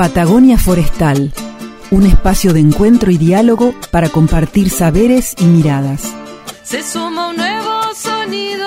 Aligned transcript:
Patagonia 0.00 0.56
Forestal, 0.56 1.30
un 1.90 2.06
espacio 2.06 2.54
de 2.54 2.60
encuentro 2.60 3.10
y 3.10 3.18
diálogo 3.18 3.74
para 3.90 4.08
compartir 4.08 4.70
saberes 4.70 5.34
y 5.38 5.44
miradas. 5.44 6.14
Se 6.62 6.82
suma 6.82 7.28
un 7.28 7.36
nuevo 7.36 7.82
sonido 7.94 8.66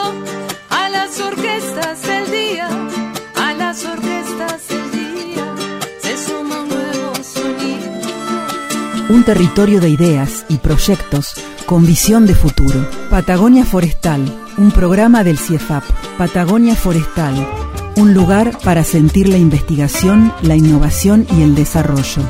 a 0.70 0.90
las 0.90 1.20
orquestas 1.20 2.04
del 2.04 2.30
día, 2.30 2.70
a 3.36 3.54
las 3.56 3.84
orquestas 3.84 4.68
del 4.68 4.92
día. 4.92 5.56
Se 6.04 6.24
suma 6.24 6.62
un 6.62 6.70
nuevo 6.70 7.16
sonido. 7.24 9.10
Un 9.10 9.24
territorio 9.24 9.82
de 9.82 9.90
ideas 9.90 10.46
y 10.50 10.58
proyectos 10.58 11.34
con 11.66 11.84
visión 11.88 12.28
de 12.28 12.36
futuro. 12.36 12.88
Patagonia 13.10 13.66
Forestal, 13.66 14.22
un 14.60 14.70
programa 14.70 15.24
del 15.24 15.40
CIEFAP. 15.40 15.84
Patagonia 16.16 16.76
Forestal, 16.76 17.34
un 17.96 18.14
lugar 18.14 18.58
para 18.64 18.84
sentir 18.84 19.30
la 19.30 19.38
investigación, 19.38 20.34
la 20.42 20.56
innovación 20.56 21.28
y 21.38 21.44
el 21.44 21.56
desarrollo. 21.56 22.22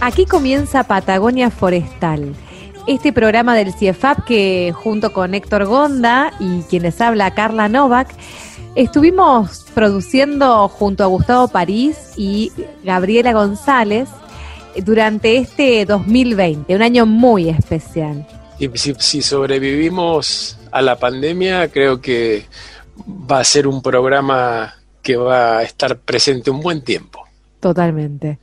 Aquí 0.00 0.26
comienza 0.26 0.84
Patagonia 0.84 1.50
Forestal. 1.50 2.34
Este 2.88 3.12
programa 3.12 3.54
del 3.54 3.72
CIEFAP 3.72 4.24
que 4.24 4.72
junto 4.74 5.12
con 5.12 5.34
Héctor 5.34 5.66
Gonda 5.66 6.32
y 6.40 6.62
quienes 6.62 7.00
habla 7.00 7.34
Carla 7.34 7.68
Novak, 7.68 8.08
estuvimos 8.74 9.66
produciendo 9.74 10.66
junto 10.68 11.04
a 11.04 11.06
Gustavo 11.06 11.46
París 11.46 12.14
y 12.16 12.50
Gabriela 12.82 13.32
González 13.32 14.08
durante 14.84 15.36
este 15.36 15.84
2020, 15.84 16.74
un 16.74 16.82
año 16.82 17.06
muy 17.06 17.48
especial. 17.48 18.26
Y 18.58 18.68
si, 18.74 18.94
si 18.98 19.22
sobrevivimos 19.22 20.58
a 20.72 20.82
la 20.82 20.98
pandemia, 20.98 21.68
creo 21.68 22.00
que 22.00 22.46
va 23.06 23.40
a 23.40 23.44
ser 23.44 23.66
un 23.66 23.82
programa 23.82 24.74
que 25.02 25.16
va 25.16 25.58
a 25.58 25.62
estar 25.62 25.98
presente 25.98 26.50
un 26.50 26.60
buen 26.60 26.82
tiempo. 26.82 27.22
Totalmente. 27.62 28.40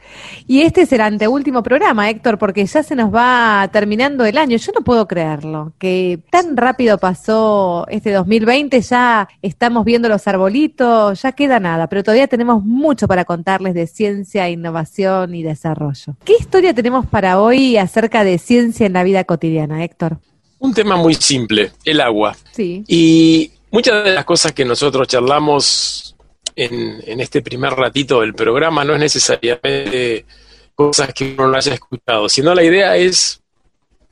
Y 0.47 0.61
este 0.61 0.83
es 0.83 0.94
el 0.94 1.02
anteúltimo 1.02 1.61
programa, 1.61 2.09
Héctor, 2.09 2.38
porque 2.38 2.66
ya 2.66 2.83
se 2.83 2.95
nos 2.95 3.14
va 3.14 3.69
terminando 3.69 4.23
el 4.23 4.38
año. 4.38 4.56
Yo 4.56 4.72
no 4.73 4.80
puedo 4.80 5.09
creerlo, 5.09 5.73
que 5.78 6.22
tan 6.31 6.56
rápido 6.56 6.97
pasó 6.97 7.86
este 7.89 8.14
2020, 8.14 8.80
ya 8.80 9.28
estamos 9.41 9.83
viendo 9.83 10.08
los 10.08 10.25
arbolitos, 10.25 11.22
ya 11.22 11.34
queda 11.34 11.59
nada, 11.59 11.88
pero 11.88 12.02
todavía 12.02 12.30
tenemos 12.30 12.63
mucho 12.63 13.09
para 13.09 13.25
contarles 13.25 13.73
de 13.73 13.88
ciencia, 13.88 14.50
innovación 14.50 15.36
y 15.36 15.44
desarrollo. 15.44 16.16
¿Qué 16.23 16.36
historia 16.39 16.73
tenemos 16.73 17.06
para 17.06 17.41
hoy 17.41 17.75
acerca 17.75 18.23
de 18.23 18.38
ciencia 18.38 18.86
en 18.86 18.94
la 18.94 19.03
vida 19.03 19.25
cotidiana, 19.25 19.84
Héctor? 19.84 20.19
Un 20.59 20.73
tema 20.73 20.95
muy 20.95 21.16
simple, 21.16 21.73
el 21.84 22.00
agua. 22.00 22.38
Sí. 22.53 22.86
Y 22.88 23.52
muchas 23.72 24.03
de 24.03 24.14
las 24.14 24.25
cosas 24.25 24.52
que 24.52 24.66
nosotros 24.66 25.08
charlamos 25.08 26.16
en, 26.56 27.20
este 27.20 27.42
primer 27.42 27.73
ratito 27.73 28.22
del 28.22 28.34
programa 28.34 28.84
no 28.84 28.94
es 28.94 29.00
necesariamente 29.00 30.25
cosas 30.75 31.14
que 31.14 31.34
uno 31.38 31.48
no 31.48 31.58
haya 31.58 31.73
escuchado, 31.73 32.30
sino 32.30 32.53
la 32.53 32.64
idea 32.64 32.95
es 32.95 33.42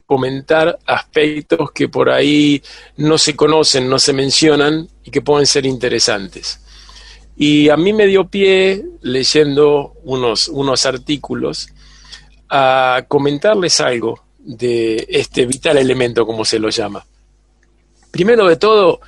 comentar 0.05 0.79
aspectos 0.85 1.71
que 1.71 1.89
por 1.89 2.09
ahí 2.09 2.61
no 2.97 3.17
se 3.17 3.35
conocen, 3.35 3.89
no 3.89 3.99
se 3.99 4.13
mencionan 4.13 4.87
y 5.03 5.11
que 5.11 5.21
pueden 5.21 5.45
ser 5.45 5.65
interesantes. 5.65 6.61
Y 7.35 7.69
a 7.69 7.77
mí 7.77 7.93
me 7.93 8.07
dio 8.07 8.27
pie, 8.27 8.83
leyendo 9.01 9.93
unos, 10.03 10.47
unos 10.47 10.85
artículos, 10.85 11.69
a 12.49 13.03
comentarles 13.07 13.79
algo 13.81 14.23
de 14.39 15.05
este 15.09 15.45
vital 15.45 15.77
elemento, 15.77 16.25
como 16.25 16.45
se 16.45 16.57
lo 16.57 16.69
llama. 16.69 17.05
Primero 18.09 18.47
de 18.47 18.55
todo, 18.55 19.01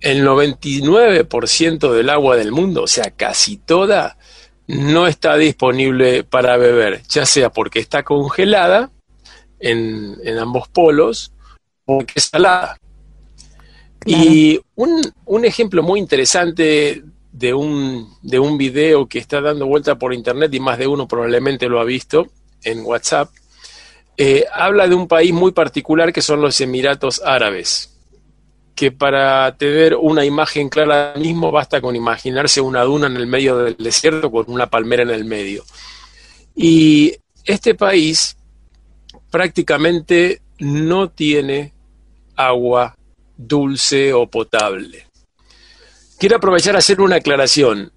el 0.00 0.24
99% 0.24 1.92
del 1.92 2.10
agua 2.10 2.36
del 2.36 2.52
mundo, 2.52 2.84
o 2.84 2.86
sea, 2.86 3.10
casi 3.10 3.56
toda, 3.56 4.16
no 4.66 5.06
está 5.06 5.36
disponible 5.36 6.24
para 6.24 6.56
beber, 6.56 7.02
ya 7.08 7.26
sea 7.26 7.50
porque 7.50 7.80
está 7.80 8.02
congelada 8.02 8.90
en, 9.58 10.16
en 10.22 10.38
ambos 10.38 10.68
polos 10.68 11.32
o 11.84 11.98
porque 11.98 12.14
es 12.16 12.24
salada. 12.24 12.78
Claro. 13.98 14.24
Y 14.24 14.60
un, 14.76 15.12
un, 15.24 15.44
ejemplo 15.44 15.82
muy 15.82 15.98
interesante 15.98 17.02
de 17.32 17.54
un, 17.54 18.14
de 18.22 18.38
un 18.38 18.56
video 18.56 19.08
que 19.08 19.18
está 19.18 19.40
dando 19.40 19.66
vuelta 19.66 19.98
por 19.98 20.14
internet 20.14 20.54
y 20.54 20.60
más 20.60 20.78
de 20.78 20.86
uno 20.86 21.08
probablemente 21.08 21.68
lo 21.68 21.80
ha 21.80 21.84
visto 21.84 22.28
en 22.62 22.84
WhatsApp, 22.84 23.30
eh, 24.16 24.44
habla 24.52 24.86
de 24.86 24.94
un 24.94 25.08
país 25.08 25.32
muy 25.32 25.52
particular 25.52 26.12
que 26.12 26.22
son 26.22 26.40
los 26.40 26.60
Emiratos 26.60 27.20
Árabes 27.24 27.97
que 28.78 28.92
para 28.92 29.56
tener 29.56 29.96
una 29.96 30.24
imagen 30.24 30.68
clara 30.68 31.12
mismo 31.16 31.50
basta 31.50 31.80
con 31.80 31.96
imaginarse 31.96 32.60
una 32.60 32.84
duna 32.84 33.08
en 33.08 33.16
el 33.16 33.26
medio 33.26 33.56
del 33.58 33.76
desierto 33.76 34.30
con 34.30 34.44
una 34.46 34.70
palmera 34.70 35.02
en 35.02 35.10
el 35.10 35.24
medio. 35.24 35.64
Y 36.54 37.12
este 37.44 37.74
país 37.74 38.36
prácticamente 39.32 40.42
no 40.60 41.10
tiene 41.10 41.72
agua 42.36 42.96
dulce 43.36 44.12
o 44.12 44.28
potable. 44.28 45.08
Quiero 46.16 46.36
aprovechar 46.36 46.76
a 46.76 46.78
hacer 46.78 47.00
una 47.00 47.16
aclaración. 47.16 47.90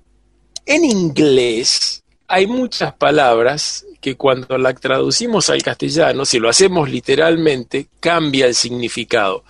En 0.66 0.84
inglés 0.84 2.04
hay 2.28 2.48
muchas 2.48 2.92
palabras 2.96 3.86
que 4.00 4.16
cuando 4.16 4.58
la 4.58 4.74
traducimos 4.74 5.52
al 5.52 5.62
castellano, 5.62 6.26
si 6.26 6.40
lo 6.40 6.50
hacemos 6.50 6.90
literalmente, 6.90 7.86
cambia 8.00 8.48
el 8.48 8.56
significado. 8.56 9.44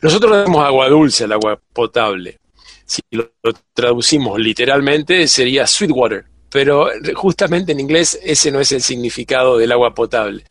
Nosotros 0.00 0.44
damos 0.44 0.64
agua 0.64 0.88
dulce 0.88 1.24
al 1.24 1.32
agua 1.32 1.60
potable. 1.72 2.38
Si 2.84 3.02
lo, 3.10 3.32
lo 3.42 3.52
traducimos 3.74 4.38
literalmente 4.38 5.26
sería 5.28 5.66
sweet 5.66 5.90
water, 5.92 6.24
pero 6.50 6.88
justamente 7.14 7.72
en 7.72 7.80
inglés 7.80 8.18
ese 8.22 8.50
no 8.50 8.60
es 8.60 8.72
el 8.72 8.82
significado 8.82 9.58
del 9.58 9.72
agua 9.72 9.94
potable. 9.94 10.44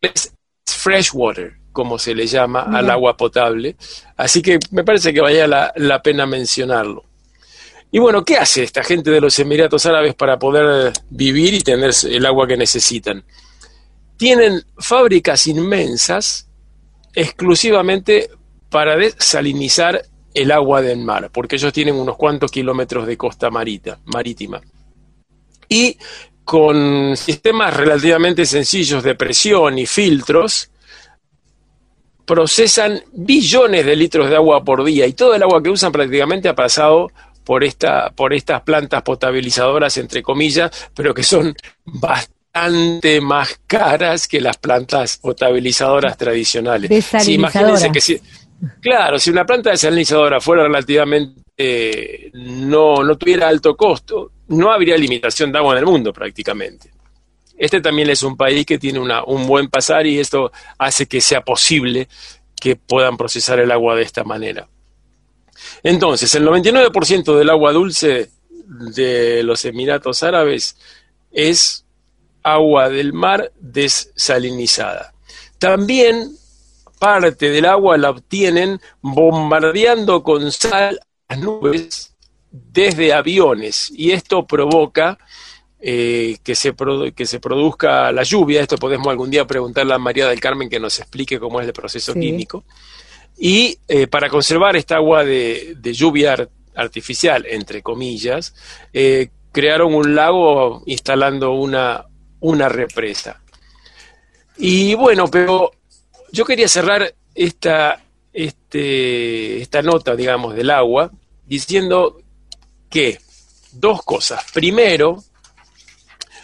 Es 0.00 0.32
fresh 0.66 1.10
water, 1.12 1.58
como 1.72 1.98
se 1.98 2.14
le 2.14 2.26
llama 2.26 2.64
Bien. 2.64 2.76
al 2.76 2.90
agua 2.90 3.16
potable. 3.16 3.76
Así 4.16 4.40
que 4.40 4.58
me 4.70 4.84
parece 4.84 5.12
que 5.12 5.20
vaya 5.20 5.46
la, 5.46 5.72
la, 5.76 6.02
pena 6.02 6.26
mencionarlo. 6.26 7.04
Y 7.90 7.98
bueno, 7.98 8.24
¿qué 8.24 8.36
hace 8.36 8.62
esta 8.62 8.82
gente 8.82 9.10
de 9.10 9.20
los 9.20 9.38
Emiratos 9.38 9.86
Árabes 9.86 10.14
para 10.14 10.38
poder 10.38 10.92
vivir 11.10 11.54
y 11.54 11.60
tener 11.60 11.92
el 12.08 12.26
agua 12.26 12.46
que 12.46 12.56
necesitan? 12.56 13.24
Tienen 14.16 14.62
fábricas 14.78 15.46
inmensas 15.46 16.48
exclusivamente 17.14 18.30
para 18.70 18.96
desalinizar 18.96 20.02
el 20.34 20.50
agua 20.50 20.82
del 20.82 20.98
mar, 20.98 21.30
porque 21.32 21.56
ellos 21.56 21.72
tienen 21.72 21.94
unos 21.94 22.16
cuantos 22.16 22.50
kilómetros 22.50 23.06
de 23.06 23.16
costa 23.16 23.50
marita, 23.50 23.98
marítima. 24.04 24.60
Y 25.68 25.96
con 26.44 27.16
sistemas 27.16 27.74
relativamente 27.74 28.44
sencillos 28.44 29.02
de 29.02 29.14
presión 29.14 29.78
y 29.78 29.86
filtros, 29.86 30.70
procesan 32.26 33.02
billones 33.12 33.86
de 33.86 33.96
litros 33.96 34.28
de 34.28 34.36
agua 34.36 34.62
por 34.62 34.84
día 34.84 35.06
y 35.06 35.12
todo 35.12 35.34
el 35.34 35.42
agua 35.42 35.62
que 35.62 35.70
usan 35.70 35.92
prácticamente 35.92 36.48
ha 36.48 36.54
pasado 36.54 37.10
por, 37.44 37.64
esta, 37.64 38.10
por 38.10 38.34
estas 38.34 38.62
plantas 38.62 39.02
potabilizadoras, 39.02 39.96
entre 39.96 40.22
comillas, 40.22 40.70
pero 40.94 41.14
que 41.14 41.22
son 41.22 41.54
bastante 41.84 43.20
más 43.20 43.60
caras 43.66 44.26
que 44.26 44.40
las 44.40 44.56
plantas 44.56 45.18
potabilizadoras 45.18 46.16
tradicionales. 46.18 47.04
Sí, 47.20 47.34
imagínense 47.34 47.92
que 47.92 48.00
si, 48.00 48.20
Claro, 48.80 49.18
si 49.18 49.30
una 49.30 49.44
planta 49.44 49.70
desalinizadora 49.70 50.40
fuera 50.40 50.62
relativamente 50.62 52.30
no, 52.34 53.02
no 53.02 53.16
tuviera 53.16 53.48
alto 53.48 53.76
costo, 53.76 54.32
no 54.48 54.70
habría 54.70 54.96
limitación 54.96 55.50
de 55.52 55.58
agua 55.58 55.72
en 55.72 55.78
el 55.78 55.86
mundo 55.86 56.12
prácticamente. 56.12 56.90
Este 57.56 57.80
también 57.80 58.10
es 58.10 58.22
un 58.22 58.36
país 58.36 58.66
que 58.66 58.78
tiene 58.78 58.98
una, 58.98 59.24
un 59.24 59.46
buen 59.46 59.68
pasar 59.68 60.06
y 60.06 60.18
esto 60.18 60.52
hace 60.78 61.06
que 61.06 61.20
sea 61.20 61.40
posible 61.40 62.08
que 62.60 62.76
puedan 62.76 63.16
procesar 63.16 63.58
el 63.60 63.70
agua 63.70 63.96
de 63.96 64.02
esta 64.02 64.24
manera. 64.24 64.68
Entonces, 65.82 66.34
el 66.34 66.46
99% 66.46 67.36
del 67.36 67.50
agua 67.50 67.72
dulce 67.72 68.30
de 68.94 69.42
los 69.42 69.64
Emiratos 69.64 70.22
Árabes 70.22 70.76
es 71.32 71.84
agua 72.42 72.90
del 72.90 73.12
mar 73.12 73.52
desalinizada. 73.58 75.14
También 75.58 76.36
parte 76.98 77.50
del 77.50 77.66
agua 77.66 77.96
la 77.96 78.10
obtienen 78.10 78.80
bombardeando 79.00 80.22
con 80.22 80.50
sal 80.52 81.00
las 81.28 81.38
nubes 81.38 82.14
desde 82.50 83.12
aviones 83.12 83.92
y 83.94 84.12
esto 84.12 84.46
provoca 84.46 85.18
eh, 85.78 86.38
que, 86.42 86.54
se 86.54 86.74
que 87.14 87.26
se 87.26 87.40
produzca 87.40 88.10
la 88.12 88.22
lluvia. 88.22 88.62
Esto 88.62 88.76
podemos 88.76 89.08
algún 89.08 89.30
día 89.30 89.46
preguntarle 89.46 89.94
a 89.94 89.98
María 89.98 90.26
del 90.26 90.40
Carmen 90.40 90.68
que 90.68 90.80
nos 90.80 90.98
explique 90.98 91.38
cómo 91.38 91.60
es 91.60 91.66
el 91.66 91.72
proceso 91.72 92.12
sí. 92.12 92.20
químico. 92.20 92.64
Y 93.38 93.78
eh, 93.86 94.06
para 94.06 94.30
conservar 94.30 94.76
esta 94.76 94.96
agua 94.96 95.24
de, 95.24 95.74
de, 95.76 95.92
lluvia 95.92 96.48
artificial, 96.74 97.44
entre 97.46 97.82
comillas, 97.82 98.54
eh, 98.92 99.28
crearon 99.52 99.94
un 99.94 100.14
lago 100.14 100.82
instalando 100.86 101.52
una, 101.52 102.06
una 102.40 102.68
represa. 102.68 103.42
Y 104.56 104.94
bueno, 104.94 105.28
pero 105.28 105.70
yo 106.36 106.44
quería 106.44 106.68
cerrar 106.68 107.14
esta, 107.34 108.04
este, 108.34 109.62
esta 109.62 109.80
nota, 109.80 110.14
digamos, 110.14 110.54
del 110.54 110.70
agua, 110.70 111.10
diciendo 111.46 112.20
que 112.90 113.18
dos 113.72 114.02
cosas. 114.02 114.44
Primero, 114.52 115.24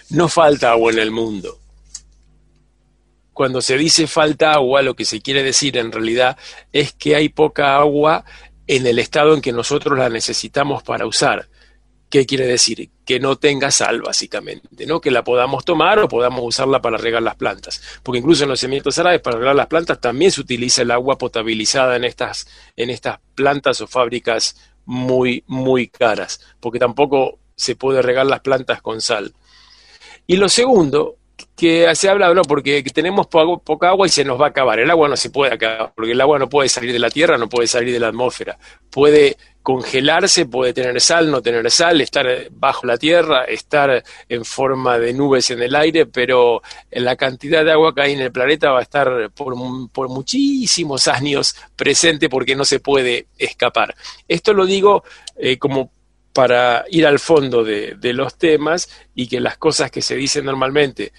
no 0.08 0.28
falta 0.28 0.70
agua 0.70 0.92
en 0.92 0.98
el 0.98 1.10
mundo. 1.10 1.58
Cuando 3.34 3.60
se 3.60 3.76
dice 3.76 4.06
falta 4.06 4.52
agua, 4.52 4.80
lo 4.80 4.96
que 4.96 5.04
se 5.04 5.20
quiere 5.20 5.42
decir 5.42 5.76
en 5.76 5.92
realidad 5.92 6.38
es 6.72 6.94
que 6.94 7.14
hay 7.14 7.28
poca 7.28 7.76
agua 7.76 8.24
en 8.66 8.86
el 8.86 8.98
estado 8.98 9.34
en 9.34 9.42
que 9.42 9.52
nosotros 9.52 9.98
la 9.98 10.08
necesitamos 10.08 10.82
para 10.82 11.04
usar. 11.04 11.50
¿Qué 12.12 12.26
quiere 12.26 12.47
decir? 12.47 12.91
Que 13.06 13.19
no 13.19 13.37
tenga 13.37 13.70
sal, 13.70 14.03
básicamente, 14.03 14.85
¿no? 14.85 15.00
Que 15.00 15.11
la 15.11 15.25
podamos 15.25 15.64
tomar 15.64 15.99
o 15.99 16.09
podamos 16.09 16.43
usarla 16.44 16.82
para 16.82 16.99
regar 16.99 17.23
las 17.23 17.37
plantas. 17.37 17.81
Porque 18.03 18.19
incluso 18.19 18.43
en 18.43 18.50
los 18.50 18.61
cimientos 18.61 18.99
árabes, 18.99 19.23
para 19.23 19.38
regar 19.38 19.56
las 19.56 19.67
plantas, 19.67 19.99
también 19.99 20.31
se 20.31 20.43
utiliza 20.43 20.82
el 20.82 20.91
agua 20.91 21.17
potabilizada 21.17 21.97
en 21.97 22.05
estas, 22.05 22.47
en 22.76 22.91
estas 22.91 23.19
plantas 23.35 23.81
o 23.81 23.87
fábricas 23.87 24.56
muy, 24.85 25.43
muy 25.47 25.88
caras. 25.88 26.43
Porque 26.61 26.79
tampoco 26.79 27.38
se 27.56 27.76
puede 27.76 28.03
regar 28.03 28.26
las 28.26 28.41
plantas 28.41 28.82
con 28.82 29.00
sal. 29.00 29.32
Y 30.26 30.37
lo 30.37 30.50
segundo, 30.50 31.17
que 31.56 31.94
se 31.94 32.08
habla, 32.08 32.32
no, 32.34 32.42
porque 32.42 32.82
tenemos 32.92 33.26
poca 33.26 33.88
agua 33.88 34.06
y 34.06 34.10
se 34.10 34.24
nos 34.24 34.40
va 34.40 34.46
a 34.46 34.48
acabar. 34.48 34.80
El 34.80 34.90
agua 34.90 35.08
no 35.08 35.16
se 35.16 35.30
puede 35.30 35.54
acabar, 35.54 35.92
porque 35.94 36.12
el 36.12 36.20
agua 36.20 36.38
no 36.38 36.48
puede 36.48 36.68
salir 36.68 36.92
de 36.92 36.98
la 36.98 37.10
tierra, 37.10 37.38
no 37.38 37.48
puede 37.48 37.66
salir 37.66 37.92
de 37.92 38.00
la 38.00 38.08
atmósfera. 38.08 38.58
Puede 38.90 39.36
congelarse, 39.62 40.46
puede 40.46 40.72
tener 40.72 41.00
sal, 41.00 41.30
no 41.30 41.40
tener 41.40 41.70
sal, 41.70 42.00
estar 42.00 42.26
bajo 42.50 42.86
la 42.86 42.98
tierra, 42.98 43.44
estar 43.44 44.02
en 44.28 44.44
forma 44.44 44.98
de 44.98 45.12
nubes 45.12 45.50
en 45.50 45.62
el 45.62 45.74
aire, 45.76 46.06
pero 46.06 46.62
la 46.90 47.16
cantidad 47.16 47.64
de 47.64 47.72
agua 47.72 47.94
que 47.94 48.02
hay 48.02 48.12
en 48.12 48.20
el 48.20 48.32
planeta 48.32 48.72
va 48.72 48.80
a 48.80 48.82
estar 48.82 49.30
por, 49.30 49.54
por 49.92 50.08
muchísimos 50.08 51.06
años 51.06 51.54
presente 51.76 52.28
porque 52.28 52.56
no 52.56 52.64
se 52.64 52.80
puede 52.80 53.28
escapar. 53.38 53.94
Esto 54.26 54.52
lo 54.52 54.66
digo 54.66 55.04
eh, 55.36 55.58
como 55.58 55.92
para 56.32 56.84
ir 56.90 57.06
al 57.06 57.19
fondo 57.19 57.64
de, 57.64 57.96
de, 58.00 58.12
los 58.12 58.37
temas 58.37 58.88
y 59.14 59.26
que 59.26 59.40
las 59.40 59.58
cosas 59.58 59.90
que 59.90 60.02
se 60.02 60.17
dicen 60.17 60.44
normalmente, 60.44 61.12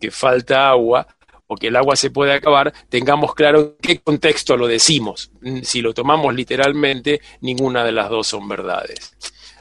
que 0.00 0.10
falta 0.10 0.68
agua 0.68 1.06
o 1.46 1.56
que 1.56 1.68
el 1.68 1.76
agua 1.76 1.96
se 1.96 2.10
puede 2.10 2.32
acabar, 2.32 2.72
tengamos 2.88 3.34
claro 3.34 3.60
en 3.60 3.74
qué 3.80 3.98
contexto 4.00 4.56
lo 4.56 4.66
decimos. 4.66 5.30
Si 5.62 5.80
lo 5.80 5.94
tomamos 5.94 6.34
literalmente, 6.34 7.20
ninguna 7.40 7.84
de 7.84 7.92
las 7.92 8.10
dos 8.10 8.26
son 8.26 8.48
verdades. 8.48 9.14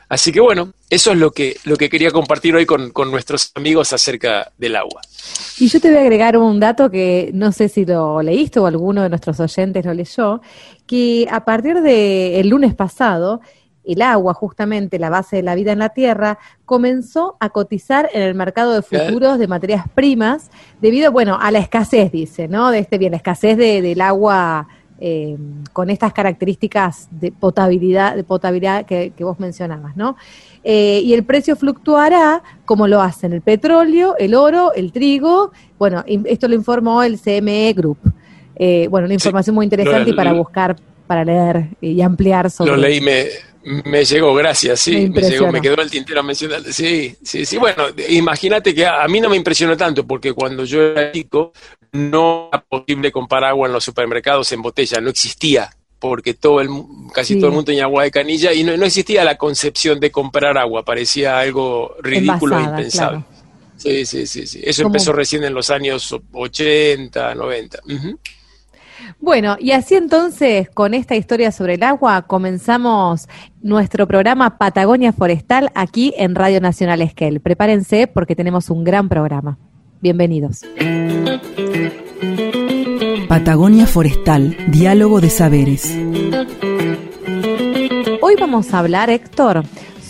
Así 0.07 0.31
que 0.31 0.39
bueno, 0.39 0.71
eso 0.89 1.11
es 1.11 1.17
lo 1.17 1.31
que, 1.31 1.57
lo 1.65 1.77
que 1.77 1.89
quería 1.89 2.11
compartir 2.11 2.55
hoy 2.55 2.65
con, 2.65 2.91
con, 2.91 3.09
nuestros 3.09 3.51
amigos 3.55 3.91
acerca 3.91 4.51
del 4.57 4.75
agua. 4.75 5.01
Y 5.59 5.67
yo 5.67 5.79
te 5.79 5.89
voy 5.89 5.97
a 5.97 6.01
agregar 6.01 6.37
un 6.37 6.59
dato 6.59 6.91
que 6.91 7.31
no 7.33 7.51
sé 7.51 7.69
si 7.69 7.85
lo 7.85 8.21
leíste 8.21 8.59
o 8.59 8.67
alguno 8.67 9.01
de 9.01 9.09
nuestros 9.09 9.39
oyentes 9.39 9.83
lo 9.83 9.93
leyó, 9.93 10.41
que 10.85 11.27
a 11.31 11.43
partir 11.43 11.81
del 11.81 12.47
lunes 12.47 12.75
pasado 12.75 13.41
el 13.87 14.01
agua, 14.01 14.33
justamente 14.33 14.99
la 14.99 15.09
base 15.09 15.37
de 15.37 15.43
la 15.43 15.55
vida 15.55 15.71
en 15.71 15.79
la 15.79 15.89
Tierra, 15.89 16.39
comenzó 16.65 17.37
a 17.39 17.49
cotizar 17.49 18.09
en 18.13 18.21
el 18.21 18.35
mercado 18.35 18.73
de 18.73 18.81
futuros 18.81 19.39
de 19.39 19.47
materias 19.47 19.85
primas 19.93 20.49
debido, 20.81 21.11
bueno, 21.11 21.37
a 21.39 21.51
la 21.51 21.59
escasez, 21.59 22.11
dice, 22.11 22.47
¿no? 22.47 22.71
De 22.71 22.79
este 22.79 22.97
bien, 22.97 23.11
la 23.11 23.17
escasez 23.17 23.57
de, 23.57 23.81
del 23.81 24.01
agua 24.01 24.67
eh, 24.97 25.35
con 25.73 25.89
estas 25.89 26.13
características 26.13 27.09
de 27.11 27.29
potabilidad, 27.33 28.15
de 28.15 28.23
potabilidad 28.23 28.85
que, 28.85 29.11
vos 29.19 29.41
mencionabas, 29.41 29.97
¿no? 29.97 30.15
Eh, 30.63 31.01
y 31.03 31.13
el 31.13 31.25
precio 31.25 31.57
fluctuará 31.57 32.41
como 32.63 32.87
lo 32.87 33.01
hacen 33.01 33.33
el 33.33 33.41
petróleo, 33.41 34.15
el 34.17 34.33
oro, 34.33 34.73
el 34.73 34.93
trigo. 34.93 35.51
Bueno, 35.77 36.05
esto 36.07 36.47
lo 36.47 36.55
informó 36.55 37.03
el 37.03 37.19
CME 37.19 37.73
Group. 37.73 37.97
Eh, 38.55 38.87
bueno, 38.89 39.05
una 39.05 39.15
información 39.15 39.53
muy 39.53 39.65
interesante 39.65 40.11
y 40.11 40.13
para 40.13 40.31
buscar, 40.31 40.77
para 41.07 41.25
leer 41.25 41.67
y 41.81 42.01
ampliar 42.01 42.49
sobre. 42.49 42.71
Lo 42.71 42.77
leí, 42.77 43.01
me, 43.01 43.25
me 43.65 44.05
llegó, 44.05 44.33
gracias, 44.35 44.79
sí, 44.79 45.09
me, 45.09 45.21
llegó, 45.21 45.51
me 45.51 45.59
quedó 45.59 45.81
el 45.81 45.89
tintero 45.89 46.21
mencionar. 46.21 46.61
Sí, 46.71 47.15
sí, 47.23 47.45
sí. 47.45 47.57
Bueno, 47.57 47.85
imagínate 48.09 48.75
que 48.75 48.85
a, 48.85 49.07
mí 49.07 49.19
no 49.19 49.29
me 49.29 49.35
impresionó 49.35 49.75
tanto 49.75 50.05
porque 50.05 50.33
cuando 50.33 50.65
yo 50.65 50.83
era 50.83 51.11
chico 51.11 51.51
no 51.91 52.49
era 52.51 52.63
posible 52.63 53.11
comprar 53.11 53.43
agua 53.43 53.67
en 53.67 53.73
los 53.73 53.83
supermercados 53.83 54.51
en 54.51 54.61
botella, 54.61 55.01
no 55.01 55.09
existía 55.09 55.69
porque 55.97 56.35
todo 56.35 56.61
el, 56.61 56.69
casi 57.13 57.35
todo 57.37 57.47
el 57.47 57.53
mundo 57.53 57.65
tenía 57.65 57.85
agua 57.85 58.03
de 58.03 58.11
canilla 58.11 58.53
y 58.53 58.63
no, 58.63 58.73
existía 58.85 59.23
la 59.23 59.37
concepción 59.37 59.99
de 59.99 60.11
comprar 60.11 60.57
agua, 60.57 60.85
parecía 60.85 61.39
algo 61.39 61.95
ridículo 62.01 62.59
e 62.59 62.63
impensable. 62.63 63.23
Sí, 63.77 64.05
sí, 64.05 64.27
sí, 64.27 64.45
sí. 64.45 64.61
Eso 64.63 64.83
empezó 64.83 65.11
recién 65.11 65.43
en 65.43 65.53
los 65.53 65.69
años 65.71 66.15
80, 66.31 67.33
90. 67.33 67.79
Bueno, 69.19 69.57
y 69.59 69.71
así 69.71 69.95
entonces, 69.95 70.69
con 70.69 70.93
esta 70.93 71.15
historia 71.15 71.51
sobre 71.51 71.75
el 71.75 71.83
agua, 71.83 72.23
comenzamos 72.23 73.27
nuestro 73.61 74.07
programa 74.07 74.57
Patagonia 74.57 75.13
Forestal 75.13 75.71
aquí 75.75 76.13
en 76.17 76.35
Radio 76.35 76.61
Nacional 76.61 77.01
Esquel. 77.01 77.39
Prepárense 77.39 78.07
porque 78.07 78.35
tenemos 78.35 78.69
un 78.69 78.83
gran 78.83 79.09
programa. 79.09 79.57
Bienvenidos. 80.01 80.61
Patagonia 83.27 83.87
Forestal, 83.87 84.55
diálogo 84.67 85.19
de 85.19 85.29
saberes. 85.29 85.97
Hoy 88.21 88.35
vamos 88.39 88.73
a 88.73 88.79
hablar, 88.79 89.09
Héctor, 89.09 89.63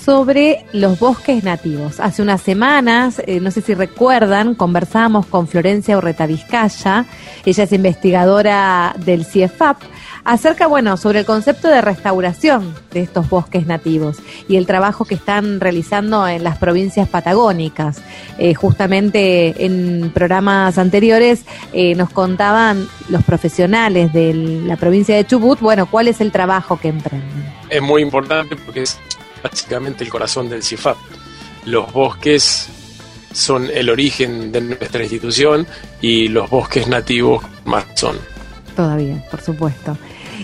sobre 0.05 0.65
los 0.71 0.99
bosques 0.99 1.43
nativos. 1.43 1.99
Hace 1.99 2.21
unas 2.21 2.39
semanas, 2.39 3.19
eh, 3.25 3.39
no 3.39 3.49
sé 3.49 3.61
si 3.61 3.73
recuerdan, 3.73 4.53
conversamos 4.53 5.25
con 5.25 5.47
Florencia 5.47 5.97
Urreta 5.97 6.27
Vizcaya, 6.27 7.05
ella 7.43 7.63
es 7.63 7.71
investigadora 7.73 8.95
del 9.03 9.25
CIEFAP, 9.25 9.77
acerca, 10.23 10.67
bueno, 10.67 10.97
sobre 10.97 11.19
el 11.19 11.25
concepto 11.25 11.69
de 11.69 11.81
restauración 11.81 12.75
de 12.91 13.01
estos 13.01 13.29
bosques 13.29 13.65
nativos 13.65 14.17
y 14.47 14.57
el 14.57 14.67
trabajo 14.67 15.05
que 15.05 15.15
están 15.15 15.59
realizando 15.59 16.27
en 16.27 16.43
las 16.43 16.57
provincias 16.59 17.09
patagónicas. 17.09 18.01
Eh, 18.37 18.53
justamente 18.53 19.65
en 19.65 20.11
programas 20.13 20.77
anteriores 20.77 21.45
eh, 21.73 21.95
nos 21.95 22.11
contaban 22.11 22.87
los 23.09 23.23
profesionales 23.23 24.13
de 24.13 24.33
la 24.35 24.77
provincia 24.77 25.15
de 25.15 25.25
Chubut, 25.25 25.59
bueno, 25.61 25.87
cuál 25.87 26.07
es 26.07 26.21
el 26.21 26.31
trabajo 26.31 26.77
que 26.79 26.89
emprenden. 26.89 27.55
Es 27.69 27.81
muy 27.81 28.03
importante 28.03 28.55
porque 28.55 28.83
es 28.83 28.99
básicamente 29.49 30.03
el 30.03 30.09
corazón 30.09 30.49
del 30.49 30.63
CIFAP. 30.63 30.97
Los 31.65 31.91
bosques 31.93 32.67
son 33.31 33.69
el 33.71 33.89
origen 33.89 34.51
de 34.51 34.61
nuestra 34.61 35.03
institución 35.03 35.67
y 36.01 36.29
los 36.29 36.49
bosques 36.49 36.87
nativos 36.87 37.43
más 37.65 37.85
son. 37.95 38.17
Todavía, 38.75 39.23
por 39.29 39.41
supuesto. 39.41 39.97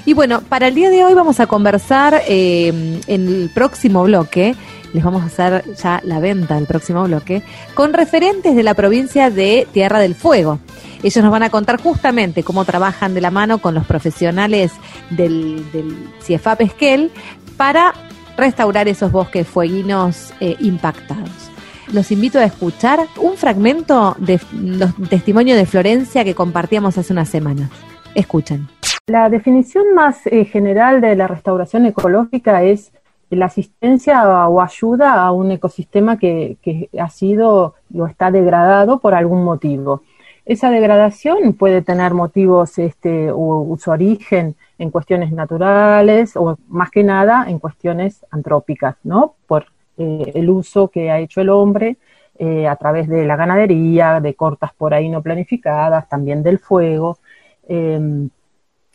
Y 0.06 0.14
bueno, 0.14 0.42
para 0.42 0.68
el 0.68 0.76
día 0.76 0.90
de 0.90 1.04
hoy 1.04 1.14
vamos 1.14 1.40
a 1.40 1.48
conversar 1.48 2.22
eh, 2.28 3.00
en 3.08 3.28
el 3.28 3.50
próximo 3.54 4.04
bloque, 4.04 4.56
les 4.94 5.04
vamos 5.04 5.24
a 5.24 5.26
hacer 5.26 5.64
ya 5.76 6.00
la 6.04 6.20
venta 6.20 6.56
del 6.56 6.66
próximo 6.66 7.04
bloque, 7.04 7.42
con 7.74 7.94
referentes 7.94 8.56
de 8.56 8.64
la 8.64 8.74
provincia 8.74 9.30
de 9.30 9.68
Tierra 9.72 10.00
del 10.00 10.16
Fuego. 10.16 10.60
Ellos 11.04 11.24
nos 11.24 11.32
van 11.32 11.44
a 11.44 11.50
contar 11.50 11.82
justamente 11.82 12.44
cómo 12.44 12.66
trabajan 12.66 13.14
de 13.16 13.22
la 13.22 13.32
mano 13.32 13.58
con 13.58 13.74
los 13.74 13.86
profesionales 13.86 14.72
del, 15.10 15.70
del 15.72 16.10
CIEFAP 16.22 16.62
Esquel 16.62 17.12
para 17.58 17.94
restaurar 18.42 18.88
esos 18.88 19.12
bosques 19.12 19.48
fueguinos 19.48 20.34
eh, 20.40 20.58
impactados. 20.60 21.52
Los 21.94 22.12
invito 22.12 22.40
a 22.40 22.44
escuchar 22.44 23.00
un 23.22 23.38
fragmento 23.38 24.16
de 24.18 24.40
los 24.54 24.96
testimonios 25.10 25.58
de 25.58 25.66
Florencia 25.66 26.24
que 26.24 26.34
compartíamos 26.34 26.98
hace 26.98 27.14
unas 27.14 27.30
semanas. 27.30 27.70
Escuchen. 28.16 28.68
La 29.08 29.30
definición 29.30 29.94
más 29.94 30.26
eh, 30.26 30.46
general 30.46 31.02
de 31.02 31.16
la 31.16 31.28
restauración 31.28 31.86
ecológica 31.86 32.64
es 32.64 32.92
la 33.30 33.46
asistencia 33.46 34.48
o 34.50 34.60
ayuda 34.60 35.14
a 35.14 35.32
un 35.32 35.52
ecosistema 35.52 36.18
que, 36.18 36.58
que 36.62 36.90
ha 37.00 37.10
sido 37.10 37.76
o 37.96 38.08
está 38.08 38.32
degradado 38.32 39.00
por 39.00 39.14
algún 39.14 39.44
motivo. 39.44 40.02
Esa 40.46 40.72
degradación 40.72 41.54
puede 41.54 41.82
tener 41.82 42.14
motivos 42.14 42.80
este, 42.80 43.30
o 43.32 43.78
su 43.80 43.92
origen 43.92 44.56
en 44.80 44.90
cuestiones 44.90 45.32
naturales 45.32 46.36
o 46.36 46.58
más 46.68 46.90
que 46.90 47.04
nada 47.04 47.46
en 47.48 47.60
cuestiones 47.60 48.26
antrópicas, 48.32 48.96
¿no? 49.04 49.36
Por 49.46 49.66
eh, 49.98 50.32
el 50.34 50.50
uso 50.50 50.88
que 50.88 51.12
ha 51.12 51.20
hecho 51.20 51.42
el 51.42 51.50
hombre 51.50 51.98
eh, 52.40 52.68
a 52.68 52.76
través 52.76 53.08
de 53.08 53.26
la 53.26 53.36
ganadería, 53.36 54.20
de 54.20 54.34
cortas 54.34 54.72
por 54.74 54.96
ahí 54.96 55.10
no 55.10 55.22
planificadas, 55.22 56.10
también 56.10 56.42
del 56.42 56.58
fuego. 56.58 57.20
Em, 57.68 58.30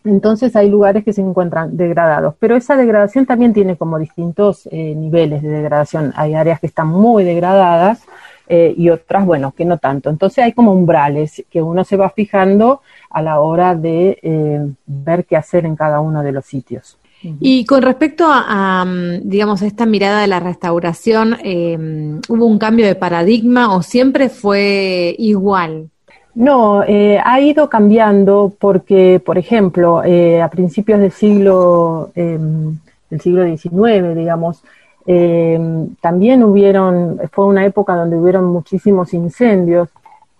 entonces 0.05 0.57
hay 0.57 0.69
lugares 0.69 1.05
que 1.05 1.12
se 1.12 1.21
encuentran 1.21 1.76
degradados, 1.76 2.35
pero 2.41 2.57
esa 2.57 2.76
degradación 2.76 3.26
también 3.26 3.53
tiene 3.53 3.76
como 3.76 3.99
distintos 3.99 4.69
eh, 4.73 4.95
niveles 4.97 5.43
de 5.43 5.49
degradación. 5.49 6.12
Hay 6.17 6.35
áreas 6.35 6.59
que 6.61 6.67
están 6.67 6.88
muy 6.88 7.23
degradadas 7.23 8.03
y 8.49 8.91
otras, 8.91 9.26
bueno, 9.26 9.53
que 9.53 9.65
no 9.65 9.79
tanto. 9.79 10.09
Entonces 10.09 10.45
hay 10.45 10.53
como 10.53 10.73
umbrales 10.73 11.45
que 11.50 11.62
uno 11.62 11.85
se 11.85 11.97
va 11.97 12.11
fijando 12.11 12.81
a 13.11 13.23
la 13.23 13.41
hora 13.41 13.75
de 13.75 14.19
eh, 14.23 14.61
ver 14.87 15.25
qué 15.25 15.37
hacer 15.37 15.65
en 15.65 15.75
cada 15.75 16.00
uno 16.00 16.23
de 16.23 16.33
los 16.33 16.45
sitios. 16.45 16.99
Y 17.41 17.65
con 17.65 17.81
respecto 17.83 18.26
a, 18.29 18.85
mm, 18.85 19.29
digamos, 19.29 19.62
esta 19.62 19.87
mirada 19.87 20.21
de 20.21 20.26
la 20.26 20.38
restauración, 20.38 21.37
eh, 21.43 22.21
¿hubo 22.29 22.45
un 22.45 22.59
cambio 22.59 22.87
de 22.87 22.95
paradigma 22.95 23.75
o 23.75 23.83
siempre 23.83 24.29
fue 24.29 25.17
igual? 25.19 25.88
No, 26.35 26.85
eh, 26.85 27.19
ha 27.25 27.41
ido 27.41 27.71
cambiando 27.71 28.55
porque, 28.61 29.21
por 29.25 29.38
ejemplo, 29.38 30.00
a 30.00 30.49
principios 30.50 31.00
del 31.00 31.11
siglo, 31.11 32.12
del 32.15 33.21
siglo 33.21 33.45
XIX, 33.47 34.15
digamos, 34.15 34.62
también 35.06 36.42
hubieron, 36.42 37.20
fue 37.32 37.46
una 37.46 37.64
época 37.64 37.94
donde 37.94 38.16
hubieron 38.16 38.46
muchísimos 38.46 39.14
incendios 39.14 39.88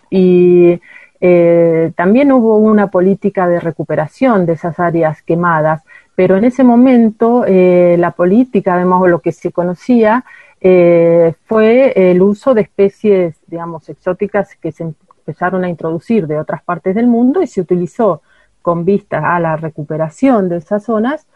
y 0.09 0.79
también 1.95 2.31
hubo 2.31 2.57
una 2.57 2.87
política 2.91 3.47
de 3.47 3.59
recuperación 3.59 4.45
de 4.45 4.53
esas 4.53 4.79
áreas 4.79 5.21
quemadas, 5.21 5.83
pero 6.15 6.35
en 6.35 6.43
ese 6.43 6.63
momento 6.63 7.45
la 7.47 8.11
política, 8.11 8.73
además 8.73 9.03
de 9.03 9.09
lo 9.09 9.19
que 9.19 9.31
se 9.31 9.51
conocía, 9.51 10.25
eh, 10.59 11.35
fue 11.45 12.11
el 12.11 12.21
uso 12.21 12.53
de 12.53 12.61
especies, 12.61 13.35
digamos, 13.47 13.87
exóticas 13.89 14.55
que 14.55 14.71
se 14.71 14.83
empezaron 14.83 15.63
a 15.63 15.69
introducir 15.69 16.25
de 16.25 16.39
otras 16.39 16.63
partes 16.63 16.95
del 16.95 17.07
mundo 17.07 17.41
y 17.41 17.47
se 17.47 17.61
utilizó 17.61 18.21
con 18.61 18.83
vistas 18.83 19.23
a 19.23 19.39
la 19.39 19.55
recuperación 19.55 20.49
de 20.49 20.57
esas 20.57 20.83
zonas 20.83 21.27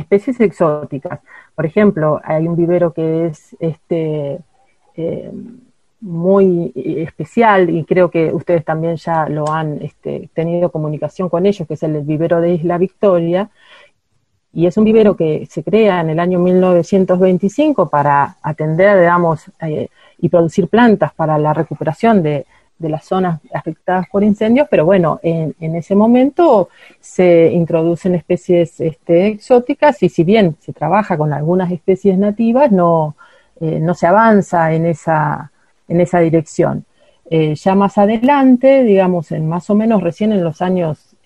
especies 0.00 0.40
exóticas. 0.40 1.20
Por 1.54 1.66
ejemplo, 1.66 2.20
hay 2.24 2.46
un 2.48 2.56
vivero 2.56 2.92
que 2.92 3.26
es 3.26 3.56
este 3.60 4.40
em, 4.94 5.60
muy 6.00 6.72
especial 6.74 7.70
y 7.70 7.84
creo 7.84 8.10
que 8.10 8.32
ustedes 8.32 8.64
también 8.64 8.96
ya 8.96 9.28
lo 9.28 9.50
han 9.52 9.82
este, 9.82 10.30
tenido 10.34 10.70
comunicación 10.70 11.28
con 11.28 11.46
ellos, 11.46 11.68
que 11.68 11.74
es 11.74 11.82
el 11.82 12.00
vivero 12.02 12.40
de 12.40 12.54
Isla 12.54 12.78
Victoria, 12.78 13.50
y 14.52 14.66
es 14.66 14.76
un 14.76 14.84
vivero 14.84 15.16
que 15.16 15.46
se 15.48 15.62
crea 15.62 16.00
en 16.00 16.10
el 16.10 16.18
año 16.18 16.40
1925 16.40 17.88
para 17.88 18.36
atender, 18.42 18.98
digamos, 18.98 19.50
eh, 19.60 19.88
y 20.18 20.28
producir 20.28 20.68
plantas 20.68 21.12
para 21.14 21.38
la 21.38 21.54
recuperación 21.54 22.22
de, 22.22 22.46
las 22.88 23.04
zonas 23.04 23.40
afectadas 23.52 24.06
por 24.10 24.24
incendios, 24.24 24.66
pero 24.70 24.84
bueno, 24.84 25.20
en, 25.22 25.54
ese 25.74 25.94
momento 25.94 26.68
se 27.00 27.50
introducen 27.52 28.14
especies 28.14 28.80
este, 28.80 29.26
exóticas 29.26 30.02
y 30.02 30.08
si 30.08 30.24
bien 30.24 30.56
se 30.60 30.72
trabaja 30.72 31.16
con 31.18 31.32
algunas 31.32 31.70
especies 31.70 32.18
nativas, 32.18 32.72
no, 32.72 33.16
eh, 33.60 33.78
no 33.80 33.94
se 33.94 34.06
avanza 34.06 34.72
en 34.72 34.86
esa, 34.86 35.52
en 35.88 36.00
esa 36.00 36.20
dirección. 36.20 36.84
Eh, 37.28 37.54
ya 37.54 37.74
más 37.74 37.98
adelante, 37.98 38.82
digamos, 38.82 39.30
en 39.30 39.48
más 39.48 39.70
o 39.70 39.74
menos 39.74 40.02
recién 40.02 40.32
en 40.32 40.42
los 40.42 40.62
años 40.62 41.16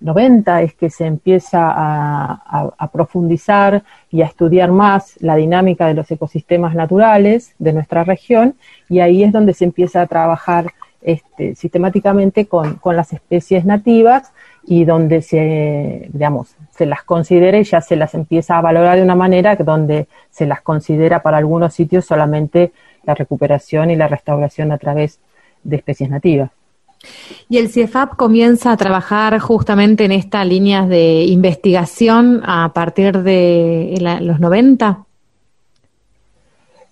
90 0.00 0.62
es 0.62 0.74
que 0.74 0.90
se 0.90 1.06
empieza 1.06 1.60
a, 1.60 2.90
profundizar 2.92 3.82
y 4.10 4.22
a 4.22 4.26
estudiar 4.26 4.70
más 4.70 5.14
la 5.20 5.36
dinámica 5.36 5.86
de 5.86 5.94
los 5.94 6.10
ecosistemas 6.10 6.74
naturales 6.74 7.54
de 7.58 7.72
nuestra 7.72 8.04
región 8.04 8.54
y 8.88 9.00
ahí 9.00 9.22
es 9.22 9.32
donde 9.32 9.54
se 9.54 9.64
empieza 9.64 10.02
a 10.02 10.06
trabajar 10.06 10.72
este, 11.02 11.54
sistemáticamente 11.54 12.46
con, 12.46 12.80
las 12.84 13.12
especies 13.12 13.64
nativas 13.64 14.32
y 14.64 14.84
donde 14.84 15.22
se, 15.22 16.08
digamos, 16.12 16.56
se 16.70 16.86
las 16.86 17.02
considera 17.02 17.58
y 17.58 17.64
ya 17.64 17.80
se 17.80 17.96
las 17.96 18.14
empieza 18.14 18.58
a 18.58 18.60
valorar 18.60 18.96
de 18.96 19.02
una 19.02 19.14
manera 19.14 19.56
donde 19.56 20.08
se 20.30 20.46
las 20.46 20.60
considera 20.62 21.22
para 21.22 21.38
algunos 21.38 21.74
sitios 21.74 22.04
solamente 22.04 22.72
la 23.04 23.14
recuperación 23.14 23.90
y 23.90 23.96
la 23.96 24.08
restauración 24.08 24.72
a 24.72 24.78
través 24.78 25.20
de 25.64 25.76
especies 25.76 26.10
nativas. 26.10 26.50
Y 27.48 27.58
el 27.58 27.68
CIEFAP 27.68 28.16
comienza 28.16 28.72
a 28.72 28.76
trabajar 28.76 29.38
justamente 29.38 30.04
en 30.04 30.12
estas 30.12 30.46
líneas 30.46 30.88
de 30.88 31.24
investigación 31.24 32.42
a 32.44 32.72
partir 32.74 33.22
de 33.22 34.18
los 34.20 34.40
90. 34.40 35.04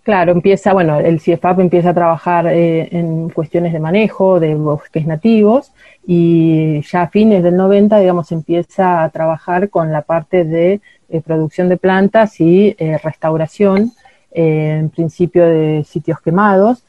Claro, 0.06 0.30
empieza, 0.30 0.72
bueno, 0.72 1.00
el 1.00 1.18
CIEFAP 1.18 1.58
empieza 1.58 1.90
a 1.90 1.94
trabajar 1.94 2.46
eh, 2.46 2.88
en 2.92 3.28
cuestiones 3.28 3.72
de 3.72 3.80
manejo 3.80 4.38
de 4.38 4.54
bosques 4.54 5.04
nativos 5.04 5.72
y 6.06 6.80
ya 6.82 7.02
a 7.02 7.08
fines 7.08 7.42
del 7.42 7.56
90, 7.56 7.98
digamos, 7.98 8.30
empieza 8.30 9.02
a 9.02 9.08
trabajar 9.08 9.68
con 9.68 9.90
la 9.90 10.02
parte 10.02 10.44
de 10.44 10.80
eh, 11.08 11.20
producción 11.20 11.68
de 11.68 11.76
plantas 11.76 12.40
y 12.40 12.76
eh, 12.78 12.98
restauración, 13.02 13.90
en 14.30 14.90
principio 14.90 15.44
de 15.44 15.82
sitios 15.82 16.20
quemados, 16.20 16.84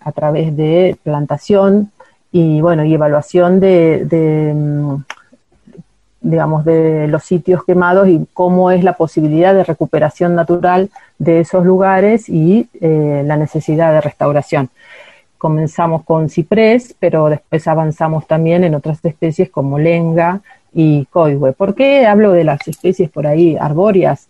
a 0.00 0.12
través 0.12 0.56
de 0.56 0.96
plantación, 1.02 1.90
y 2.34 2.60
bueno, 2.60 2.84
y 2.84 2.92
evaluación 2.92 3.60
de, 3.60 4.52
mm, 4.52 4.96
digamos, 6.20 6.64
de 6.64 7.06
los 7.06 7.22
sitios 7.22 7.62
quemados 7.64 8.08
y 8.08 8.26
cómo 8.34 8.72
es 8.72 8.82
la 8.82 8.94
posibilidad 8.94 9.54
de 9.54 9.62
recuperación 9.62 10.34
natural 10.34 10.90
de 11.20 11.38
esos 11.38 11.64
lugares 11.64 12.28
y 12.28 12.68
eh, 12.80 13.22
la 13.24 13.36
necesidad 13.36 13.92
de 13.92 14.00
restauración. 14.00 14.68
Comenzamos 15.38 16.02
con 16.02 16.28
ciprés, 16.28 16.96
pero 16.98 17.28
después 17.28 17.68
avanzamos 17.68 18.26
también 18.26 18.64
en 18.64 18.74
otras 18.74 19.04
especies 19.04 19.48
como 19.48 19.78
lenga 19.78 20.40
y 20.72 21.04
coihue. 21.12 21.52
¿Por 21.52 21.76
qué 21.76 22.04
hablo 22.04 22.32
de 22.32 22.42
las 22.42 22.66
especies 22.66 23.10
por 23.10 23.28
ahí 23.28 23.56
arbóreas? 23.56 24.26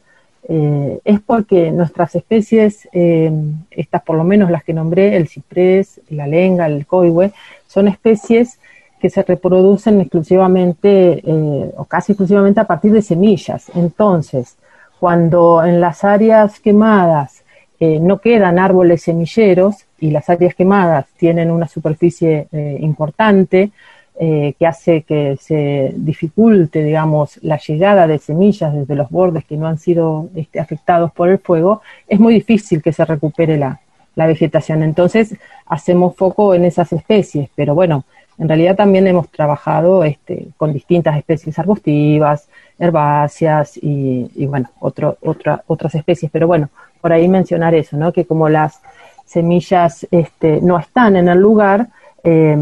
Eh, 0.47 1.01
es 1.05 1.21
porque 1.21 1.71
nuestras 1.71 2.15
especies, 2.15 2.87
eh, 2.93 3.33
estas 3.71 4.03
por 4.03 4.17
lo 4.17 4.25
menos 4.25 4.51
las 4.51 4.63
que 4.63 4.75
nombré, 4.75 5.17
el 5.17 5.29
ciprés, 5.29 6.01
la 6.11 6.27
lenga, 6.27 6.67
el 6.67 6.87
coihue, 6.87 7.33
son 7.67 7.89
especies 7.89 8.59
que 9.01 9.09
se 9.09 9.23
reproducen 9.23 10.01
exclusivamente 10.01 11.23
eh, 11.25 11.71
o 11.77 11.85
casi 11.85 12.13
exclusivamente 12.13 12.61
a 12.61 12.67
partir 12.67 12.93
de 12.93 13.03
semillas. 13.03 13.71
Entonces, 13.75 14.57
cuando 15.01 15.65
en 15.65 15.81
las 15.81 16.05
áreas 16.05 16.61
quemadas 16.61 17.41
no 17.81 18.19
quedan 18.19 18.59
árboles 18.59 19.03
semilleros 19.03 19.85
y 20.01 20.11
las 20.11 20.31
áreas 20.31 20.55
quemadas 20.55 21.05
tienen 21.19 21.51
una 21.51 21.69
superficie 21.69 22.49
importante, 22.79 23.73
eh, 24.17 24.55
que 24.57 24.65
hace 24.65 25.03
que 25.03 25.37
se 25.41 25.93
dificulte, 25.97 26.85
digamos, 26.85 27.41
la 27.43 27.59
llegada 27.59 28.07
de 28.07 28.21
semillas 28.21 28.73
desde 28.73 28.95
los 28.95 29.11
bordes 29.11 29.45
que 29.45 29.57
no 29.57 29.67
han 29.67 29.77
sido 29.77 30.29
este, 30.37 30.61
afectados 30.61 31.11
por 31.11 31.29
el 31.29 31.39
fuego, 31.39 31.83
es 32.07 32.21
muy 32.21 32.33
difícil 32.33 32.81
que 32.81 32.93
se 32.93 33.05
recupere 33.05 33.57
la, 33.57 33.81
vegetación. 34.15 34.85
Entonces, 34.85 35.35
hacemos 35.67 36.15
foco 36.15 36.55
en 36.55 36.65
esas 36.65 36.93
especies, 36.93 37.51
pero 37.57 37.75
bueno, 37.75 38.05
en 38.39 38.47
realidad 38.47 38.77
también 38.77 39.09
hemos 39.09 39.29
trabajado 39.31 40.05
este, 40.05 40.47
con 40.57 40.73
distintas 40.73 41.17
especies 41.17 41.59
arbustivas, 41.59 42.49
herbáceas 42.79 43.77
y, 43.83 44.47
bueno, 44.47 44.71
otro, 44.79 45.19
otra, 45.23 45.65
otras 45.67 45.97
especies. 45.97 46.31
Pero 46.31 46.47
bueno, 46.47 46.69
por 47.01 47.13
ahí 47.13 47.27
mencionar 47.27 47.75
eso, 47.75 47.97
¿no? 47.97 48.13
Que 48.13 48.25
como 48.25 48.49
las 48.49 48.81
semillas 49.27 50.07
este, 50.13 50.61
no 50.61 50.79
están 50.79 51.17
en 51.17 51.29
el 51.29 51.39
lugar, 51.39 51.89
eh, 52.23 52.57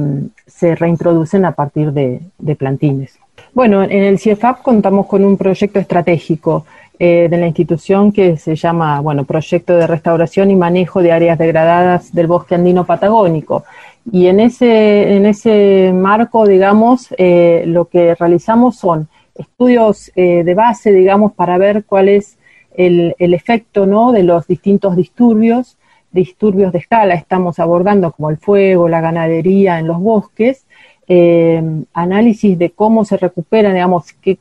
se 0.55 0.75
reintroducen 0.75 1.45
a 1.45 1.53
partir 1.53 1.93
de, 1.93 2.21
plantines. 2.57 3.19
Bueno, 3.55 3.83
en 3.83 3.91
el 3.91 4.19
CIEFAP 4.19 4.63
contamos 4.63 5.07
con 5.07 5.25
un 5.25 5.37
proyecto 5.37 5.79
estratégico 5.79 6.65
eh, 6.99 7.27
de 7.29 7.37
la 7.37 7.47
institución 7.47 8.13
que 8.13 8.37
se 8.37 8.55
llama, 8.55 9.01
bueno, 9.01 9.25
Proyecto 9.25 9.77
de 9.77 9.87
Restauración 9.87 10.51
y 10.51 10.57
Manejo 10.57 11.03
de 11.03 11.13
Áreas 11.13 11.39
Degradadas 11.39 12.13
del 12.13 12.27
Bosque 12.27 12.55
Andino 12.55 12.85
Patagónico. 12.85 13.65
Y 14.11 14.27
en 14.27 14.41
ese, 14.41 15.17
en 15.17 15.27
ese 15.27 15.93
marco, 15.95 16.47
digamos, 16.47 17.09
eh, 17.19 17.65
lo 17.67 17.87
que 17.87 18.15
realizamos 18.15 18.77
son 18.77 19.09
estudios 19.35 20.13
de 20.15 20.55
base, 20.55 20.93
digamos, 20.93 21.33
para 21.33 21.57
ver 21.57 21.85
cuál 21.85 22.11
es 22.11 22.37
el, 22.77 23.15
el 23.19 23.33
efecto 23.33 23.87
¿no? 23.87 24.13
de 24.13 24.23
los 24.23 24.47
distintos 24.47 24.95
disturbios 24.95 25.79
disturbios 26.13 26.73
de 26.73 26.79
escala 26.79 27.15
estamos 27.15 27.59
abordando, 27.59 28.13
como 28.13 28.31
el 28.31 28.37
fuego, 28.37 28.89
la 28.89 29.01
ganadería 29.01 29.79
en 29.79 29.87
los 29.87 29.99
bosques, 29.99 30.67
eh, 31.09 31.63
análisis 31.93 32.59
de 32.59 32.71
cómo 32.71 33.05
se 33.05 33.17
recuperan, 33.17 33.75
digamos, 33.75 34.13
qué, 34.13 34.39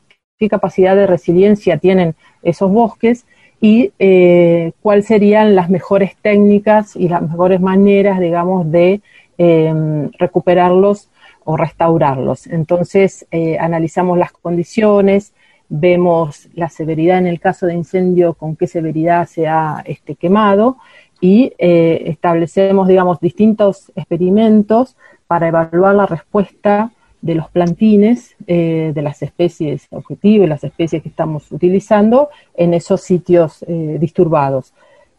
capacidad 0.50 0.96
de 0.96 1.06
resiliencia 1.06 1.78
tienen 1.78 2.16
esos 2.42 2.72
bosques 2.72 3.28
y 3.60 3.92
eh, 4.00 4.72
cuáles 4.82 5.06
serían 5.06 5.54
las 5.54 5.70
mejores 5.70 6.16
técnicas 6.20 6.96
y 6.96 7.10
las 7.10 7.22
mejores 7.22 7.62
maneras, 7.62 8.20
digamos, 8.20 8.72
de 8.72 9.02
eh, 9.38 10.10
recuperarlos 10.18 11.12
o 11.44 11.58
restaurarlos. 11.58 12.48
Entonces, 12.48 13.28
analizamos 13.60 14.18
las 14.18 14.32
condiciones, 14.32 15.34
vemos 15.70 16.50
la 16.54 16.70
severidad 16.70 17.20
en 17.20 17.28
el 17.28 17.40
caso 17.40 17.66
de 17.66 17.76
incendio, 17.76 18.34
con 18.34 18.56
qué 18.56 18.66
severidad 18.66 19.28
se 19.28 19.48
ha 19.48 19.82
este, 19.86 20.16
quemado, 20.16 20.78
y 21.22 21.54
eh, 21.60 22.04
establecemos, 22.08 22.88
digamos, 22.88 23.20
distintos 23.20 23.92
experimentos 23.96 24.98
para 25.28 25.48
evaluar 25.48 25.96
la 25.96 26.08
respuesta 26.08 26.92
de 27.22 27.36
los 27.36 27.50
plantines 27.52 28.36
eh, 28.48 28.92
de 28.96 29.02
las 29.04 29.22
especies 29.22 29.88
objetivas, 29.92 30.50
las 30.50 30.64
especies 30.64 31.04
que 31.04 31.10
estamos 31.10 31.52
utilizando 31.52 32.30
en 32.56 32.74
esos 32.74 33.02
sitios 33.02 33.64
eh, 33.68 33.98
disturbados. 34.02 34.74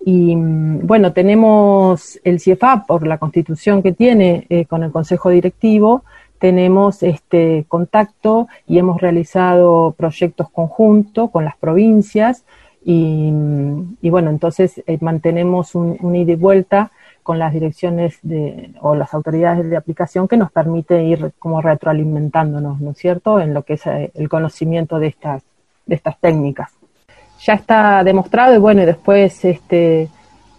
Y 0.05 0.35
mm, 0.35 0.85
bueno, 0.85 1.13
tenemos 1.13 2.19
el 2.25 2.41
CIEFAP 2.41 2.89
por 2.89 3.07
la 3.07 3.19
constitución 3.19 3.81
que 3.81 3.93
tiene 3.93 4.67
con 4.69 4.83
el 4.83 4.91
Consejo 4.91 5.31
Directivo, 5.31 6.03
tenemos 6.41 7.05
este 7.05 7.67
contacto 7.69 8.49
y 8.67 8.79
hemos 8.79 9.01
realizado 9.01 9.95
proyectos 9.97 10.51
conjuntos 10.51 11.31
con 11.31 11.45
las 11.45 11.57
provincias 11.57 12.45
y, 12.85 14.11
bueno, 14.11 14.31
entonces 14.31 14.83
eh, 14.87 14.99
mantenemos 15.01 15.75
un, 15.75 16.17
ida 16.17 16.33
y 16.33 16.37
vuelta 16.37 16.91
con 17.23 17.39
las 17.39 17.53
direcciones 17.53 18.19
de, 18.23 18.73
o 18.81 18.97
las 18.97 19.15
autoridades 19.15 19.69
de 19.71 19.77
aplicación 19.77 20.27
que 20.27 20.37
nos 20.37 20.51
permite 20.51 21.05
ir 21.05 21.33
como 21.39 21.61
retroalimentándonos, 21.61 22.81
¿no 22.81 22.91
es 22.91 22.99
cierto?, 22.99 23.41
en 23.41 23.55
lo 23.55 23.63
que 23.63 23.75
es 23.75 23.87
eh, 23.87 24.11
el 24.15 24.29
conocimiento 24.29 24.99
de 24.99 25.09
estas, 25.09 25.43
de 25.87 25.95
estas 25.95 26.19
técnicas. 26.19 26.73
ya 27.41 27.55
está 27.55 28.03
demostrado 28.03 28.55
y 28.55 28.59
bueno, 28.59 28.83
y 28.83 28.87
después 28.87 29.45
este, 29.45 30.09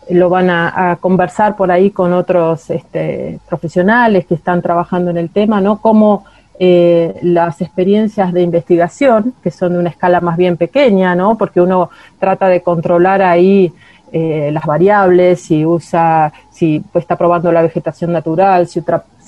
lo 0.10 0.30
van 0.30 0.50
a, 0.50 0.98
conversar 1.02 1.56
por 1.56 1.72
ahí 1.72 1.92
con 1.92 2.14
otros 2.14 2.70
este, 2.70 3.40
profesionales 3.48 4.26
que 4.26 4.36
están 4.36 4.62
trabajando 4.62 5.12
en 5.12 5.18
el 5.18 5.30
tema, 5.30 5.62
¿no? 5.62 5.82
Cómo 5.82 6.26
eh, 6.60 7.20
las 7.24 7.62
experiencias 7.62 8.32
de 8.32 8.44
investigación, 8.44 9.34
que 9.42 9.50
son 9.50 9.74
de 9.74 9.80
una 9.80 9.90
escala 9.90 10.22
más 10.22 10.38
bien 10.38 10.56
pequeña, 10.56 11.16
¿no? 11.16 11.36
Porque 11.36 11.60
uno 11.60 11.90
trata 12.20 12.48
de 12.48 12.62
controlar 12.62 13.24
ahí 13.24 13.74
eh, 14.12 14.52
las 14.54 14.66
variables, 14.66 15.42
si 15.42 15.66
usa, 15.66 16.32
si 16.52 16.80
pues, 16.92 17.04
está 17.04 17.16
probando 17.16 17.52
la 17.52 17.64
vegetación 17.64 18.12
natural, 18.12 18.68
si, 18.68 18.84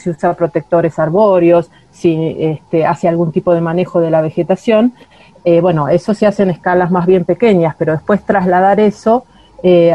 usa 0.07 0.33
protectores 0.35 0.99
arbóreos, 0.99 1.71
si 1.91 2.35
este, 2.39 2.85
hace 2.85 3.07
algún 3.07 3.31
tipo 3.31 3.55
de 3.55 3.61
manejo 3.61 3.99
de 4.01 4.11
la 4.11 4.21
vegetación. 4.21 4.93
Eh, 5.43 5.61
bueno, 5.61 5.89
eso 5.89 6.13
se 6.13 6.27
hace 6.27 6.43
en 6.43 6.51
escalas 6.51 6.91
más 6.91 7.07
bien 7.07 7.25
pequeñas, 7.25 7.75
pero 7.77 7.93
después 7.93 8.23
trasladar 8.23 8.79
eso 8.79 9.25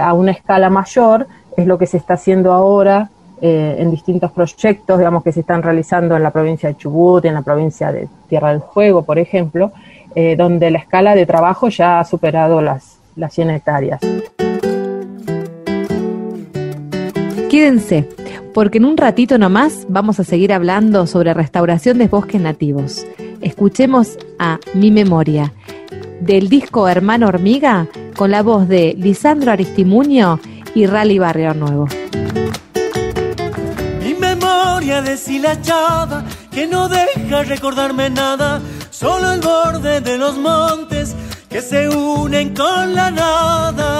a 0.02 0.14
una 0.14 0.32
escala 0.32 0.68
mayor 0.68 1.28
es 1.56 1.64
lo 1.64 1.78
que 1.78 1.86
se 1.86 1.96
está 1.96 2.14
haciendo 2.14 2.52
ahora 2.52 3.08
eh, 3.42 3.76
en 3.78 3.90
distintos 3.90 4.32
proyectos, 4.32 4.98
digamos, 4.98 5.22
que 5.22 5.32
se 5.32 5.40
están 5.40 5.62
realizando 5.62 6.14
en 6.14 6.22
la 6.22 6.30
provincia 6.30 6.68
de 6.68 6.76
Chubut, 6.76 7.24
en 7.24 7.32
la 7.32 7.40
provincia 7.40 7.90
de 7.90 8.06
Tierra 8.28 8.50
del 8.52 8.60
Fuego, 8.60 9.02
por 9.02 9.18
ejemplo, 9.18 9.72
eh, 10.14 10.36
donde 10.36 10.70
la 10.70 10.78
escala 10.78 11.14
de 11.14 11.24
trabajo 11.24 11.70
ya 11.70 12.00
ha 12.00 12.04
superado 12.04 12.60
las, 12.60 12.98
las 13.16 13.32
100 13.32 13.50
hectáreas. 13.50 14.00
Quédense, 17.48 18.06
porque 18.52 18.76
en 18.76 18.84
un 18.84 18.98
ratito 18.98 19.38
nomás 19.38 19.86
vamos 19.88 20.20
a 20.20 20.24
seguir 20.24 20.52
hablando 20.52 21.06
sobre 21.06 21.32
restauración 21.32 21.96
de 21.96 22.08
bosques 22.08 22.42
nativos. 22.42 23.06
Escuchemos 23.40 24.18
a 24.38 24.58
Mi 24.74 24.90
Memoria, 24.90 25.54
del 26.20 26.50
disco 26.50 26.88
Hermano 26.88 27.28
Hormiga, 27.28 27.86
con 28.18 28.30
la 28.32 28.42
voz 28.42 28.68
de 28.68 28.94
Lisandro 28.98 29.50
Aristimuño 29.50 30.38
y 30.74 30.84
Rally 30.84 31.18
Barrio 31.18 31.54
Nuevo 31.54 31.88
deshilachada 34.98 36.24
que 36.50 36.66
no 36.66 36.88
deja 36.88 37.44
recordarme 37.44 38.10
nada, 38.10 38.60
solo 38.90 39.32
el 39.32 39.40
borde 39.40 40.00
de 40.00 40.18
los 40.18 40.36
montes 40.36 41.14
que 41.48 41.62
se 41.62 41.88
unen 41.88 42.54
con 42.54 42.94
la 42.94 43.10
nada. 43.10 43.90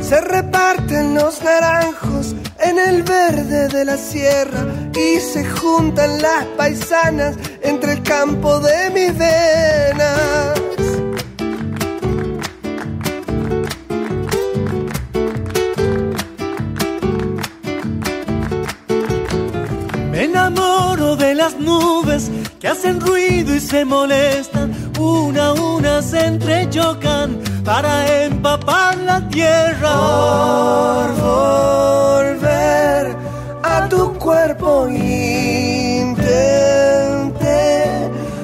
Se 0.00 0.20
reparten 0.20 1.14
los 1.14 1.42
naranjos 1.42 2.34
en 2.60 2.78
el 2.78 3.02
verde 3.02 3.68
de 3.68 3.84
la 3.84 3.98
sierra 3.98 4.64
y 4.94 5.20
se 5.20 5.44
juntan 5.44 6.22
las 6.22 6.44
paisanas 6.56 7.36
entre 7.62 7.92
el 7.92 8.02
campo 8.02 8.58
de 8.60 8.90
mis 8.90 9.16
venas. 9.18 10.73
De 21.16 21.34
las 21.34 21.58
nubes 21.60 22.30
que 22.60 22.66
hacen 22.66 23.00
ruido 23.00 23.54
y 23.54 23.60
se 23.60 23.84
molestan, 23.84 24.74
una 24.98 25.48
a 25.48 25.52
una 25.52 26.02
se 26.02 26.26
entrechocan 26.26 27.40
para 27.64 28.24
empapar 28.24 28.96
la 28.98 29.28
tierra. 29.28 29.92
Por 31.04 31.12
volver 31.22 33.16
a 33.62 33.88
tu 33.88 34.14
cuerpo 34.14 34.88
intenté 34.88 35.30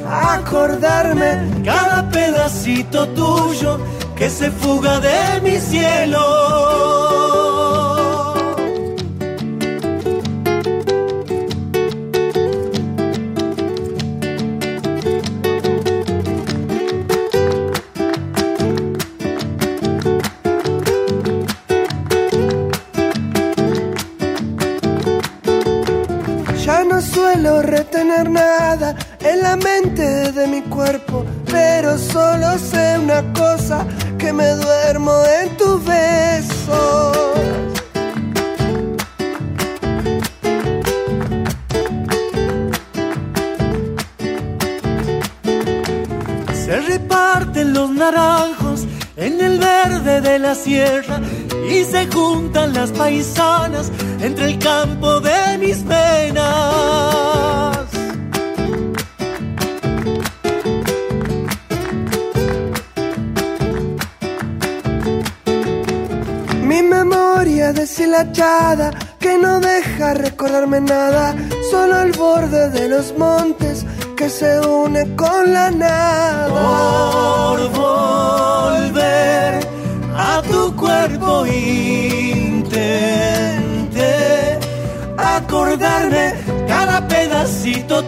acordarme 0.08 1.62
cada 1.64 2.08
pedacito 2.08 3.08
tuyo 3.08 3.80
que 4.14 4.30
se 4.30 4.50
fuga 4.52 5.00
de 5.00 5.40
mi 5.42 5.58
cielo. 5.58 7.39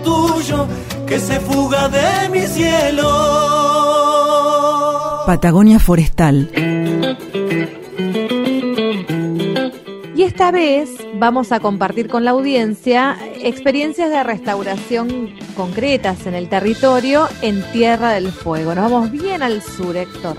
Tuyo 0.02 0.66
que 1.06 1.18
se 1.18 1.40
fuga 1.40 1.88
de 1.88 2.28
mi 2.30 2.46
cielo. 2.46 3.08
Patagonia 5.26 5.78
Forestal. 5.78 6.50
Y 10.14 10.22
esta 10.22 10.50
vez 10.50 10.90
vamos 11.14 11.52
a 11.52 11.60
compartir 11.60 12.08
con 12.08 12.24
la 12.24 12.32
audiencia 12.32 13.16
experiencias 13.42 14.10
de 14.10 14.22
restauración 14.22 15.34
concretas 15.56 16.26
en 16.26 16.34
el 16.34 16.48
territorio 16.48 17.28
en 17.40 17.62
Tierra 17.72 18.10
del 18.12 18.30
Fuego. 18.30 18.74
Nos 18.74 18.90
vamos 18.90 19.10
bien 19.10 19.42
al 19.42 19.62
sur, 19.62 19.96
Héctor 19.96 20.36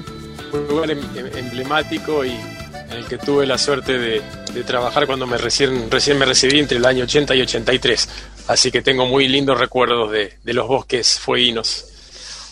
un 0.54 0.68
lugar 0.68 0.92
em, 0.92 1.00
em, 1.16 1.38
emblemático 1.38 2.24
y 2.24 2.32
en 2.32 2.92
el 2.92 3.06
que 3.06 3.18
tuve 3.18 3.46
la 3.46 3.58
suerte 3.58 3.98
de, 3.98 4.22
trabajar 4.68 5.08
cuando 5.08 5.26
me 5.26 5.36
recién, 5.40 5.90
recién 5.90 6.20
me 6.20 6.26
recibí 6.26 6.60
entre 6.60 6.78
el 6.78 6.86
año 6.86 7.06
80 7.06 7.34
y 7.34 7.42
83. 7.42 8.10
Así 8.48 8.72
que 8.72 8.82
tengo 8.82 9.06
muy 9.06 9.28
lindos 9.28 9.60
recuerdos 9.60 10.12
de, 10.12 10.34
los 10.46 10.68
bosques 10.68 11.20
fueguinos. 11.20 11.90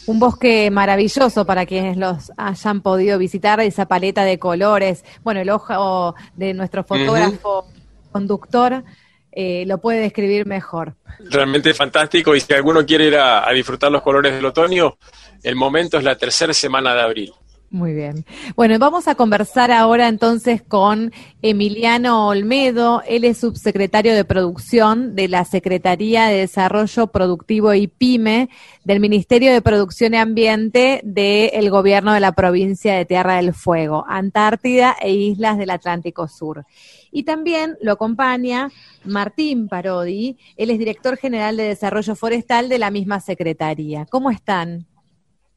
Un 0.07 0.19
bosque 0.19 0.71
maravilloso 0.71 1.45
para 1.45 1.65
quienes 1.65 1.97
los 1.97 2.31
hayan 2.37 2.81
podido 2.81 3.17
visitar, 3.17 3.59
esa 3.59 3.85
paleta 3.85 4.23
de 4.23 4.39
colores. 4.39 5.03
Bueno, 5.23 5.41
el 5.41 5.49
ojo 5.49 6.15
de 6.35 6.53
nuestro 6.53 6.83
fotógrafo 6.83 7.67
conductor 8.11 8.83
eh, 9.31 9.63
lo 9.67 9.77
puede 9.79 9.99
describir 9.99 10.45
mejor. 10.45 10.95
Realmente 11.19 11.73
fantástico 11.73 12.35
y 12.35 12.39
si 12.39 12.53
alguno 12.53 12.85
quiere 12.85 13.07
ir 13.07 13.17
a 13.17 13.49
disfrutar 13.53 13.91
los 13.91 14.01
colores 14.01 14.33
del 14.33 14.45
otoño, 14.45 14.97
el 15.43 15.55
momento 15.55 15.97
es 15.97 16.03
la 16.03 16.17
tercera 16.17 16.53
semana 16.53 16.93
de 16.93 17.01
abril. 17.01 17.33
Muy 17.71 17.93
bien. 17.93 18.25
Bueno, 18.57 18.77
vamos 18.79 19.07
a 19.07 19.15
conversar 19.15 19.71
ahora 19.71 20.09
entonces 20.09 20.61
con 20.61 21.13
Emiliano 21.41 22.27
Olmedo. 22.27 23.01
Él 23.07 23.23
es 23.23 23.37
subsecretario 23.37 24.13
de 24.13 24.25
Producción 24.25 25.15
de 25.15 25.29
la 25.29 25.45
Secretaría 25.45 26.25
de 26.25 26.39
Desarrollo 26.39 27.07
Productivo 27.07 27.73
y 27.73 27.87
PYME 27.87 28.49
del 28.83 28.99
Ministerio 28.99 29.53
de 29.53 29.61
Producción 29.61 30.13
y 30.13 30.17
Ambiente 30.17 30.99
del 31.05 31.69
Gobierno 31.69 32.11
de 32.11 32.19
la 32.19 32.33
provincia 32.33 32.93
de 32.93 33.05
Tierra 33.05 33.37
del 33.37 33.53
Fuego, 33.53 34.03
Antártida 34.05 34.97
e 35.01 35.13
Islas 35.13 35.57
del 35.57 35.69
Atlántico 35.69 36.27
Sur. 36.27 36.65
Y 37.09 37.23
también 37.23 37.77
lo 37.79 37.93
acompaña 37.93 38.69
Martín 39.05 39.69
Parodi. 39.69 40.37
Él 40.57 40.71
es 40.71 40.77
director 40.77 41.15
general 41.15 41.55
de 41.55 41.63
Desarrollo 41.63 42.15
Forestal 42.15 42.67
de 42.67 42.79
la 42.79 42.91
misma 42.91 43.21
Secretaría. 43.21 44.05
¿Cómo 44.09 44.29
están? 44.29 44.87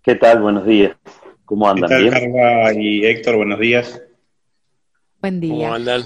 ¿Qué 0.01 0.15
tal? 0.15 0.43
Buenos 0.43 0.65
días. 0.65 0.93
¿Cómo 1.45 1.69
andan? 1.69 1.91
¿Qué 1.91 2.11
tal, 2.11 2.11
Carla 2.11 2.75
y 2.75 3.05
Héctor? 3.05 3.37
Buenos 3.37 3.61
días. 3.61 4.03
Buen 5.21 5.41
día. 5.41 5.55
¿Cómo 5.55 5.75
andan? 5.75 6.03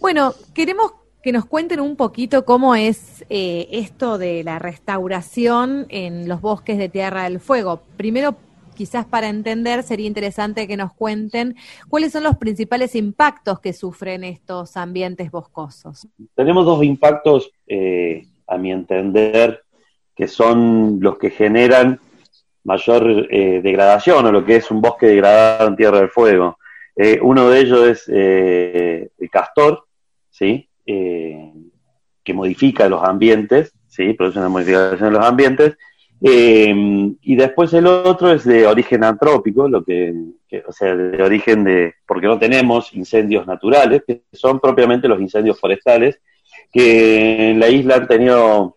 Bueno, 0.00 0.32
queremos 0.54 0.92
que 1.22 1.32
nos 1.32 1.44
cuenten 1.44 1.80
un 1.80 1.96
poquito 1.96 2.44
cómo 2.46 2.74
es 2.74 3.24
eh, 3.28 3.68
esto 3.72 4.16
de 4.16 4.42
la 4.42 4.58
restauración 4.58 5.86
en 5.90 6.28
los 6.28 6.40
bosques 6.40 6.78
de 6.78 6.88
Tierra 6.88 7.24
del 7.24 7.40
Fuego. 7.40 7.82
Primero, 7.98 8.36
quizás 8.74 9.04
para 9.04 9.28
entender, 9.28 9.82
sería 9.82 10.06
interesante 10.06 10.66
que 10.66 10.78
nos 10.78 10.94
cuenten 10.94 11.56
cuáles 11.90 12.12
son 12.12 12.22
los 12.22 12.38
principales 12.38 12.94
impactos 12.94 13.60
que 13.60 13.74
sufren 13.74 14.24
estos 14.24 14.78
ambientes 14.78 15.30
boscosos. 15.30 16.08
Tenemos 16.34 16.64
dos 16.64 16.82
impactos, 16.82 17.50
eh, 17.66 18.26
a 18.46 18.56
mi 18.56 18.72
entender, 18.72 19.62
que 20.16 20.26
son 20.26 20.98
los 21.00 21.18
que 21.18 21.28
generan 21.28 22.00
mayor 22.64 23.26
eh, 23.30 23.60
degradación 23.62 24.26
o 24.26 24.32
lo 24.32 24.44
que 24.44 24.56
es 24.56 24.70
un 24.70 24.80
bosque 24.80 25.06
degradado 25.06 25.68
en 25.68 25.76
Tierra 25.76 25.98
del 25.98 26.10
Fuego. 26.10 26.58
Eh, 26.96 27.18
uno 27.22 27.48
de 27.48 27.60
ellos 27.60 27.86
es 27.86 28.08
el 28.08 29.30
castor, 29.30 29.84
¿sí? 30.28 30.68
que 30.84 32.34
modifica 32.34 32.88
los 32.88 33.02
ambientes, 33.02 33.72
¿sí? 33.86 34.12
produce 34.12 34.38
una 34.38 34.48
modificación 34.48 35.08
en 35.08 35.14
los 35.14 35.24
ambientes, 35.24 35.76
eh, 36.22 36.74
y 37.22 37.36
después 37.36 37.72
el 37.72 37.86
otro 37.86 38.30
es 38.30 38.44
de 38.44 38.66
origen 38.66 39.04
antrópico, 39.04 39.68
lo 39.68 39.82
que, 39.82 40.14
o 40.66 40.72
sea, 40.72 40.94
de 40.94 41.22
origen 41.22 41.64
de, 41.64 41.94
porque 42.06 42.26
no 42.26 42.38
tenemos 42.38 42.92
incendios 42.92 43.46
naturales, 43.46 44.02
que 44.06 44.22
son 44.32 44.60
propiamente 44.60 45.08
los 45.08 45.20
incendios 45.20 45.58
forestales, 45.58 46.20
que 46.70 47.50
en 47.50 47.60
la 47.60 47.68
isla 47.68 47.96
han 47.96 48.06
tenido 48.06 48.76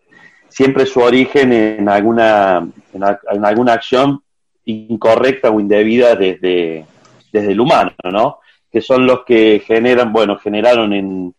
siempre 0.54 0.86
su 0.86 1.00
origen 1.00 1.52
en 1.52 1.88
alguna, 1.88 2.64
en, 2.92 3.44
alguna 3.44 3.72
acción 3.72 4.22
incorrecta 4.64 5.50
o 5.50 5.58
indebida 5.58 6.14
desde, 6.14 6.86
desde 7.32 7.52
el 7.52 7.58
humano, 7.58 7.90
¿no? 8.04 8.38
Que 8.70 8.80
son 8.80 9.04
los 9.04 9.24
que 9.24 9.64
generan, 9.66 10.12
bueno, 10.12 10.38
generaron 10.38 10.92
en 10.92 11.34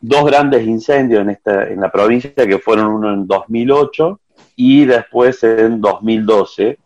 dos 0.00 0.24
grandes 0.24 0.66
incendios 0.66 1.22
en, 1.22 1.30
esta, 1.30 1.68
en 1.68 1.80
la 1.80 1.92
provincia, 1.92 2.32
que 2.34 2.58
fueron 2.58 2.88
uno 2.88 3.14
en 3.14 3.28
2008 3.28 4.20
y 4.56 4.84
después 4.84 5.44
en 5.44 5.80
2012. 5.80 6.76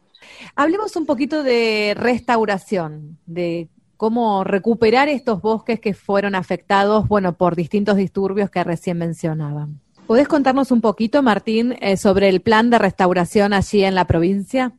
Hablemos 0.56 0.96
un 0.96 1.06
poquito 1.06 1.42
de 1.42 1.94
restauración, 1.96 3.16
de 3.24 3.68
cómo 3.96 4.44
recuperar 4.44 5.08
estos 5.08 5.40
bosques 5.40 5.80
que 5.80 5.94
fueron 5.94 6.34
afectados, 6.34 7.08
bueno, 7.08 7.38
por 7.38 7.56
distintos 7.56 7.96
disturbios 7.96 8.50
que 8.50 8.64
recién 8.64 8.98
mencionaban. 8.98 9.80
¿Podés 10.10 10.26
contarnos 10.26 10.72
un 10.72 10.80
poquito, 10.80 11.22
Martín, 11.22 11.76
eh, 11.80 11.96
sobre 11.96 12.28
el 12.28 12.40
plan 12.40 12.68
de 12.68 12.80
restauración 12.80 13.52
allí 13.52 13.84
en 13.84 13.94
la 13.94 14.08
provincia? 14.08 14.72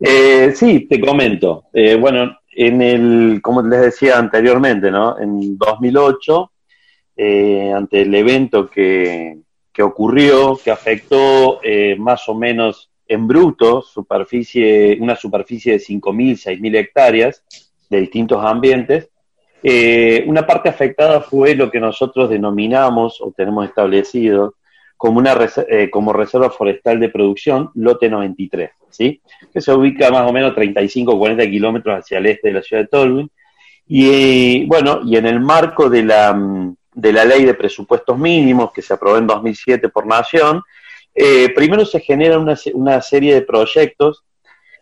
Eh, 0.00 0.54
sí, 0.56 0.86
te 0.88 0.98
comento. 0.98 1.64
Eh, 1.74 1.96
bueno, 1.96 2.38
en 2.50 2.80
el, 2.80 3.40
como 3.42 3.60
les 3.60 3.78
decía 3.82 4.18
anteriormente, 4.18 4.90
¿no? 4.90 5.18
En 5.18 5.58
2008, 5.58 6.50
ante 7.76 8.00
el 8.00 8.14
evento 8.14 8.70
que, 8.70 9.40
que 9.70 9.82
ocurrió, 9.82 10.56
que 10.56 10.70
afectó 10.70 11.60
eh, 11.62 11.94
más 11.98 12.26
o 12.30 12.34
menos 12.34 12.90
en 13.06 13.28
bruto 13.28 13.82
superficie, 13.82 14.96
una 14.98 15.14
superficie 15.14 15.72
de 15.72 15.78
5.000, 15.78 16.58
6.000 16.58 16.76
hectáreas 16.78 17.44
de 17.90 18.00
distintos 18.00 18.42
ambientes. 18.42 19.10
Eh, 19.62 20.24
una 20.26 20.46
parte 20.46 20.70
afectada 20.70 21.20
fue 21.20 21.54
lo 21.54 21.70
que 21.70 21.80
nosotros 21.80 22.30
denominamos 22.30 23.20
o 23.20 23.30
tenemos 23.30 23.68
establecido 23.68 24.54
como, 25.00 25.16
una 25.16 25.34
eh, 25.70 25.88
como 25.88 26.12
reserva 26.12 26.50
forestal 26.50 27.00
de 27.00 27.08
producción, 27.08 27.70
lote 27.74 28.10
93, 28.10 28.70
¿sí? 28.90 29.22
que 29.50 29.62
se 29.62 29.72
ubica 29.72 30.10
más 30.10 30.28
o 30.28 30.32
menos 30.34 30.54
35 30.54 31.10
o 31.10 31.18
40 31.18 31.48
kilómetros 31.48 32.00
hacia 32.00 32.18
el 32.18 32.26
este 32.26 32.48
de 32.48 32.54
la 32.54 32.62
ciudad 32.62 32.82
de 32.82 32.88
Tolwyn. 32.88 33.30
Y 33.86 34.66
bueno, 34.66 35.00
y 35.02 35.16
en 35.16 35.24
el 35.24 35.40
marco 35.40 35.88
de 35.88 36.02
la 36.02 36.34
mm, 36.34 36.76
de 36.92 37.14
la 37.14 37.24
ley 37.24 37.46
de 37.46 37.54
presupuestos 37.54 38.18
mínimos 38.18 38.72
que 38.72 38.82
se 38.82 38.92
aprobó 38.92 39.16
en 39.16 39.26
2007 39.26 39.88
por 39.88 40.06
Nación, 40.06 40.60
eh, 41.14 41.50
primero 41.54 41.86
se 41.86 42.00
genera 42.00 42.38
una, 42.38 42.54
una, 42.74 43.00
serie 43.00 43.32
de 43.32 43.40
proyectos 43.40 44.22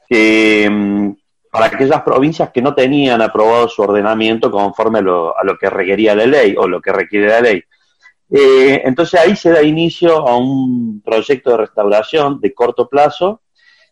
que, 0.09 0.69
mm, 0.69 1.13
para 1.53 1.67
aquellas 1.67 2.03
provincias 2.03 2.51
que 2.51 2.61
no 2.61 2.75
tenían 2.75 3.23
aprobado 3.23 3.69
su 3.69 3.83
ordenamiento 3.83 4.51
conforme 4.51 4.99
a 4.99 5.03
lo, 5.03 5.39
a 5.39 5.45
lo 5.45 5.57
que 5.57 5.71
requería 5.71 6.17
la 6.17 6.27
ley 6.27 6.57
o 6.59 6.67
lo 6.67 6.81
que 6.81 6.91
requiere 6.91 7.29
la 7.29 7.41
ley. 7.41 7.63
Eh, 8.31 8.83
entonces 8.85 9.19
ahí 9.21 9.37
se 9.37 9.51
da 9.51 9.63
inicio 9.63 10.27
a 10.27 10.37
un 10.37 11.01
proyecto 11.03 11.51
de 11.51 11.57
restauración 11.59 12.41
de 12.41 12.53
corto 12.53 12.89
plazo 12.89 13.41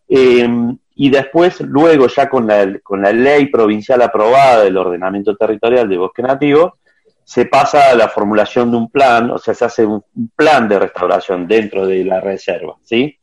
eh, 0.09 0.47
y 0.95 1.11
después, 1.11 1.61
luego 1.61 2.07
ya 2.09 2.29
con 2.29 2.47
la, 2.47 2.79
con 2.83 3.03
la 3.03 3.13
ley 3.13 3.47
provincial 3.47 4.01
aprobada 4.03 4.65
del 4.65 4.77
ordenamiento 4.77 5.37
territorial 5.37 5.89
de 5.89 5.99
bosque 5.99 6.23
nativo, 6.23 6.79
se 7.27 7.47
pasa 7.47 7.91
a 7.91 7.95
la 7.97 8.09
formulación 8.09 8.71
de 8.71 8.77
un 8.77 8.89
plan, 8.89 9.31
o 9.31 9.39
sea, 9.39 9.53
se 9.53 9.65
hace 9.65 9.85
un, 9.85 10.03
plan 10.37 10.69
de 10.69 10.79
restauración 10.79 11.49
dentro 11.49 11.87
de 11.87 12.05
la 12.05 12.21
reserva, 12.21 12.77
¿sí? 12.83 13.19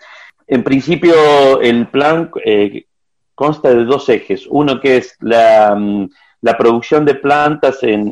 En 0.46 0.62
principio, 0.62 1.62
el 1.62 1.88
plan 1.88 2.30
eh, 2.46 2.86
consta 3.34 3.70
de 3.70 3.86
dos 3.86 4.10
ejes. 4.10 4.46
Uno 4.50 4.82
que 4.82 4.98
es 4.98 5.16
la, 5.22 5.74
mm, 5.74 6.10
producción 6.58 7.06
de 7.06 7.16
plantas 7.16 7.80
en, 7.82 8.12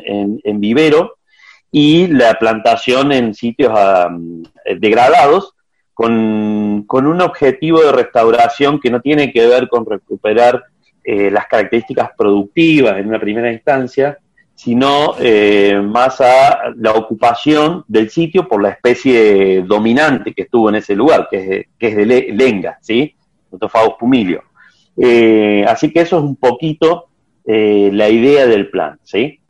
vivero 0.61 1.17
y 1.71 2.07
la 2.07 2.33
plantación 2.33 3.11
en 3.13 3.33
sitios 3.33 3.71
mm, 3.71 4.43
degradados 4.79 5.55
con, 5.93 7.07
un 7.07 7.21
objetivo 7.21 7.81
de 7.81 7.91
restauración 7.91 8.79
que 8.79 8.89
no 8.89 9.01
tiene 9.01 9.31
que 9.31 9.47
ver 9.47 9.67
con 9.69 9.85
recuperar 9.85 10.63
eh, 11.03 11.29
las 11.31 11.47
características 11.47 12.11
productivas 12.17 12.97
en 12.97 13.07
una 13.07 13.19
primera 13.19 13.51
instancia, 13.51 14.17
sino 14.55 15.15
eh, 15.19 15.79
más 15.83 16.19
a 16.21 16.71
la 16.75 16.93
ocupación 16.93 17.83
del 17.87 18.09
sitio 18.09 18.47
por 18.47 18.61
la 18.61 18.69
especie 18.69 19.61
dominante 19.61 20.33
que 20.33 20.43
estuvo 20.43 20.69
en 20.69 20.75
ese 20.75 20.95
lugar, 20.95 21.27
que 21.29 21.37
es, 21.37 21.65
que 21.77 21.87
es 21.87 21.95
de 21.95 22.33
lenga, 22.33 22.77
¿sí? 22.81 23.15
Otophagus 23.49 23.95
pumilio. 23.99 24.43
Eh, 24.97 25.65
así 25.67 25.91
que 25.91 26.01
eso 26.01 26.17
es 26.17 26.23
un 26.23 26.35
poquito 26.35 27.07
la 27.43 28.07
idea 28.07 28.45
del 28.45 28.69
plan, 28.69 28.97
¿sí? 29.03 29.40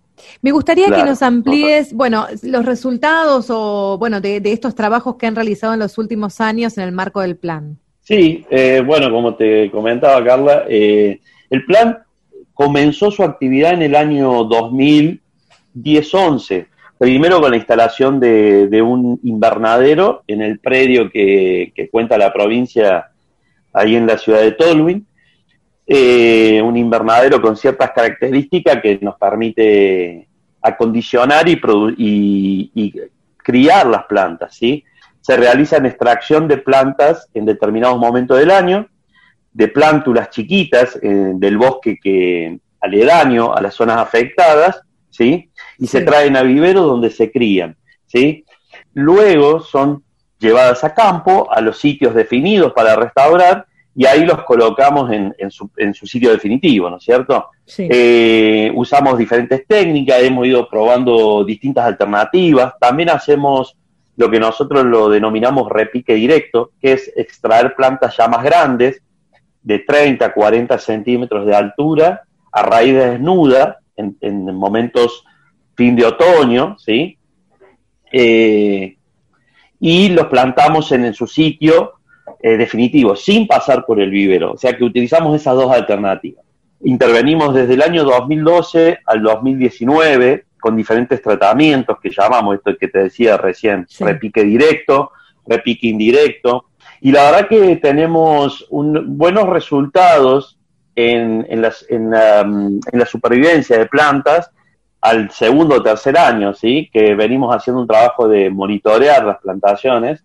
Me 0.42 0.52
gustaría 0.52 0.90
que 0.90 1.04
nos 1.04 1.22
amplíes, 1.22 1.94
bueno, 1.94 2.28
los 2.44 2.66
resultados 2.66 3.48
o, 3.50 3.98
bueno, 3.98 4.22
de, 4.22 4.40
de, 4.40 4.52
estos 4.52 4.76
trabajos 4.76 5.16
que 5.16 5.28
han 5.28 5.36
realizado 5.36 5.74
en 5.74 5.80
los 5.80 5.98
últimos 5.98 6.42
años 6.42 6.78
en 6.78 6.86
el 6.86 6.92
marco 6.92 7.22
del 7.22 7.38
plan. 7.38 7.78
Sí, 8.02 8.46
bueno, 8.86 9.12
como 9.12 9.36
te 9.36 9.70
comentaba 9.72 10.24
Carla, 10.24 10.66
el 10.68 11.66
plan 11.66 12.00
comenzó 12.54 13.12
su 13.12 13.24
actividad 13.24 13.74
en 13.74 13.82
el 13.82 13.96
año 13.96 14.44
2010-11, 14.44 16.68
primero 16.98 17.42
con 17.42 17.52
la 17.52 17.58
instalación 17.58 18.20
de, 18.20 18.82
un 18.82 19.20
invernadero 19.24 20.24
en 20.28 20.42
el 20.42 20.60
predio 20.60 21.10
que, 21.10 21.90
cuenta 21.92 22.18
la 22.18 22.32
provincia 22.32 23.08
ahí 23.74 23.96
en 23.96 24.06
la 24.06 24.18
ciudad 24.18 24.42
de 24.42 24.52
Tolwyn, 24.52 25.06
eh, 25.94 26.62
un 26.62 26.78
invernadero 26.78 27.42
con 27.42 27.58
ciertas 27.58 27.92
características 27.92 28.82
que 28.82 28.98
nos 29.02 29.18
permite 29.18 30.26
acondicionar 30.62 31.50
y, 31.50 31.60
y, 32.74 32.94
criar 33.36 33.88
las 33.88 34.06
plantas, 34.06 34.56
¿sí? 34.56 34.86
Se 35.20 35.36
realiza 35.36 35.76
en 35.76 35.88
extracción 35.88 36.48
de 36.48 36.60
plantas 36.60 37.28
en 37.34 37.44
determinados 37.44 38.00
momentos 38.00 38.40
del 38.40 38.52
año, 38.52 38.88
de 39.52 39.68
plántulas 39.68 40.30
chiquitas 40.30 40.98
eh, 41.02 41.32
del 41.36 41.58
bosque 41.58 41.98
que 42.02 42.58
aledaño 42.80 43.54
a 43.54 43.60
las 43.60 43.74
zonas 43.74 43.98
afectadas, 43.98 44.80
¿sí? 45.10 45.52
Y 45.78 45.88
se 45.88 46.04
traen 46.04 46.38
a 46.38 46.44
vivero 46.44 46.84
donde 46.84 47.10
se 47.10 47.34
crían, 47.34 47.76
¿sí? 48.06 48.46
Luego 48.94 49.60
son 49.60 50.06
llevadas 50.40 50.86
a 50.86 50.94
campo, 50.94 51.52
a 51.52 51.60
los 51.60 51.78
sitios 51.78 52.16
definidos 52.16 52.72
para 52.72 52.96
restaurar, 52.96 53.66
y 53.94 54.06
ahí 54.06 54.26
los 54.26 54.44
colocamos 54.44 55.12
en, 55.12 55.52
su, 55.52 55.70
en 55.76 55.94
su, 55.94 56.08
sitio 56.08 56.32
definitivo, 56.32 56.90
¿no 56.90 56.98
es 56.98 57.04
cierto? 57.04 57.50
Eh, 57.78 58.72
usamos 58.74 59.18
diferentes 59.18 59.68
técnicas, 59.68 60.22
hemos 60.22 60.48
ido 60.48 60.70
probando 60.70 61.44
distintas 61.44 61.86
alternativas, 61.86 62.74
también 62.80 63.10
hacemos 63.10 63.76
lo 64.16 64.30
que 64.30 64.40
nosotros 64.40 64.86
lo 64.86 65.10
denominamos 65.10 65.70
repique 65.70 66.14
directo, 66.14 66.72
que 66.82 66.94
es 66.94 67.12
extraer 67.16 67.76
plantas 67.76 68.16
ya 68.16 68.28
más 68.28 68.44
grandes, 68.44 69.02
de 69.62 69.80
30 69.80 70.26
a 70.26 70.34
40 70.34 70.78
centímetros 70.78 71.46
de 71.46 71.56
altura, 71.56 72.22
a 72.52 72.62
raíz 72.64 72.94
desnuda, 72.94 73.80
en, 73.96 74.46
momentos 74.56 75.24
fin 75.76 75.96
de 75.96 76.06
otoño, 76.06 76.78
¿sí? 76.80 77.18
Eh, 78.12 78.98
y 79.80 80.10
los 80.10 80.28
plantamos 80.28 80.92
en, 80.92 81.14
su 81.14 81.28
sitio 81.28 81.94
eh, 82.44 82.58
definitivo, 82.58 83.16
sin 83.16 83.48
pasar 83.48 83.86
por 83.86 84.00
el 84.00 84.10
vivero. 84.10 84.54
O 84.54 84.58
sea 84.58 84.76
que 84.76 84.84
utilizamos 84.84 85.36
esas 85.36 85.56
dos 85.56 85.72
alternativas. 85.72 86.44
Intervenimos 86.84 87.54
desde 87.54 87.76
el 87.76 87.82
año 87.82 88.04
2012 88.04 89.00
al 89.06 89.22
2019 89.22 90.46
con 90.60 90.76
diferentes 90.76 91.22
tratamientos 91.22 92.00
que 92.00 92.10
llamamos, 92.10 92.56
esto 92.56 92.78
que 92.78 92.88
te 92.88 93.00
decía 93.04 93.38
recién, 93.38 93.88
repique 94.00 94.44
directo, 94.44 95.12
repique 95.46 95.88
indirecto, 95.88 96.66
y 97.02 97.12
la 97.12 97.32
verdad 97.32 97.48
que 97.48 97.76
tenemos 97.78 98.68
buenos 98.70 99.50
resultados 99.50 100.60
en, 100.96 101.48
en, 101.50 101.62
la, 102.12 103.06
supervivencia 103.06 103.78
de 103.78 103.88
plantas 103.88 104.52
al 105.02 105.32
segundo 105.32 105.78
o 105.78 105.84
tercer 105.84 106.16
año, 106.16 106.54
¿sí? 106.54 106.90
Que 106.94 107.16
venimos 107.16 107.56
haciendo 107.56 107.82
un 107.82 107.88
trabajo 107.88 108.28
de 108.28 108.52
monitorear 108.52 109.26
las 109.26 109.40
plantaciones. 109.40 110.24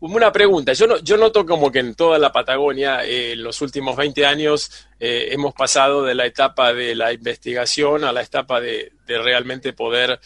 Una 0.00 0.32
pregunta, 0.32 0.72
yo, 0.72 0.86
no, 0.86 0.98
yo 0.98 1.16
noto 1.16 1.46
como 1.46 1.70
que 1.70 1.80
en 1.80 1.94
toda 1.94 2.18
la 2.18 2.32
Patagonia, 2.32 3.04
eh, 3.04 3.32
en 3.32 3.42
los 3.42 3.60
últimos 3.60 3.96
20 3.96 4.26
años, 4.26 4.86
eh, 4.98 5.28
hemos 5.30 5.54
pasado 5.54 6.02
de 6.02 6.14
la 6.14 6.26
etapa 6.26 6.72
de 6.72 6.94
la 6.94 7.12
investigación 7.12 8.04
a 8.04 8.12
la 8.12 8.22
etapa 8.22 8.60
de, 8.60 8.92
de 9.06 9.18
realmente 9.18 9.72
poder 9.72 10.20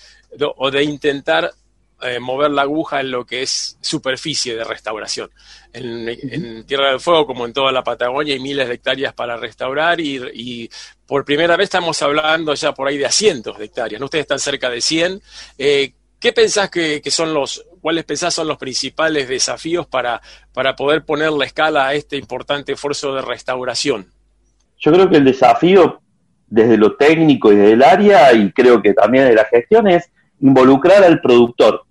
o 0.56 0.70
de 0.70 0.84
intentar 0.84 1.52
eh, 2.02 2.20
mover 2.20 2.50
la 2.50 2.62
aguja 2.62 3.00
en 3.00 3.10
lo 3.10 3.24
que 3.24 3.40
es 3.40 3.78
superficie 3.80 4.54
de 4.54 4.64
restauración. 4.64 5.30
En, 5.72 6.66
Tierra 6.66 6.90
del 6.90 7.00
Fuego, 7.00 7.26
como 7.26 7.46
en 7.46 7.54
toda 7.54 7.72
la 7.72 7.82
Patagonia, 7.82 8.34
hay 8.34 8.40
miles 8.40 8.68
de 8.68 8.74
hectáreas 8.74 9.14
para 9.14 9.38
restaurar 9.38 9.98
y, 9.98 10.70
por 11.06 11.24
primera 11.24 11.56
vez 11.56 11.64
estamos 11.64 12.02
hablando 12.02 12.52
ya 12.52 12.74
por 12.74 12.88
ahí 12.88 12.98
de 12.98 13.10
cientos 13.10 13.56
de 13.56 13.64
hectáreas. 13.64 13.98
¿no? 13.98 14.06
Ustedes 14.06 14.24
están 14.24 14.38
cerca 14.38 14.68
de 14.68 14.82
100. 14.82 15.22
Eh, 15.56 15.94
¿Qué 16.20 16.34
pensás 16.34 16.68
que, 16.68 17.00
son 17.10 17.32
los, 17.32 17.64
cuáles 17.80 18.04
pensás 18.04 18.34
son 18.34 18.48
los 18.48 18.58
principales 18.58 19.28
desafíos 19.28 19.86
para, 19.86 20.20
para 20.52 20.76
poder 20.76 21.04
poner 21.04 21.32
la 21.32 21.44
escala 21.44 21.86
a 21.86 21.94
este 21.94 22.16
importante 22.16 22.72
esfuerzo 22.72 23.14
de 23.14 23.22
restauración? 23.22 24.06
Yo 24.78 24.92
creo 24.92 25.08
que 25.08 25.16
el 25.16 25.24
desafío 25.24 26.00
desde 26.48 26.76
lo 26.76 26.96
técnico 26.96 27.52
y 27.52 27.56
desde 27.56 27.72
el 27.72 27.82
área, 27.82 28.32
y 28.32 28.52
creo 28.52 28.80
que 28.80 28.94
también 28.94 29.24
de 29.24 29.34
la 29.34 29.44
gestión, 29.44 29.88
es 29.88 30.10
involucrar 30.40 31.02
al 31.02 31.20
productor 31.20 31.84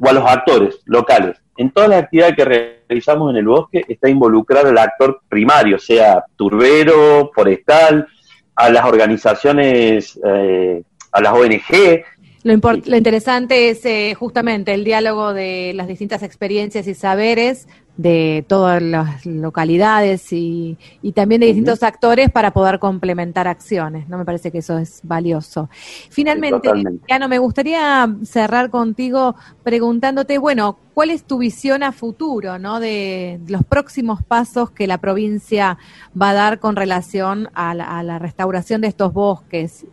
o 0.00 0.08
a 0.08 0.12
los 0.12 0.24
actores 0.24 0.80
locales. 0.86 1.38
En 1.56 1.70
todas 1.70 1.90
las 1.90 2.04
actividades 2.04 2.36
que 2.36 2.44
realizamos 2.88 3.30
en 3.30 3.38
el 3.38 3.46
bosque 3.46 3.84
está 3.88 4.08
involucrado 4.08 4.70
el 4.70 4.78
actor 4.78 5.20
primario, 5.28 5.78
sea 5.78 6.24
turbero, 6.36 7.30
forestal, 7.34 8.06
a 8.54 8.70
las 8.70 8.84
organizaciones, 8.84 10.18
eh, 10.24 10.82
a 11.12 11.20
las 11.20 11.32
ONG, 11.32 12.04
lo, 12.42 12.56
lo, 12.56 12.96
interesante 12.96 13.70
es 13.70 13.84
eh, 13.84 14.14
justamente 14.14 14.72
el 14.72 14.84
diálogo 14.84 15.34
de 15.34 15.72
las 15.74 15.88
distintas 15.88 16.22
experiencias 16.22 16.86
y 16.86 16.94
saberes 16.94 17.66
de 17.98 18.44
todas 18.46 18.80
las 18.80 19.26
localidades 19.26 20.32
y, 20.32 20.78
y 21.02 21.12
también 21.12 21.40
de 21.40 21.48
distintos 21.48 21.82
actores 21.82 22.30
para 22.30 22.52
poder 22.52 22.78
complementar 22.78 23.48
acciones. 23.48 24.08
No 24.08 24.16
me 24.18 24.24
parece 24.24 24.52
que 24.52 24.58
eso 24.58 24.78
es 24.78 25.00
valioso. 25.02 25.68
Finalmente, 26.08 26.70
ya 27.08 27.18
no 27.18 27.28
me 27.28 27.38
gustaría 27.38 28.08
cerrar 28.22 28.70
contigo 28.70 29.34
preguntándote, 29.64 30.38
bueno, 30.38 30.78
¿cuál 30.94 31.10
es 31.10 31.24
tu 31.24 31.38
visión 31.38 31.82
a 31.82 31.90
futuro, 31.90 32.60
no, 32.60 32.78
de 32.78 33.40
los 33.48 33.64
próximos 33.64 34.22
pasos 34.22 34.70
que 34.70 34.86
la 34.86 34.98
provincia 34.98 35.76
va 36.20 36.30
a 36.30 36.34
dar 36.34 36.60
con 36.60 36.76
relación 36.76 37.48
a 37.54 37.74
la, 37.74 37.98
a 37.98 38.04
la 38.04 38.20
restauración 38.20 38.80
de 38.80 38.86
estos 38.86 39.12
bosques? 39.12 39.86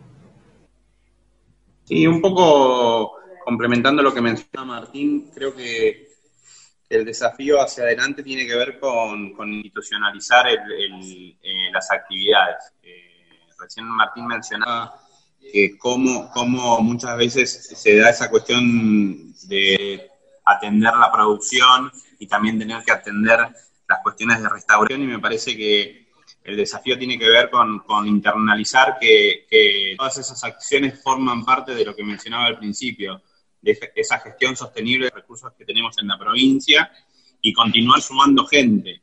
Sí, 1.86 2.04
un 2.04 2.20
poco 2.20 3.16
complementando 3.44 4.02
lo 4.02 4.12
que 4.12 4.20
mencionaba 4.20 4.80
Martín, 4.80 5.30
creo 5.32 5.54
que 5.54 6.08
el 6.88 7.04
desafío 7.04 7.60
hacia 7.60 7.84
adelante 7.84 8.24
tiene 8.24 8.44
que 8.44 8.56
ver 8.56 8.80
con, 8.80 9.32
institucionalizar 9.52 10.48
eh, 10.48 11.70
las 11.72 11.90
actividades. 11.92 12.72
Eh, 12.82 13.38
recién 13.56 13.86
Martín 13.86 14.26
mencionaba 14.26 15.00
que 15.40 15.78
cómo, 15.78 16.28
cómo 16.32 16.80
muchas 16.80 17.16
veces 17.16 17.68
se 17.76 17.96
da 17.96 18.10
esa 18.10 18.30
cuestión 18.30 19.32
de 19.44 20.10
atender 20.44 20.92
la 20.92 21.12
producción 21.12 21.92
y 22.18 22.26
también 22.26 22.58
tener 22.58 22.82
que 22.84 22.92
atender 22.92 23.46
las 23.88 23.98
cuestiones 24.02 24.42
de 24.42 24.48
restauración 24.48 25.02
y 25.02 25.06
me 25.06 25.20
parece 25.20 25.56
que 25.56 26.05
el 26.50 26.56
desafío 26.56 26.98
tiene 26.98 27.18
que 27.18 27.28
ver 27.28 27.50
con, 27.50 28.06
internalizar 28.06 28.98
que, 29.00 29.46
que, 29.48 29.94
todas 29.96 30.18
esas 30.18 30.42
acciones 30.44 31.00
forman 31.02 31.44
parte 31.44 31.74
de 31.74 31.84
lo 31.84 31.94
que 31.94 32.04
mencionaba 32.04 32.46
al 32.46 32.58
principio, 32.58 33.22
de 33.60 33.78
esa 33.96 34.18
gestión 34.18 34.56
sostenible 34.56 35.06
de 35.06 35.10
recursos 35.10 35.52
que 35.58 35.64
tenemos 35.64 35.96
en 35.98 36.08
la 36.08 36.18
provincia 36.18 36.90
y 37.40 37.52
continuar 37.52 38.00
sumando 38.00 38.46
gente. 38.46 39.02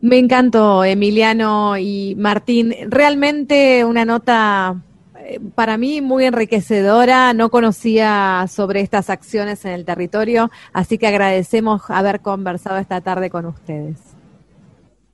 Me 0.00 0.18
encantó, 0.18 0.84
Emiliano 0.84 1.76
y 1.78 2.14
Martín. 2.16 2.74
Realmente 2.88 3.84
una 3.84 4.04
nota 4.04 4.80
eh, 5.18 5.40
para 5.54 5.78
mí 5.78 6.00
muy 6.00 6.24
enriquecedora. 6.24 7.32
No 7.32 7.50
conocía 7.50 8.46
sobre 8.48 8.80
estas 8.80 9.10
acciones 9.10 9.64
en 9.64 9.72
el 9.72 9.84
territorio, 9.84 10.50
así 10.72 10.98
que 10.98 11.06
agradecemos 11.06 11.82
haber 11.88 12.20
conversado 12.20 12.78
esta 12.78 13.00
tarde 13.00 13.30
con 13.30 13.46
ustedes. 13.46 14.15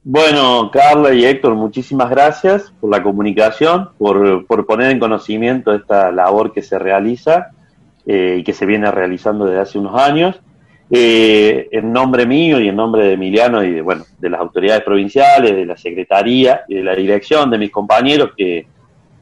Bueno, 0.05 0.69
Carla 0.73 1.15
y 1.15 1.25
Héctor, 1.25 1.55
muchísimas 1.55 2.11
gracias 2.11 2.73
por 2.81 2.91
la 2.91 3.05
comunicación, 3.05 3.91
por, 3.99 4.45
por 4.47 4.67
poner 4.67 4.91
en 4.91 4.99
conocimiento 4.99 5.73
esta 5.73 6.11
labor 6.11 6.53
que 6.53 6.61
se 6.61 6.77
realiza 6.77 7.53
eh, 8.05 8.39
y 8.41 8.43
que 8.43 8.53
se 8.53 8.67
viene 8.67 8.91
realizando 8.91 9.45
desde 9.45 9.61
hace 9.61 9.79
unos 9.79 10.01
años. 10.01 10.41
Eh, 10.91 11.69
en 11.71 11.93
nombre 11.93 12.27
mío 12.27 12.61
y 12.61 12.69
en 12.69 12.75
nombre 12.75 13.05
de 13.05 13.13
Emiliano 13.13 13.63
y 13.63 13.71
de, 13.71 13.81
bueno, 13.81 14.05
de 14.19 14.29
las 14.29 14.41
autoridades 14.41 14.83
provinciales, 14.83 15.55
de 15.55 15.65
la 15.65 15.77
Secretaría 15.77 16.63
y 16.67 16.75
de 16.75 16.83
la 16.83 16.97
dirección, 16.97 17.49
de 17.49 17.59
mis 17.59 17.71
compañeros, 17.71 18.33
que 18.37 18.67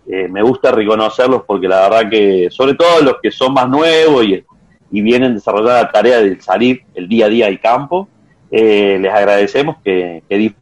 eh, 0.09 0.29
me 0.29 0.41
gusta 0.41 0.73
reconocerlos 0.73 1.43
porque 1.47 1.69
la 1.69 1.91
verdad 1.91 2.11
que, 2.11 2.49
sobre 2.51 2.73
todo 2.73 3.03
los 3.03 3.17
que 3.23 3.31
son 3.31 3.53
más 3.53 3.69
nuevos 3.69 4.25
y, 4.25 4.43
y 4.91 5.03
vienen 5.03 5.35
desarrollando 5.35 5.75
la 5.75 5.93
tarea 5.93 6.23
de 6.23 6.41
salir 6.41 6.85
el 6.95 7.07
día 7.07 7.27
a 7.27 7.29
día 7.29 7.47
al 7.49 7.61
campo, 7.61 8.09
les 8.51 9.13
agradecemos 9.13 9.77
que, 9.85 10.25
que 10.29 10.55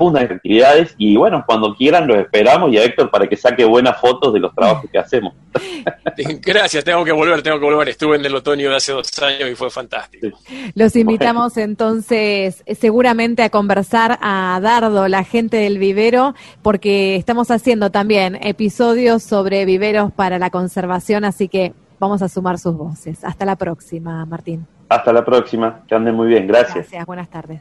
fundas 0.00 0.30
actividades 0.30 0.94
y 0.96 1.14
bueno, 1.14 1.44
cuando 1.46 1.74
quieran 1.74 2.06
los 2.06 2.16
esperamos 2.16 2.72
y 2.72 2.78
a 2.78 2.84
Héctor 2.84 3.10
para 3.10 3.26
que 3.26 3.36
saque 3.36 3.66
buenas 3.66 4.00
fotos 4.00 4.32
de 4.32 4.40
los 4.40 4.54
trabajos 4.54 4.88
que 4.90 4.98
hacemos. 4.98 5.34
Gracias, 6.40 6.82
tengo 6.84 7.04
que 7.04 7.12
volver, 7.12 7.42
tengo 7.42 7.60
que 7.60 7.66
volver. 7.66 7.90
Estuve 7.90 8.16
en 8.16 8.24
el 8.24 8.34
otoño 8.34 8.70
de 8.70 8.76
hace 8.76 8.92
dos 8.92 9.10
años 9.18 9.50
y 9.50 9.54
fue 9.54 9.68
fantástico. 9.68 10.38
Los 10.74 10.96
invitamos 10.96 11.58
entonces 11.58 12.64
seguramente 12.78 13.42
a 13.42 13.50
conversar 13.50 14.18
a 14.22 14.58
Dardo, 14.62 15.06
la 15.06 15.22
gente 15.22 15.58
del 15.58 15.76
vivero, 15.76 16.34
porque 16.62 17.16
estamos 17.16 17.50
haciendo 17.50 17.90
también 17.90 18.38
episodios 18.40 19.22
sobre 19.22 19.66
viveros 19.66 20.12
para 20.12 20.38
la 20.38 20.48
conservación, 20.48 21.26
así 21.26 21.48
que 21.48 21.74
vamos 21.98 22.22
a 22.22 22.30
sumar 22.30 22.58
sus 22.58 22.74
voces. 22.74 23.22
Hasta 23.22 23.44
la 23.44 23.56
próxima, 23.56 24.24
Martín. 24.24 24.66
Hasta 24.88 25.12
la 25.12 25.26
próxima, 25.26 25.82
que 25.86 25.94
anden 25.94 26.14
muy 26.14 26.28
bien, 26.28 26.46
gracias. 26.46 26.88
Gracias, 26.88 27.04
buenas 27.04 27.28
tardes. 27.28 27.60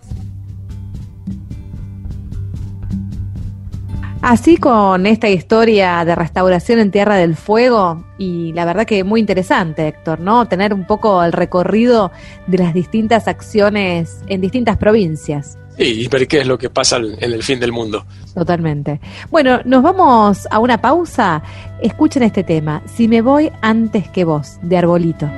Así 4.22 4.58
con 4.58 5.08
esta 5.08 5.30
historia 5.30 6.04
de 6.04 6.14
restauración 6.14 6.80
en 6.80 6.92
Tierra 6.92 7.16
del 7.16 7.38
Fuego, 7.38 8.04
y 8.18 8.52
la 8.52 8.66
verdad 8.66 8.86
que 8.86 9.06
muy 9.06 9.22
interesante, 9.22 9.88
Héctor, 9.88 10.20
¿no? 10.20 10.46
Tener 10.46 10.74
un 10.74 10.86
poco 10.86 11.24
el 11.24 11.32
recorrido 11.32 12.12
de 12.46 12.58
las 12.58 12.74
distintas 12.74 13.30
acciones 13.30 14.20
en 14.28 14.42
distintas 14.42 14.76
provincias. 14.76 15.58
Sí, 15.78 16.02
y 16.02 16.08
ver 16.10 16.28
qué 16.28 16.42
es 16.42 16.48
lo 16.48 16.58
que 16.58 16.70
pasa 16.70 16.98
en 16.98 17.32
el 17.32 17.42
fin 17.44 17.62
del 17.62 17.72
mundo. 17.72 18.06
Totalmente. 18.36 19.00
Bueno, 19.32 19.62
nos 19.64 19.82
vamos 19.82 20.50
a 20.52 20.60
una 20.60 20.82
pausa. 20.82 21.42
Escuchen 21.82 22.24
este 22.24 22.44
tema, 22.44 22.84
Si 22.94 23.08
me 23.08 23.22
voy 23.22 23.50
antes 23.62 24.10
que 24.10 24.26
vos, 24.26 24.60
de 24.62 24.78
Arbolito. 24.78 25.30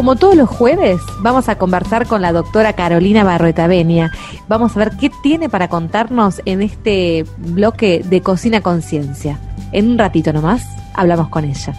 Como 0.00 0.16
todos 0.16 0.34
los 0.34 0.48
jueves, 0.48 0.98
vamos 1.18 1.50
a 1.50 1.56
conversar 1.56 2.06
con 2.06 2.22
la 2.22 2.32
doctora 2.32 2.72
Carolina 2.72 3.22
Barrueta 3.22 3.66
Benia. 3.66 4.10
Vamos 4.48 4.74
a 4.74 4.78
ver 4.78 4.92
qué 4.98 5.10
tiene 5.22 5.50
para 5.50 5.68
contarnos 5.68 6.40
en 6.46 6.62
este 6.62 7.26
bloque 7.36 8.02
de 8.02 8.22
Cocina 8.22 8.62
Conciencia. 8.62 9.38
En 9.72 9.90
un 9.90 9.98
ratito 9.98 10.32
nomás, 10.32 10.62
hablamos 10.94 11.28
con 11.28 11.44
ella. 11.44 11.74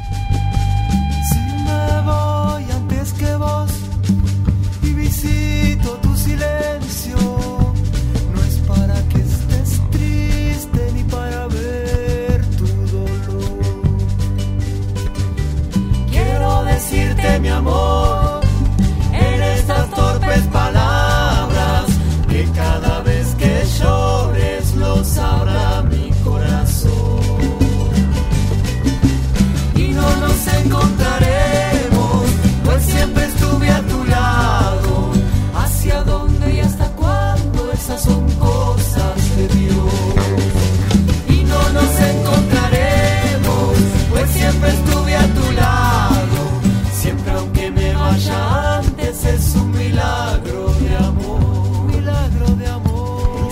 Si 16.92 16.98
me 17.40 18.01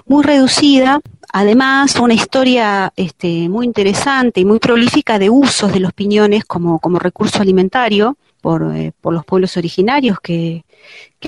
muy 0.07 0.23
reducida, 0.23 1.01
además 1.33 1.97
una 1.97 2.15
historia 2.15 2.93
este, 2.95 3.49
muy 3.49 3.67
interesante 3.67 4.41
y 4.41 4.45
muy 4.45 4.61
prolífica 4.61 5.19
de 5.19 5.29
usos 5.31 5.73
de 5.73 5.81
los 5.81 5.93
piñones 5.93 6.45
como, 6.45 6.79
como 6.79 7.01
recurso 7.01 7.43
alimentario 7.43 8.17
por, 8.47 8.63
eh, 8.77 8.93
por 9.01 9.13
los 9.13 9.25
pueblos 9.25 9.57
originarios 9.57 10.21
que, 10.21 10.65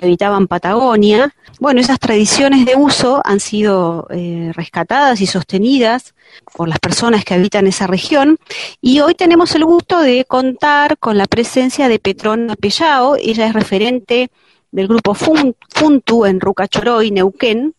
habitaban 0.01 0.47
Patagonia. 0.47 1.35
Bueno, 1.59 1.81
esas 1.81 1.99
tradiciones 1.99 2.65
de 2.65 2.77
uso 2.77 3.21
han 3.25 3.41
sido 3.41 4.07
eh, 4.11 4.53
rescatadas 4.55 5.21
y 5.21 5.27
sostenidas 5.27 6.15
por 6.55 6.69
las 6.69 6.79
personas 6.79 7.25
que 7.25 7.35
habitan 7.35 7.67
esa 7.67 7.89
región 7.89 8.39
y 8.81 9.01
hoy 9.01 9.17
tenemos 9.17 9.57
el 9.57 9.65
gusto 9.65 9.99
de 9.99 10.25
contar 10.27 10.97
con 10.99 11.19
la 11.19 11.27
presencia 11.27 11.89
de 11.89 11.99
Petrona 11.99 12.55
Pellao, 12.55 13.17
ella 13.17 13.49
es 13.49 13.53
referente 13.53 14.31
del 14.71 14.87
grupo 14.87 15.15
Fun- 15.15 15.57
Funtu 15.71 16.25
en 16.25 16.39
Rucachoroy, 16.39 17.11
Neuquén, 17.11 17.75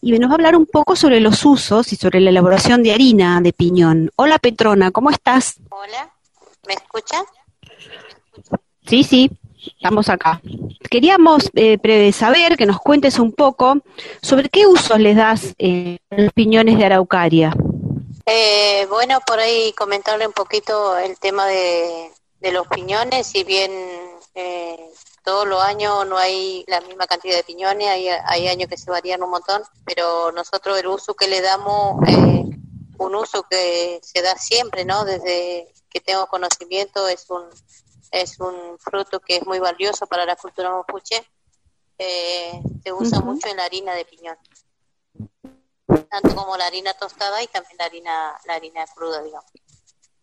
y 0.00 0.12
nos 0.12 0.30
va 0.30 0.32
a 0.32 0.36
hablar 0.36 0.56
un 0.56 0.64
poco 0.64 0.96
sobre 0.96 1.20
los 1.20 1.44
usos 1.44 1.92
y 1.92 1.96
sobre 1.96 2.20
la 2.20 2.30
elaboración 2.30 2.82
de 2.82 2.94
harina 2.94 3.42
de 3.42 3.52
piñón. 3.52 4.10
Hola 4.16 4.38
Petrona, 4.38 4.90
¿cómo 4.90 5.10
estás? 5.10 5.56
Hola, 5.68 6.10
¿me 6.66 6.72
escuchan? 6.72 7.22
Sí, 8.86 9.04
sí, 9.04 9.30
estamos 9.76 10.08
acá. 10.08 10.40
Queríamos 10.90 11.50
eh, 11.54 12.12
saber 12.12 12.56
que 12.56 12.66
nos 12.66 12.78
cuentes 12.78 13.18
un 13.18 13.32
poco 13.32 13.76
sobre 14.20 14.48
qué 14.48 14.66
usos 14.66 14.98
les 14.98 15.16
das 15.16 15.54
eh, 15.58 15.98
los 16.10 16.32
piñones 16.32 16.78
de 16.78 16.84
araucaria. 16.84 17.54
Eh, 18.26 18.86
bueno, 18.88 19.18
por 19.26 19.38
ahí 19.40 19.72
comentarle 19.72 20.26
un 20.26 20.32
poquito 20.32 20.96
el 20.96 21.18
tema 21.18 21.46
de, 21.46 22.10
de 22.40 22.52
los 22.52 22.66
piñones, 22.68 23.26
si 23.26 23.44
bien 23.44 23.72
eh, 24.34 24.78
todos 25.24 25.46
los 25.46 25.62
años 25.62 26.06
no 26.06 26.18
hay 26.18 26.64
la 26.66 26.80
misma 26.80 27.06
cantidad 27.06 27.36
de 27.36 27.44
piñones, 27.44 27.88
hay, 27.88 28.08
hay 28.08 28.48
años 28.48 28.68
que 28.68 28.76
se 28.76 28.90
varían 28.90 29.22
un 29.22 29.30
montón, 29.30 29.62
pero 29.84 30.32
nosotros 30.32 30.78
el 30.78 30.88
uso 30.88 31.14
que 31.14 31.28
le 31.28 31.40
damos, 31.40 32.02
eh, 32.08 32.44
un 32.98 33.14
uso 33.14 33.44
que 33.48 34.00
se 34.02 34.22
da 34.22 34.36
siempre, 34.36 34.84
¿no? 34.84 35.04
Desde 35.04 35.72
que 35.88 36.00
tengo 36.00 36.26
conocimiento, 36.26 37.06
es 37.08 37.26
un, 37.30 37.44
es 38.12 38.38
un 38.38 38.78
fruto 38.78 39.18
que 39.20 39.38
es 39.38 39.46
muy 39.46 39.58
valioso 39.58 40.06
para 40.06 40.24
la 40.26 40.36
cultura 40.36 40.70
mapuche, 40.70 41.26
eh, 41.98 42.62
se 42.84 42.92
usa 42.92 43.20
mucho 43.20 43.48
en 43.48 43.56
la 43.56 43.64
harina 43.64 43.94
de 43.94 44.04
piñón. 44.04 44.36
tanto 46.10 46.34
como 46.34 46.56
la 46.56 46.66
harina 46.66 46.94
tostada 46.94 47.42
y 47.42 47.46
también 47.48 47.76
la 47.78 47.84
harina, 47.86 48.40
la 48.46 48.54
harina 48.54 48.84
cruda, 48.94 49.22
digamos. 49.22 49.50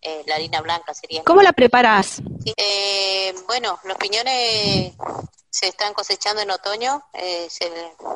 Eh, 0.01 0.23
la 0.27 0.35
harina 0.35 0.61
blanca 0.61 0.93
sería. 0.93 1.23
¿Cómo 1.23 1.41
la 1.41 1.51
preparás? 1.51 2.21
Sí. 2.43 2.53
Eh, 2.55 3.33
bueno, 3.47 3.79
los 3.83 3.97
piñones 3.97 4.93
se 5.49 5.67
están 5.67 5.93
cosechando 5.93 6.41
en 6.41 6.51
otoño, 6.51 7.03
eh, 7.13 7.47
se, 7.49 7.69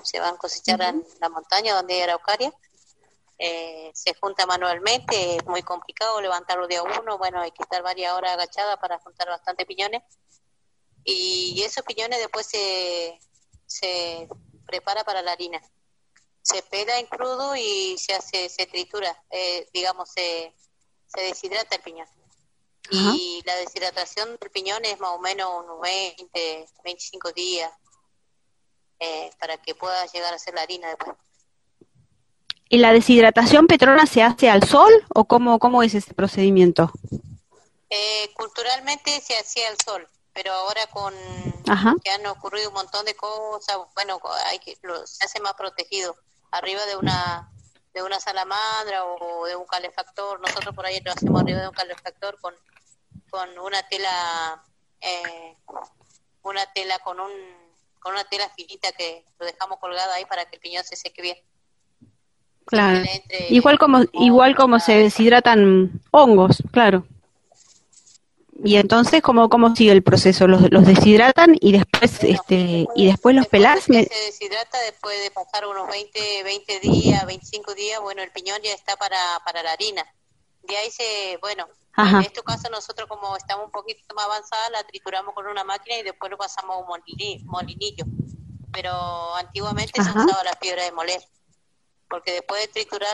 se 0.04 0.20
van 0.20 0.36
a 0.36 0.38
cosechar 0.38 0.82
en 0.82 1.04
la 1.20 1.30
montaña 1.30 1.76
donde 1.76 1.96
hay 1.96 2.02
araucaria. 2.02 2.54
Eh, 3.46 3.92
se 3.94 4.14
junta 4.14 4.46
manualmente, 4.46 5.36
es 5.36 5.46
muy 5.46 5.64
complicado 5.64 6.22
levantarlo 6.22 6.66
de 6.66 6.78
a 6.78 6.84
uno, 6.84 7.18
bueno, 7.18 7.42
hay 7.42 7.52
que 7.52 7.62
estar 7.62 7.84
varias 7.84 8.14
horas 8.14 8.32
agachada 8.32 8.78
para 8.78 9.00
juntar 9.00 9.28
bastante 9.28 9.66
piñones. 9.66 10.02
Y 11.04 11.62
esos 11.62 11.84
piñones 11.84 12.20
después 12.20 12.46
se, 12.46 13.20
se 13.66 14.30
prepara 14.66 15.04
para 15.04 15.22
la 15.22 15.34
harina. 15.34 15.62
Se 16.42 16.64
pela 16.64 16.98
en 17.00 17.06
crudo 17.08 17.54
y 17.58 17.98
se 17.98 18.14
hace, 18.14 18.48
se 18.48 18.66
tritura, 18.66 19.22
eh, 19.30 19.68
digamos, 19.74 20.10
se, 20.10 20.56
se 21.08 21.22
deshidrata 21.24 21.76
el 21.76 21.82
piñón. 21.82 22.08
Y 22.92 23.44
la 23.46 23.58
deshidratación 23.58 24.38
del 24.38 24.52
piñón 24.52 24.86
es 24.86 24.98
más 25.02 25.12
o 25.12 25.20
menos 25.20 25.50
unos 25.66 25.82
20, 25.82 26.66
25 26.86 27.34
días 27.34 27.74
eh, 29.00 29.32
para 29.38 29.58
que 29.58 29.76
pueda 29.76 30.06
llegar 30.06 30.34
a 30.34 30.40
ser 30.40 30.54
la 30.54 30.62
harina 30.62 30.88
después. 30.88 31.18
¿Y 32.70 32.78
la 32.80 32.92
deshidratación 32.92 33.68
petrona 33.68 34.06
se 34.06 34.24
hace 34.24 34.50
al 34.50 34.64
sol 34.64 34.92
o 35.14 35.26
cómo, 35.26 35.60
cómo 35.60 35.84
es 35.84 35.94
ese 35.94 36.14
procedimiento? 36.14 36.92
Eh, 37.90 38.32
culturalmente 38.34 39.22
se 39.22 39.38
hacía 39.38 39.70
el 39.70 39.78
sol, 39.84 40.08
pero 40.34 40.52
ahora 40.52 40.88
con 40.88 41.14
Ajá. 41.70 41.94
que 42.04 42.10
han 42.10 42.26
ocurrido 42.26 42.70
un 42.70 42.74
montón 42.76 43.06
de 43.06 43.16
cosas, 43.16 43.78
bueno, 43.94 44.20
hay 44.48 44.58
que 44.60 44.78
lo- 44.82 45.06
se 45.06 45.26
hace 45.26 45.40
más 45.40 45.54
protegido 45.54 46.16
arriba 46.52 46.84
de 46.86 46.96
una 46.98 47.50
de 47.94 48.02
una 48.02 48.20
salamandra 48.20 49.06
o 49.06 49.46
de 49.46 49.56
un 49.56 49.68
calefactor. 49.68 50.40
Nosotros 50.40 50.74
por 50.74 50.84
ahí 50.84 51.00
lo 51.02 51.12
hacemos 51.12 51.40
arriba 51.40 51.62
de 51.62 51.68
un 51.68 51.76
calefactor 51.76 52.40
con 52.42 52.56
con 53.30 53.60
una 53.60 53.84
tela 53.88 54.64
eh, 55.00 55.56
una 56.42 56.66
tela 56.74 56.98
con 57.00 57.20
un 57.20 57.32
con 58.00 58.14
una 58.14 58.24
tela 58.24 58.50
finita 58.56 58.92
que 58.94 59.24
lo 59.38 59.46
dejamos 59.46 59.78
colgado 59.78 60.12
ahí 60.14 60.26
para 60.26 60.46
que 60.46 60.56
el 60.56 60.62
piñón 60.62 60.84
se 60.84 60.96
seque 60.96 61.22
bien. 61.22 61.38
Claro. 62.66 63.04
entre 63.12 63.48
Igual 63.50 63.78
como, 63.78 64.04
igual 64.14 64.56
como 64.56 64.80
se 64.80 64.94
deshidratan 64.94 66.02
hongos, 66.12 66.64
claro. 66.72 67.06
Y 68.64 68.78
entonces, 68.78 69.22
¿cómo, 69.22 69.50
cómo 69.50 69.76
sigue 69.76 69.92
el 69.92 70.04
proceso? 70.04 70.48
¿Los, 70.48 70.72
los 70.72 70.86
deshidratan 70.86 71.58
y 71.60 71.74
después 71.74 72.24
este 72.24 72.88
y 72.96 73.08
después 73.08 73.36
los 73.36 73.48
pelás? 73.48 73.84
Se 73.84 73.94
deshidrata 73.94 74.80
después 74.82 75.22
de 75.22 75.32
pasar 75.32 75.68
unos 75.68 75.88
20, 75.90 76.44
20 76.44 76.80
días, 76.80 77.26
25 77.26 77.74
días, 77.74 78.00
bueno, 78.00 78.22
el 78.22 78.32
piñón 78.32 78.60
ya 78.64 78.74
está 78.74 78.96
para, 78.96 79.18
para 79.44 79.64
la 79.64 79.74
harina. 79.74 80.06
De 80.62 80.78
ahí 80.78 80.90
se, 80.92 81.38
bueno, 81.42 81.68
en 81.98 82.22
este 82.22 82.42
caso 82.42 82.70
nosotros 82.70 83.08
como 83.10 83.36
estamos 83.36 83.66
un 83.66 83.72
poquito 83.72 84.02
más 84.16 84.26
avanzadas, 84.26 84.72
la 84.72 84.84
trituramos 84.84 85.36
con 85.36 85.48
una 85.48 85.64
máquina 85.64 85.98
y 85.98 86.04
después 86.04 86.32
lo 86.32 86.38
pasamos 86.38 86.76
a 86.76 86.80
un 86.80 86.88
molinillo. 87.46 88.06
Pero 88.72 89.36
antiguamente 89.36 90.02
se 90.02 90.10
usaba 90.10 90.44
la 90.44 90.54
piedra 90.54 90.84
de 90.84 90.92
moler, 90.92 91.22
porque 92.14 92.32
después 92.32 92.62
de 92.62 92.68
triturar 92.68 93.10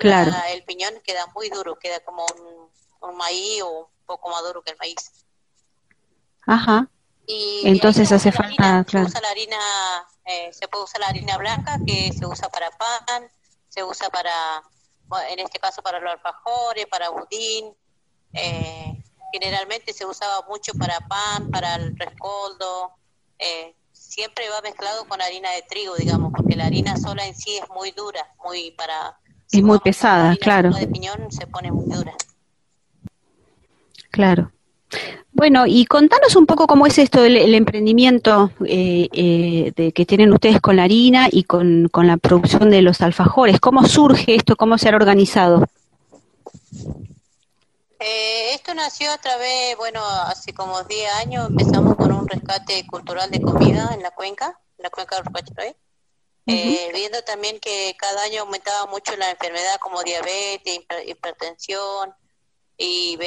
el 0.49 0.63
piñón 0.65 0.93
queda 1.05 1.25
muy 1.27 1.47
duro, 1.49 1.79
queda 1.79 2.01
como 2.01 2.25
un, 2.35 2.69
un 3.09 3.15
maíz 3.15 3.61
o 3.61 3.85
un 3.85 4.05
poco 4.05 4.29
más 4.29 4.43
duro 4.43 4.61
que 4.61 4.71
el 4.71 4.77
maíz. 4.77 5.25
Ajá. 6.45 6.85
Y 7.25 7.61
Entonces 7.63 8.11
hace 8.11 8.33
falta, 8.33 8.85
Se 8.91 8.99
usa 8.99 9.21
la 9.21 9.29
harina, 9.29 9.57
eh, 10.25 10.51
se 10.51 10.67
puede 10.67 10.83
usar 10.83 10.99
la 10.99 11.07
harina 11.07 11.37
blanca 11.37 11.79
que 11.87 12.11
se 12.11 12.25
usa 12.25 12.49
para 12.49 12.69
pan, 12.71 13.31
se 13.69 13.85
usa 13.85 14.09
para, 14.09 14.63
en 15.29 15.39
este 15.39 15.59
caso 15.59 15.81
para 15.81 16.01
los 16.01 16.11
alfajores, 16.11 16.85
para 16.87 17.07
budín. 17.07 17.73
Eh, 18.33 19.01
generalmente 19.31 19.93
se 19.93 20.05
usaba 20.05 20.45
mucho 20.49 20.73
para 20.73 20.99
pan, 21.07 21.49
para 21.49 21.75
el 21.75 21.97
rescoldo. 21.97 22.91
Eh, 23.37 23.77
siempre 24.10 24.49
va 24.49 24.62
mezclado 24.62 25.05
con 25.05 25.22
harina 25.22 25.49
de 25.51 25.62
trigo, 25.70 25.95
digamos, 25.95 26.34
porque 26.36 26.55
la 26.55 26.66
harina 26.66 26.97
sola 26.97 27.26
en 27.26 27.36
sí 27.36 27.57
es 27.62 27.70
muy 27.70 27.91
dura, 27.91 28.28
muy 28.43 28.72
para. 28.72 29.20
Es 29.51 29.64
muy 29.64 29.80
pesada, 29.80 30.36
claro. 30.36 30.72
de 30.72 30.88
piñón 30.88 31.32
se 31.32 31.47
pone 31.47 31.72
muy 31.72 31.86
dura. 31.86 32.14
Claro. 34.12 34.51
Bueno, 35.32 35.66
y 35.68 35.86
contanos 35.86 36.36
un 36.36 36.45
poco 36.45 36.68
cómo 36.68 36.88
es 36.88 36.97
esto 36.97 37.24
el, 37.24 37.53
emprendimiento 37.53 38.51
eh, 38.66 39.07
eh, 39.14 39.72
de, 39.76 39.91
que 39.91 40.05
tienen 40.05 40.34
ustedes 40.34 40.60
con 40.60 40.76
la 40.76 40.84
harina 40.84 41.30
y 41.32 41.43
con, 41.43 41.89
la 41.93 42.18
producción 42.18 42.70
de 42.72 42.82
los 42.82 43.01
alfajores. 43.01 43.60
¿Cómo 43.60 43.88
surge 43.88 44.36
esto? 44.36 44.55
¿Cómo 44.55 44.78
se 44.78 44.89
han 44.89 44.95
organizado? 44.95 45.68
Eh, 47.99 48.53
esto 48.53 48.73
nació 48.73 49.11
a 49.11 49.17
través, 49.17 49.75
bueno, 49.75 50.03
hace 50.05 50.53
como 50.53 50.83
10 50.83 51.11
años 51.13 51.49
empezamos 51.49 51.95
con 51.97 52.13
un 52.13 52.27
rescate 52.27 52.87
cultural 52.87 53.29
de 53.29 53.41
comida 53.41 53.89
en 53.93 54.01
la 54.01 54.11
cuenca, 54.11 54.57
en 54.77 54.83
la 54.83 54.89
cuenca 54.89 55.17
del 55.17 55.75
eh, 56.45 56.89
viendo 56.93 57.21
también 57.23 57.59
que 57.59 57.95
cada 57.97 58.23
año 58.23 58.41
aumentaba 58.41 58.85
mucho 58.87 59.15
la 59.17 59.29
enfermedad 59.29 59.77
como 59.79 60.01
diabetes, 60.01 60.79
hipertensión, 61.05 62.15
y 62.81 63.19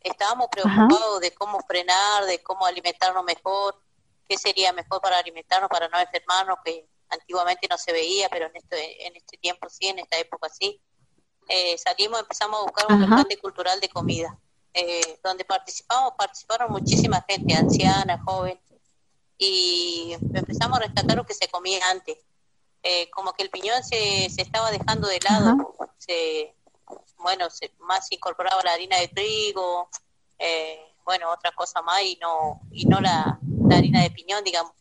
estábamos 0.00 0.48
preocupados 0.50 1.20
de 1.20 1.32
cómo 1.32 1.60
frenar, 1.60 2.24
de 2.24 2.42
cómo 2.42 2.66
alimentarnos 2.66 3.24
mejor, 3.24 3.80
qué 4.28 4.36
sería 4.36 4.72
mejor 4.72 5.00
para 5.00 5.18
alimentarnos, 5.18 5.70
para 5.70 5.88
no 5.88 5.98
enfermarnos, 5.98 6.58
que 6.64 6.88
antiguamente 7.08 7.68
no 7.70 7.78
se 7.78 7.92
veía, 7.92 8.28
pero 8.28 8.46
en 8.46 8.56
este, 8.56 9.06
en 9.06 9.16
este 9.16 9.38
tiempo 9.38 9.68
sí, 9.68 9.86
en 9.86 10.00
esta 10.00 10.18
época 10.18 10.48
sí. 10.48 10.82
Eh, 11.48 11.78
salimos, 11.78 12.20
empezamos 12.20 12.60
a 12.60 12.62
buscar 12.64 12.86
un 12.90 13.00
restaurante 13.00 13.38
cultural 13.38 13.80
de 13.80 13.88
comida, 13.88 14.38
eh, 14.74 15.18
donde 15.24 15.46
participamos, 15.46 16.12
participaron 16.18 16.70
muchísima 16.70 17.24
gente, 17.26 17.54
anciana, 17.54 18.22
joven, 18.22 18.60
y 19.38 20.14
empezamos 20.34 20.78
a 20.78 20.82
rescatar 20.82 21.16
lo 21.16 21.24
que 21.24 21.32
se 21.32 21.48
comía 21.48 21.80
antes. 21.90 22.18
Eh, 22.82 23.08
como 23.10 23.32
que 23.32 23.42
el 23.42 23.50
piñón 23.50 23.82
se, 23.82 24.28
se 24.30 24.42
estaba 24.42 24.70
dejando 24.70 25.08
de 25.08 25.18
lado, 25.28 25.74
se, 25.96 26.54
bueno, 27.18 27.48
se, 27.50 27.72
más 27.80 28.12
incorporaba 28.12 28.62
la 28.62 28.74
harina 28.74 28.98
de 28.98 29.08
trigo, 29.08 29.88
eh, 30.38 30.80
bueno, 31.04 31.32
otra 31.32 31.50
cosa 31.52 31.80
más 31.80 32.02
y 32.02 32.18
no, 32.20 32.60
y 32.70 32.84
no 32.84 33.00
la, 33.00 33.40
harina 33.70 34.02
de 34.02 34.10
piñón, 34.10 34.44
digamos. 34.44 34.72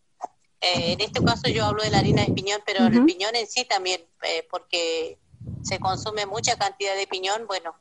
En 0.59 0.99
este 0.99 1.23
caso 1.23 1.49
yo 1.49 1.65
hablo 1.65 1.83
de 1.83 1.91
la 1.91 1.99
harina 1.99 2.25
de 2.25 2.33
piñón, 2.33 2.61
pero 2.65 2.87
el 2.87 3.05
piñón 3.05 3.35
en 3.35 3.47
sí 3.47 3.63
también, 3.63 4.03
porque 4.49 5.19
se 5.63 5.79
consume 5.79 6.25
mucha 6.25 6.57
cantidad 6.57 6.95
de 6.95 7.07
piñón, 7.07 7.47
bueno, 7.47 7.75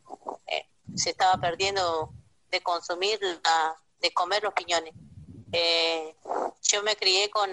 se 0.95 1.11
estaba 1.11 1.41
perdiendo 1.41 2.13
de 2.51 2.63
consumir, 2.63 3.21
de 4.01 4.13
comer 4.13 4.43
los 4.43 4.55
piñones. 4.55 4.95
yo 6.63 6.83
me 6.83 6.97
crié 6.97 7.31
con, 7.31 7.51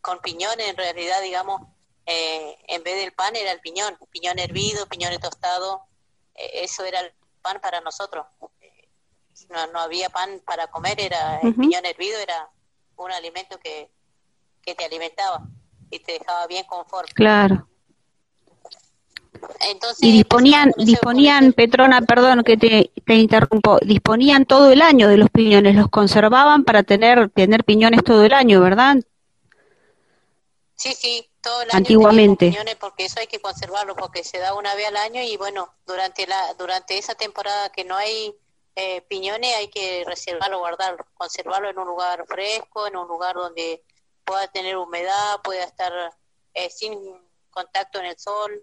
con 0.00 0.20
piñón, 0.20 0.58
en 0.60 0.76
realidad, 0.76 1.22
digamos, 1.22 1.60
en 2.06 2.82
vez 2.82 2.96
del 2.96 3.12
pan 3.12 3.36
era 3.36 3.52
el 3.52 3.60
piñón, 3.60 3.96
piñón 4.10 4.38
hervido, 4.38 4.86
piñón 4.86 5.16
tostado, 5.20 5.84
eh, 6.34 6.50
eso 6.64 6.84
era 6.84 7.00
el 7.00 7.12
pan 7.42 7.60
para 7.60 7.80
nosotros. 7.80 8.26
Eh, 8.60 8.88
no, 9.48 9.66
no 9.68 9.80
había 9.80 10.10
pan 10.10 10.42
para 10.44 10.66
comer, 10.68 11.00
era 11.00 11.38
el 11.40 11.54
piñón 11.54 11.84
hervido, 11.84 12.18
era 12.18 12.50
un 12.96 13.12
alimento 13.12 13.58
que, 13.58 13.90
que 14.62 14.74
te 14.74 14.84
alimentaba 14.84 15.46
y 15.90 16.00
te 16.00 16.12
dejaba 16.12 16.46
bien 16.46 16.64
conforme. 16.64 17.12
Claro. 17.12 17.68
Entonces, 19.68 20.02
y 20.02 20.12
disponían, 20.12 20.72
disponían, 20.76 21.52
Petrona, 21.52 22.00
perdón 22.02 22.42
que 22.42 22.56
te, 22.56 22.90
te 23.04 23.14
interrumpo, 23.14 23.78
disponían 23.82 24.44
todo 24.44 24.72
el 24.72 24.82
año 24.82 25.08
de 25.08 25.18
los 25.18 25.30
piñones, 25.30 25.76
los 25.76 25.88
conservaban 25.88 26.64
para 26.64 26.82
tener, 26.82 27.30
tener 27.30 27.64
piñones 27.64 28.02
todo 28.02 28.24
el 28.24 28.32
año, 28.32 28.60
¿verdad? 28.60 28.96
Sí, 30.74 30.94
sí, 30.94 31.30
todo 31.42 31.62
el 31.62 31.68
año 31.70 31.78
antiguamente. 31.78 32.56
porque 32.80 33.04
eso 33.04 33.20
hay 33.20 33.26
que 33.26 33.40
conservarlo 33.40 33.94
porque 33.96 34.24
se 34.24 34.38
da 34.38 34.54
una 34.54 34.74
vez 34.74 34.88
al 34.88 34.96
año 34.96 35.22
y 35.22 35.36
bueno 35.36 35.72
durante 35.86 36.26
la 36.26 36.54
durante 36.54 36.98
esa 36.98 37.14
temporada 37.14 37.70
que 37.70 37.84
no 37.84 37.96
hay 37.96 38.34
eh, 38.76 39.02
piñones 39.02 39.54
hay 39.56 39.68
que 39.68 40.04
reservarlo 40.06 40.58
guardarlo 40.58 41.04
conservarlo 41.14 41.68
en 41.68 41.78
un 41.78 41.86
lugar 41.86 42.24
fresco 42.26 42.86
en 42.86 42.96
un 42.96 43.08
lugar 43.08 43.34
donde 43.34 43.82
pueda 44.24 44.46
tener 44.48 44.76
humedad 44.76 45.40
pueda 45.42 45.64
estar 45.64 45.92
eh, 46.54 46.70
sin 46.70 46.98
contacto 47.50 47.98
en 47.98 48.06
el 48.06 48.18
sol 48.18 48.62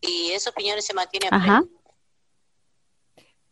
y 0.00 0.30
esos 0.32 0.52
piñones 0.52 0.84
se 0.84 0.94
mantienen 0.94 1.30
frescos 1.30 1.76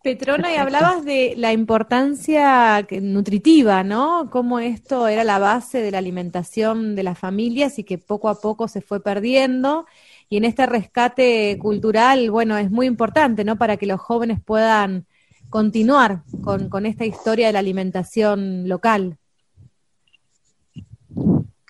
Petrona, 0.04 0.52
y 0.52 0.56
hablabas 0.56 1.02
de 1.02 1.32
la 1.38 1.54
importancia 1.54 2.86
nutritiva, 3.00 3.82
¿no? 3.84 4.28
Cómo 4.30 4.58
esto 4.58 5.08
era 5.08 5.24
la 5.24 5.38
base 5.38 5.80
de 5.80 5.90
la 5.90 5.96
alimentación 5.96 6.94
de 6.94 7.02
las 7.02 7.18
familias 7.18 7.78
y 7.78 7.84
que 7.84 7.96
poco 7.96 8.28
a 8.28 8.38
poco 8.38 8.68
se 8.68 8.82
fue 8.82 9.02
perdiendo. 9.02 9.86
Y 10.28 10.36
en 10.36 10.44
este 10.44 10.66
rescate 10.66 11.56
cultural, 11.58 12.30
bueno, 12.30 12.58
es 12.58 12.70
muy 12.70 12.86
importante, 12.86 13.44
¿no? 13.44 13.56
Para 13.56 13.78
que 13.78 13.86
los 13.86 13.98
jóvenes 13.98 14.40
puedan 14.44 15.06
continuar 15.48 16.22
con, 16.42 16.68
con 16.68 16.84
esta 16.84 17.06
historia 17.06 17.46
de 17.46 17.54
la 17.54 17.60
alimentación 17.60 18.68
local. 18.68 19.16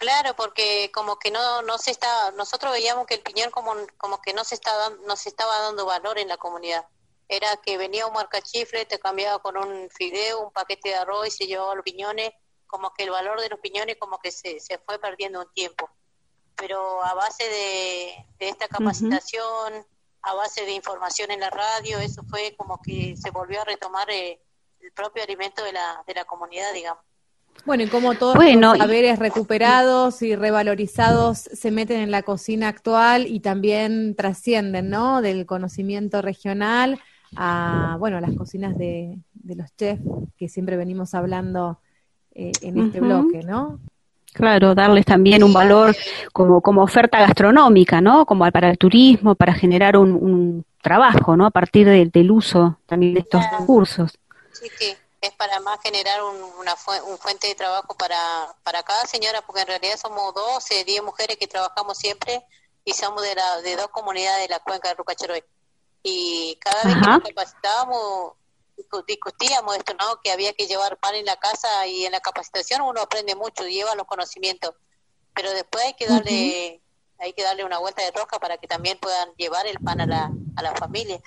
Claro, 0.04 0.36
porque 0.36 0.90
como 0.92 1.18
que 1.18 1.30
no 1.30 1.62
no 1.62 1.78
se 1.78 1.90
está, 1.90 2.30
nosotros 2.32 2.72
veíamos 2.72 3.06
que 3.06 3.14
el 3.14 3.22
piñón 3.22 3.50
como 3.50 3.74
como 3.96 4.20
que 4.20 4.34
no 4.34 4.44
se 4.44 4.54
estaba 4.54 4.90
no 5.06 5.16
se 5.16 5.30
estaba 5.30 5.60
dando 5.60 5.86
valor 5.86 6.18
en 6.18 6.28
la 6.28 6.36
comunidad 6.36 6.86
era 7.26 7.56
que 7.56 7.78
venía 7.78 8.06
un 8.06 8.12
marcachifle, 8.12 8.84
te 8.84 8.98
cambiaba 8.98 9.38
con 9.38 9.56
un 9.56 9.88
fideo, 9.88 10.40
un 10.40 10.52
paquete 10.52 10.90
de 10.90 10.96
arroz 10.96 11.28
y 11.28 11.30
se 11.30 11.46
llevaba 11.46 11.74
los 11.74 11.84
piñones, 11.84 12.32
como 12.66 12.92
que 12.92 13.04
el 13.04 13.10
valor 13.12 13.40
de 13.40 13.48
los 13.48 13.60
piñones 13.60 13.96
como 13.98 14.18
que 14.18 14.30
se, 14.30 14.60
se 14.60 14.76
fue 14.76 14.98
perdiendo 14.98 15.40
un 15.40 15.50
tiempo. 15.54 15.88
Pero 16.54 17.02
a 17.02 17.14
base 17.14 17.48
de, 17.48 18.26
esta 18.40 18.68
capacitación, 18.68 19.86
a 20.20 20.34
base 20.34 20.66
de 20.66 20.72
información 20.72 21.30
en 21.30 21.40
la 21.40 21.48
radio, 21.48 21.98
eso 21.98 22.22
fue 22.28 22.54
como 22.58 22.82
que 22.82 23.16
se 23.16 23.30
volvió 23.30 23.62
a 23.62 23.64
retomar 23.64 24.10
eh, 24.10 24.38
el 24.80 24.92
propio 24.92 25.22
alimento 25.22 25.64
de 25.64 25.72
la, 25.72 26.04
de 26.06 26.12
la 26.12 26.26
comunidad, 26.26 26.74
digamos. 26.74 27.02
Bueno, 27.64 27.84
y 27.84 27.86
como 27.86 28.14
todos 28.14 28.36
los 28.36 28.78
saberes 28.78 29.18
recuperados 29.18 30.20
y 30.22 30.36
revalorizados 30.36 31.38
se 31.38 31.70
meten 31.70 32.00
en 32.00 32.10
la 32.10 32.22
cocina 32.22 32.68
actual 32.68 33.26
y 33.26 33.40
también 33.40 34.14
trascienden, 34.14 34.90
¿no? 34.90 35.22
Del 35.22 35.46
conocimiento 35.46 36.20
regional 36.20 37.00
a 37.36 37.96
bueno, 37.98 38.20
las 38.20 38.34
cocinas 38.36 38.76
de, 38.76 39.18
de 39.32 39.56
los 39.56 39.74
chefs 39.76 40.02
que 40.36 40.48
siempre 40.48 40.76
venimos 40.76 41.14
hablando 41.14 41.80
eh, 42.34 42.52
en 42.62 42.78
este 42.78 43.00
bloque, 43.00 43.42
¿no? 43.44 43.78
Claro, 44.32 44.74
darles 44.74 45.04
también 45.04 45.44
un 45.44 45.52
valor 45.52 45.94
como, 46.32 46.60
como 46.60 46.82
oferta 46.82 47.20
gastronómica, 47.20 48.00
¿no? 48.00 48.26
Como 48.26 48.50
para 48.50 48.68
el 48.68 48.76
turismo, 48.76 49.36
para 49.36 49.54
generar 49.54 49.96
un, 49.96 50.64
trabajo, 50.82 51.34
¿no? 51.34 51.46
A 51.46 51.50
partir 51.50 51.86
del 51.86 52.30
uso 52.30 52.78
también 52.84 53.14
de 53.14 53.20
estos 53.20 53.42
recursos. 53.58 54.18
Sí, 54.52 54.66
sí, 54.76 54.94
es 55.26 55.32
para 55.32 55.60
más 55.60 55.80
generar 55.82 56.22
un, 56.22 56.36
una 56.58 56.74
un 57.06 57.18
fuente 57.18 57.46
de 57.46 57.54
trabajo 57.54 57.96
para, 57.96 58.54
para 58.62 58.82
cada 58.82 59.06
señora, 59.06 59.42
porque 59.42 59.62
en 59.62 59.68
realidad 59.68 59.96
somos 60.00 60.34
12, 60.34 60.84
10 60.84 61.02
mujeres 61.02 61.36
que 61.36 61.46
trabajamos 61.46 61.98
siempre 61.98 62.44
y 62.84 62.92
somos 62.92 63.22
de, 63.22 63.34
la, 63.34 63.60
de 63.62 63.76
dos 63.76 63.88
comunidades 63.88 64.42
de 64.42 64.54
la 64.54 64.60
cuenca 64.60 64.88
de 64.88 64.94
Rucacheroy 64.94 65.42
y 66.02 66.56
cada 66.60 66.82
vez 66.82 66.94
que 66.94 67.00
nos 67.00 67.22
capacitábamos 67.22 68.34
discutíamos 69.06 69.76
esto, 69.76 69.94
¿no? 69.94 70.20
Que 70.20 70.32
había 70.32 70.52
que 70.52 70.66
llevar 70.66 70.98
pan 70.98 71.14
en 71.14 71.24
la 71.24 71.36
casa 71.36 71.86
y 71.86 72.04
en 72.04 72.12
la 72.12 72.20
capacitación 72.20 72.82
uno 72.82 73.00
aprende 73.00 73.34
mucho, 73.34 73.66
lleva 73.66 73.94
los 73.94 74.06
conocimientos, 74.06 74.74
pero 75.34 75.50
después 75.52 75.84
hay 75.84 75.94
que 75.94 76.06
darle 76.06 76.80
hay 77.18 77.32
que 77.32 77.42
darle 77.42 77.64
una 77.64 77.78
vuelta 77.78 78.02
de 78.02 78.10
rosca 78.10 78.38
para 78.38 78.58
que 78.58 78.66
también 78.66 78.98
puedan 78.98 79.32
llevar 79.36 79.66
el 79.66 79.78
pan 79.78 80.00
a 80.00 80.06
la, 80.06 80.30
a 80.56 80.62
la 80.62 80.74
familia. 80.74 81.20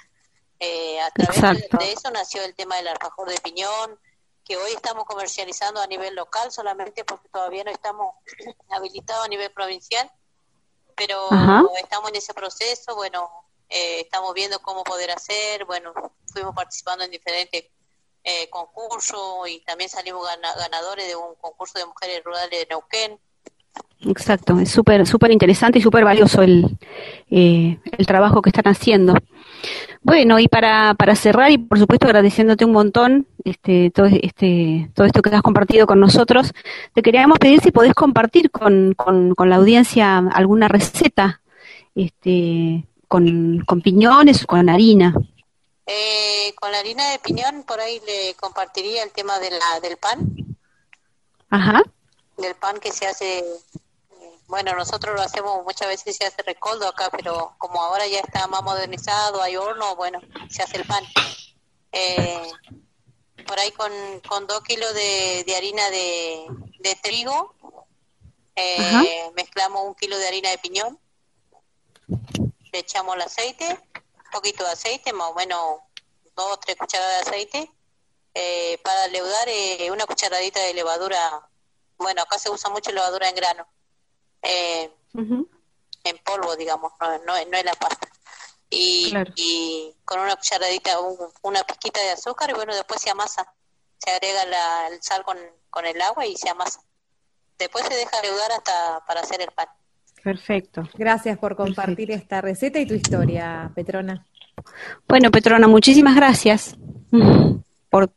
Eh, 0.60 1.00
a 1.00 1.12
través 1.12 1.62
de, 1.80 1.92
eso 1.92 2.10
nació 2.12 2.44
el 2.44 2.56
tema 2.56 2.76
del 2.78 2.88
alfajor 2.88 3.30
de 3.30 3.38
piñón, 3.40 4.00
que 4.44 4.58
hoy 4.58 4.72
estamos 4.72 5.06
comercializando 5.06 5.82
a 5.82 5.88
nivel 5.88 6.16
local 6.16 6.52
solamente 6.52 7.04
porque 7.04 7.30
todavía 7.30 7.64
no 7.64 7.72
estamos 7.72 8.16
habilitados 8.70 9.26
a 9.26 9.28
nivel 9.28 9.52
provincial, 9.52 10.10
pero 10.96 11.32
Ajá. 11.32 11.64
estamos 11.82 12.10
en 12.10 12.16
ese 12.16 12.34
proceso, 12.34 12.96
bueno, 12.96 13.30
eh, 13.70 14.02
estamos 14.02 14.34
viendo 14.34 14.60
cómo 14.60 14.84
poder 14.84 15.12
hacer, 15.12 15.66
bueno, 15.66 15.94
fuimos 16.34 16.56
participando 16.56 17.04
en 17.04 17.12
diferentes 17.12 17.66
eh, 18.24 18.50
concursos 18.50 19.48
y 19.48 19.60
también 19.62 19.90
salimos 19.90 20.26
gana- 20.26 20.56
ganadores 20.56 21.08
de 21.08 21.16
un 21.16 21.36
concurso 21.36 21.78
de 21.78 21.86
mujeres 21.86 22.24
rurales 22.24 22.50
de 22.50 22.66
Neuquén. 22.70 23.20
Exacto, 24.02 24.60
es 24.60 24.72
súper 24.72 25.06
súper 25.06 25.32
interesante 25.32 25.80
y 25.80 25.82
súper 25.82 26.04
valioso 26.04 26.42
el, 26.42 26.66
eh, 27.30 27.80
el 27.98 28.08
trabajo 28.08 28.42
que 28.42 28.50
están 28.50 28.68
haciendo. 28.68 29.14
Bueno, 30.08 30.40
y 30.40 30.48
para, 30.48 30.94
para 30.94 31.18
cerrar 31.18 31.52
y 31.52 31.58
por 31.58 31.80
supuesto 31.80 32.06
agradeciéndote 32.06 32.64
un 32.64 32.72
montón 32.72 33.28
este, 33.44 33.92
todo, 33.94 34.06
este, 34.06 34.90
todo 34.96 35.06
esto 35.06 35.22
que 35.22 35.36
has 35.36 35.42
compartido 35.42 35.86
con 35.86 36.00
nosotros, 36.00 36.54
te 36.94 37.02
queríamos 37.02 37.38
pedir 37.40 37.60
si 37.60 37.72
podés 37.72 37.94
compartir 37.94 38.50
con, 38.50 38.94
con, 38.94 39.36
con 39.36 39.50
la 39.50 39.58
audiencia 39.58 40.20
alguna 40.20 40.70
receta 40.70 41.42
este, 41.94 42.86
con, 43.10 43.66
con 43.66 43.82
piñones 43.82 44.46
o 44.46 44.48
con 44.48 44.70
harina. 44.70 45.14
Eh, 45.86 46.54
con 46.56 46.72
la 46.72 46.80
harina 46.80 47.12
de 47.12 47.20
piñón, 47.20 47.64
por 47.64 47.82
ahí 47.82 48.00
le 48.08 48.34
compartiría 48.36 49.04
el 49.04 49.12
tema 49.12 49.38
de 49.40 49.50
la, 49.50 49.80
del 49.82 49.98
pan, 49.98 50.20
Ajá, 51.50 51.84
del 52.38 52.56
pan 52.56 52.80
que 52.80 52.94
se 52.94 53.08
hace, 53.08 53.44
bueno, 54.48 54.74
nosotros 54.76 55.16
lo 55.16 55.22
hacemos 55.22 55.64
muchas 55.64 55.88
veces 55.88 56.16
se 56.16 56.26
hace 56.26 56.42
recoldo 56.42 56.88
acá, 56.88 57.10
pero 57.12 57.56
como 57.58 57.82
ahora 57.82 58.08
ya 58.08 58.20
está 58.20 58.48
más 58.48 58.64
modernizado, 58.64 59.42
hay 59.42 59.58
horno, 59.58 59.96
bueno, 59.96 60.20
se 60.50 60.64
hace 60.64 60.78
el 60.78 60.88
pan. 60.88 61.04
Eh, 61.92 62.52
por 63.46 63.60
ahí 63.60 63.72
con, 63.72 63.92
con 64.28 64.48
dos 64.48 64.62
kilos 64.62 64.94
de, 64.94 65.44
de 65.46 65.56
harina 65.56 65.90
de, 65.90 66.48
de 66.80 66.96
trigo, 66.96 67.56
eh, 68.56 69.32
mezclamos 69.36 69.86
un 69.86 69.96
kilo 69.96 70.18
de 70.18 70.28
harina 70.28 70.50
de 70.50 70.58
piñón, 70.58 71.00
le 72.08 72.80
echamos 72.80 73.16
el 73.16 73.22
aceite, 73.22 73.66
un 73.68 74.32
poquito 74.32 74.64
de 74.64 74.72
aceite, 74.72 75.14
más 75.14 75.30
o 75.30 75.34
menos 75.36 75.80
dos 76.36 76.54
o 76.54 76.58
tres 76.58 76.76
cucharadas 76.76 77.26
de 77.26 77.30
aceite, 77.30 77.72
eh, 78.34 78.80
para 78.84 79.08
leudar 79.08 79.48
eh, 79.48 79.90
una 79.92 80.06
cucharadita 80.06 80.60
de 80.62 80.74
levadura, 80.74 81.50
bueno, 81.98 82.22
acá 82.22 82.38
se 82.40 82.50
usa 82.50 82.70
mucho 82.70 82.92
levadura 82.92 83.30
en 83.30 83.36
grano, 83.36 83.68
eh, 84.48 84.92
en 86.04 86.18
polvo, 86.24 86.56
digamos, 86.56 86.92
no, 87.02 87.10
no, 87.20 87.34
no 87.50 87.58
es 87.58 87.66
la 87.66 87.74
pasta. 87.74 88.08
Y, 88.70 89.10
Claro. 89.12 89.32
y 89.36 89.94
con 90.06 90.20
una 90.20 90.36
cucharadita, 90.36 91.00
un- 91.00 91.18
una 91.44 91.64
pizquita 91.64 92.02
de 92.02 92.12
azúcar, 92.12 92.50
y 92.50 92.54
bueno, 92.54 92.74
después 92.76 93.02
se 93.02 93.10
amasa. 93.10 93.46
Se 93.98 94.12
agrega 94.12 94.46
la, 94.46 94.88
el 94.90 95.02
sal 95.02 95.24
con, 95.24 95.38
con 95.70 95.86
el 95.86 96.00
agua 96.02 96.26
y 96.26 96.36
se 96.38 96.50
amasa. 96.50 96.82
Después 97.58 97.86
se 97.88 97.96
deja 97.96 98.22
leudar 98.22 98.52
hasta 98.52 99.04
para 99.08 99.22
hacer 99.22 99.42
el 99.42 99.52
pan. 99.52 99.68
perfecto. 100.24 100.84
Gracias 100.96 101.38
por 101.40 101.56
compartir 101.56 102.12
esta 102.12 102.42
receta 102.42 102.80
y 102.80 102.86
tu 102.86 102.94
historia, 102.94 103.72
Petrona. 103.74 104.26
Bueno, 105.08 105.32
Petrona, 105.32 105.68
muchísimas 105.68 106.16
gracias 106.16 106.76
mm, 107.12 107.56
por, 107.90 108.12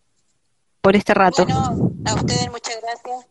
por 0.81 0.97
este 0.97 1.15
rato. 1.15 1.45
Bueno, 1.45 1.93
a 2.07 2.15
ustedes 2.15 2.51
muchas 2.51 2.79
gracias. 2.83 3.27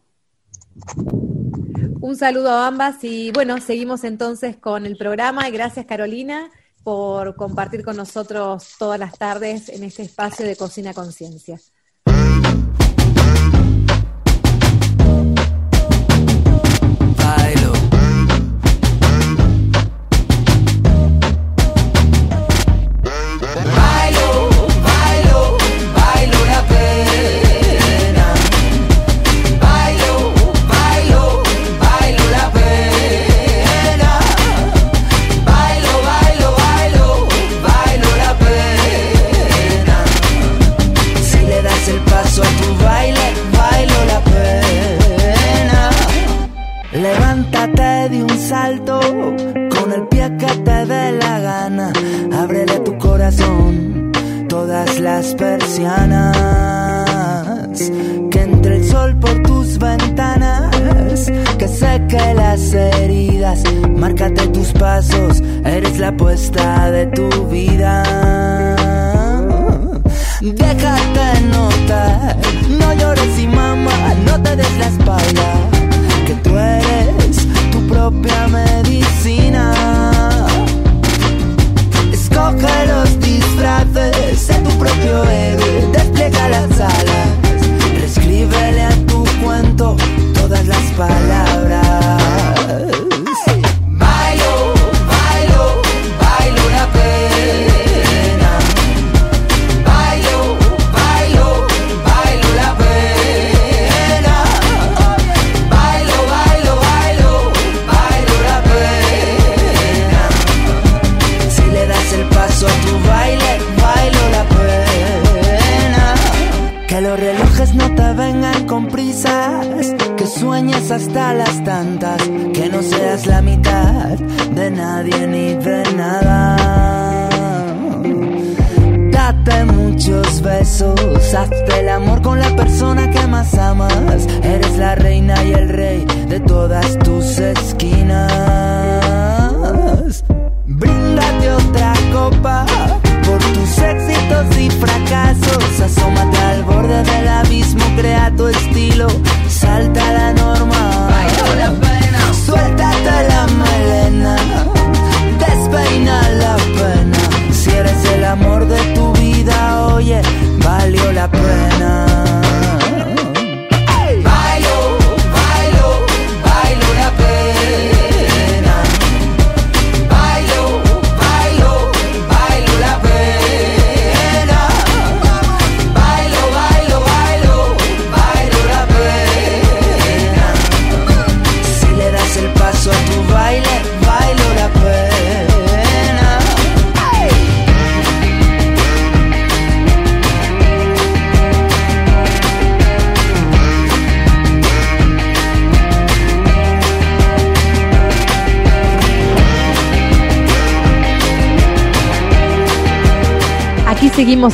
Un 2.02 2.16
saludo 2.16 2.52
a 2.52 2.68
ambas 2.68 3.04
y 3.04 3.30
bueno, 3.32 3.60
seguimos 3.60 4.06
entonces 4.06 4.56
con 4.56 4.86
el 4.86 4.96
programa 4.96 5.50
gracias 5.50 5.86
Carolina 5.86 6.50
por 6.82 7.36
compartir 7.36 7.84
con 7.84 7.98
nosotros 7.98 8.76
todas 8.80 8.98
las 8.98 9.18
tardes 9.18 9.68
en 9.68 9.84
este 9.84 10.04
espacio 10.04 10.46
de 10.46 10.56
Cocina 10.56 10.94
Conciencia. 10.94 11.60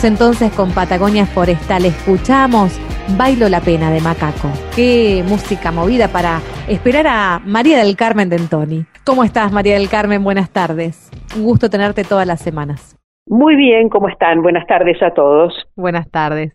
Entonces 0.03 0.51
con 0.51 0.71
Patagonia 0.71 1.25
Forestal. 1.25 1.85
Escuchamos 1.85 2.79
Bailo 3.17 3.47
la 3.49 3.61
Pena 3.61 3.89
de 3.91 4.01
Macaco. 4.01 4.49
Qué 4.75 5.23
música 5.27 5.71
movida 5.71 6.09
para 6.09 6.41
esperar 6.67 7.07
a 7.07 7.39
María 7.45 7.77
del 7.83 7.95
Carmen 7.95 8.29
de 8.29 8.35
Antoni. 8.35 8.85
¿Cómo 9.05 9.23
estás, 9.23 9.51
María 9.51 9.75
del 9.75 9.89
Carmen? 9.89 10.23
Buenas 10.23 10.49
tardes. 10.49 11.09
Un 11.35 11.45
gusto 11.45 11.69
tenerte 11.69 12.03
todas 12.03 12.27
las 12.27 12.41
semanas. 12.41 12.97
Muy 13.27 13.55
bien, 13.55 13.89
¿cómo 13.89 14.09
están? 14.09 14.41
Buenas 14.41 14.67
tardes 14.67 15.01
a 15.01 15.11
todos. 15.11 15.53
Buenas 15.75 16.09
tardes. 16.11 16.53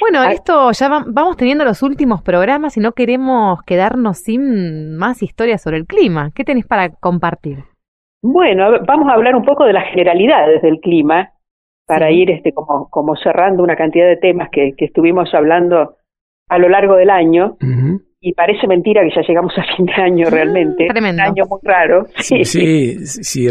Bueno, 0.00 0.24
esto 0.24 0.72
ya 0.72 0.88
vamos 0.88 1.36
teniendo 1.36 1.64
los 1.64 1.82
últimos 1.82 2.22
programas 2.22 2.76
y 2.76 2.80
no 2.80 2.92
queremos 2.92 3.62
quedarnos 3.62 4.18
sin 4.18 4.96
más 4.96 5.22
historias 5.22 5.62
sobre 5.62 5.76
el 5.76 5.86
clima. 5.86 6.30
¿Qué 6.34 6.44
tenés 6.44 6.66
para 6.66 6.90
compartir? 6.90 7.64
Bueno, 8.22 8.70
vamos 8.86 9.08
a 9.08 9.14
hablar 9.14 9.36
un 9.36 9.44
poco 9.44 9.64
de 9.64 9.72
las 9.72 9.84
generalidades 9.90 10.62
del 10.62 10.80
clima 10.80 11.30
para 11.86 12.10
ir 12.10 12.30
este, 12.30 12.52
como, 12.52 12.88
como 12.88 13.16
cerrando 13.16 13.62
una 13.62 13.76
cantidad 13.76 14.06
de 14.06 14.16
temas 14.16 14.48
que, 14.50 14.74
que 14.76 14.86
estuvimos 14.86 15.32
hablando 15.34 15.96
a 16.48 16.58
lo 16.58 16.68
largo 16.68 16.96
del 16.96 17.10
año. 17.10 17.56
Y 18.24 18.34
parece 18.34 18.68
mentira 18.68 19.02
que 19.02 19.10
ya 19.14 19.22
llegamos 19.26 19.52
a 19.58 19.64
fin 19.76 19.86
de 19.86 19.94
año 19.94 20.30
realmente. 20.30 20.86
Tremendo. 20.86 21.22
Un 21.22 21.28
año 21.28 21.44
muy 21.48 21.60
raro. 21.64 22.06
Sí, 22.16 22.44
sí, 22.44 23.06
sí, 23.06 23.48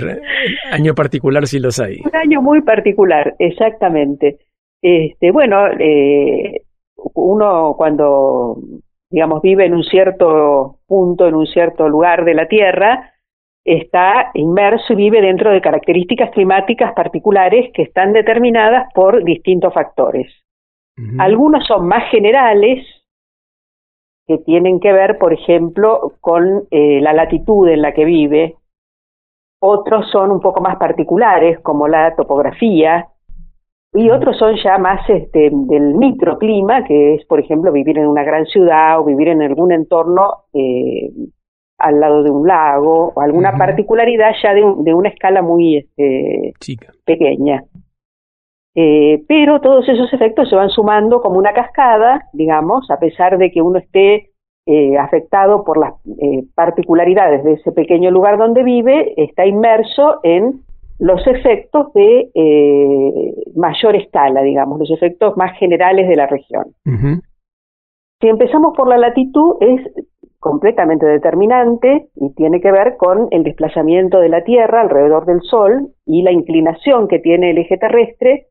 año 0.72 0.94
particular 0.94 1.46
sí 1.46 1.60
los 1.60 1.80
hay. 1.80 2.00
Un 2.06 2.16
año 2.16 2.42
muy 2.42 2.62
particular, 2.62 3.36
exactamente. 3.38 4.38
Este, 4.82 5.32
bueno, 5.32 5.68
eh, 5.78 6.62
uno 6.96 7.74
cuando, 7.76 8.58
digamos, 9.10 9.42
vive 9.42 9.66
en 9.66 9.74
un 9.74 9.84
cierto 9.84 10.78
punto, 10.88 11.28
en 11.28 11.36
un 11.36 11.48
cierto 11.48 11.90
lugar 11.90 12.24
de 12.24 12.34
la 12.34 12.48
Tierra, 12.48 13.11
está 13.64 14.32
inmerso 14.34 14.94
y 14.94 14.96
vive 14.96 15.22
dentro 15.22 15.52
de 15.52 15.62
características 15.62 16.32
climáticas 16.32 16.94
particulares 16.94 17.72
que 17.74 17.84
están 17.84 18.14
determinadas 18.14 18.92
por 18.94 19.24
distintos 19.24 19.74
factores. 19.74 20.32
Algunos 21.18 21.66
son 21.66 21.88
más 21.88 22.12
generales, 22.12 22.86
que 24.28 24.38
tienen 24.40 24.80
que 24.80 24.94
ver, 24.94 25.18
por 25.18 25.34
ejemplo, 25.34 26.14
con 26.22 26.68
eh, 26.70 27.02
la 27.02 27.12
latitud 27.14 27.68
en 27.68 27.82
la 27.82 27.94
que 27.94 28.06
vive. 28.06 28.56
Otros 29.60 30.10
son 30.12 30.32
un 30.32 30.40
poco 30.40 30.62
más 30.62 30.78
particulares, 30.78 31.60
como 31.60 31.88
la 31.88 32.16
topografía, 32.16 33.08
y 33.94 34.10
otros 34.10 34.38
son 34.38 34.56
ya 34.64 34.78
más 34.78 35.08
este, 35.10 35.50
del 35.52 35.96
microclima, 35.96 36.84
que 36.86 37.16
es, 37.16 37.26
por 37.26 37.40
ejemplo, 37.40 37.72
vivir 37.72 37.98
en 37.98 38.08
una 38.08 38.24
gran 38.24 38.46
ciudad 38.46 39.00
o 39.00 39.04
vivir 39.04 39.28
en 39.28 39.42
algún 39.42 39.72
entorno 39.72 40.46
eh, 40.54 41.10
al 41.82 42.00
lado 42.00 42.24
de 42.24 42.30
un 42.30 42.48
lago 42.48 43.12
o 43.16 43.22
alguna 43.22 43.58
particularidad 43.58 44.32
ya 44.42 44.54
de, 44.54 44.62
de, 44.78 44.94
una 44.94 45.10
escala 45.10 45.42
muy 45.42 45.78
este, 45.78 46.54
pequeña. 47.06 47.64
Eh, 48.74 49.24
pero 49.28 49.60
todos 49.60 49.88
esos 49.90 50.12
efectos 50.14 50.50
se 50.50 50.56
van 50.56 50.70
sumando 50.70 51.22
como 51.22 51.38
una 51.38 51.54
cascada, 51.54 52.30
digamos, 52.32 52.90
a 52.90 53.00
pesar 53.00 53.38
de 53.38 53.52
que 53.52 53.62
uno 53.62 53.80
esté 53.80 54.30
eh, 54.66 54.98
afectado 54.98 55.66
por 55.66 55.78
las 55.78 55.94
eh, 56.22 56.46
particularidades 56.56 57.44
de 57.44 57.54
ese 57.54 57.72
pequeño 57.74 58.12
lugar 58.12 58.38
donde 58.38 58.64
vive, 58.64 59.14
está 59.18 59.46
inmerso 59.46 60.20
en 60.24 60.62
los 61.00 61.26
efectos 61.26 61.92
de 61.94 62.30
mayor 63.56 63.96
escala, 63.96 64.44
digamos, 64.44 64.80
los 64.80 64.92
efectos 64.92 65.36
más 65.36 65.58
generales 65.58 66.08
de 66.08 66.16
la 66.16 66.28
región. 66.28 66.76
Si 68.22 68.28
empezamos 68.28 68.78
por 68.78 68.88
la 68.88 69.00
latitud, 69.00 69.56
es 69.62 69.82
completamente 70.42 71.06
determinante 71.06 72.10
y 72.16 72.34
tiene 72.34 72.62
que 72.62 72.72
ver 72.72 72.98
con 72.98 73.28
el 73.30 73.44
desplazamiento 73.44 74.20
de 74.20 74.28
la 74.28 74.44
Tierra 74.44 74.82
alrededor 74.82 75.26
del 75.28 75.42
Sol 75.42 75.90
y 76.04 76.24
la 76.24 76.32
inclinación 76.32 77.08
que 77.08 77.20
tiene 77.20 77.52
el 77.52 77.60
eje 77.60 77.78
terrestre 77.78 78.48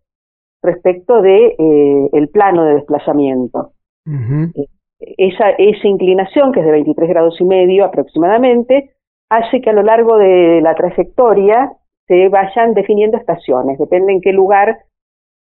respecto 0.62 1.20
de 1.20 1.56
eh, 1.58 2.08
el 2.12 2.28
plano 2.28 2.64
de 2.64 2.74
desplazamiento. 2.74 3.72
Eh, 4.06 4.66
esa, 5.00 5.50
esa 5.50 5.88
inclinación, 5.88 6.52
que 6.52 6.60
es 6.60 6.66
de 6.66 6.72
23 6.72 7.08
grados 7.08 7.40
y 7.40 7.44
medio 7.44 7.84
aproximadamente, 7.84 8.92
hace 9.28 9.60
que 9.60 9.70
a 9.70 9.74
lo 9.74 9.82
largo 9.82 10.16
de 10.16 10.60
la 10.62 10.76
trayectoria 10.76 11.72
se 12.06 12.28
vayan 12.28 12.72
definiendo 12.74 13.16
estaciones, 13.16 13.78
depende 13.78 14.12
en 14.12 14.20
qué 14.20 14.32
lugar 14.32 14.78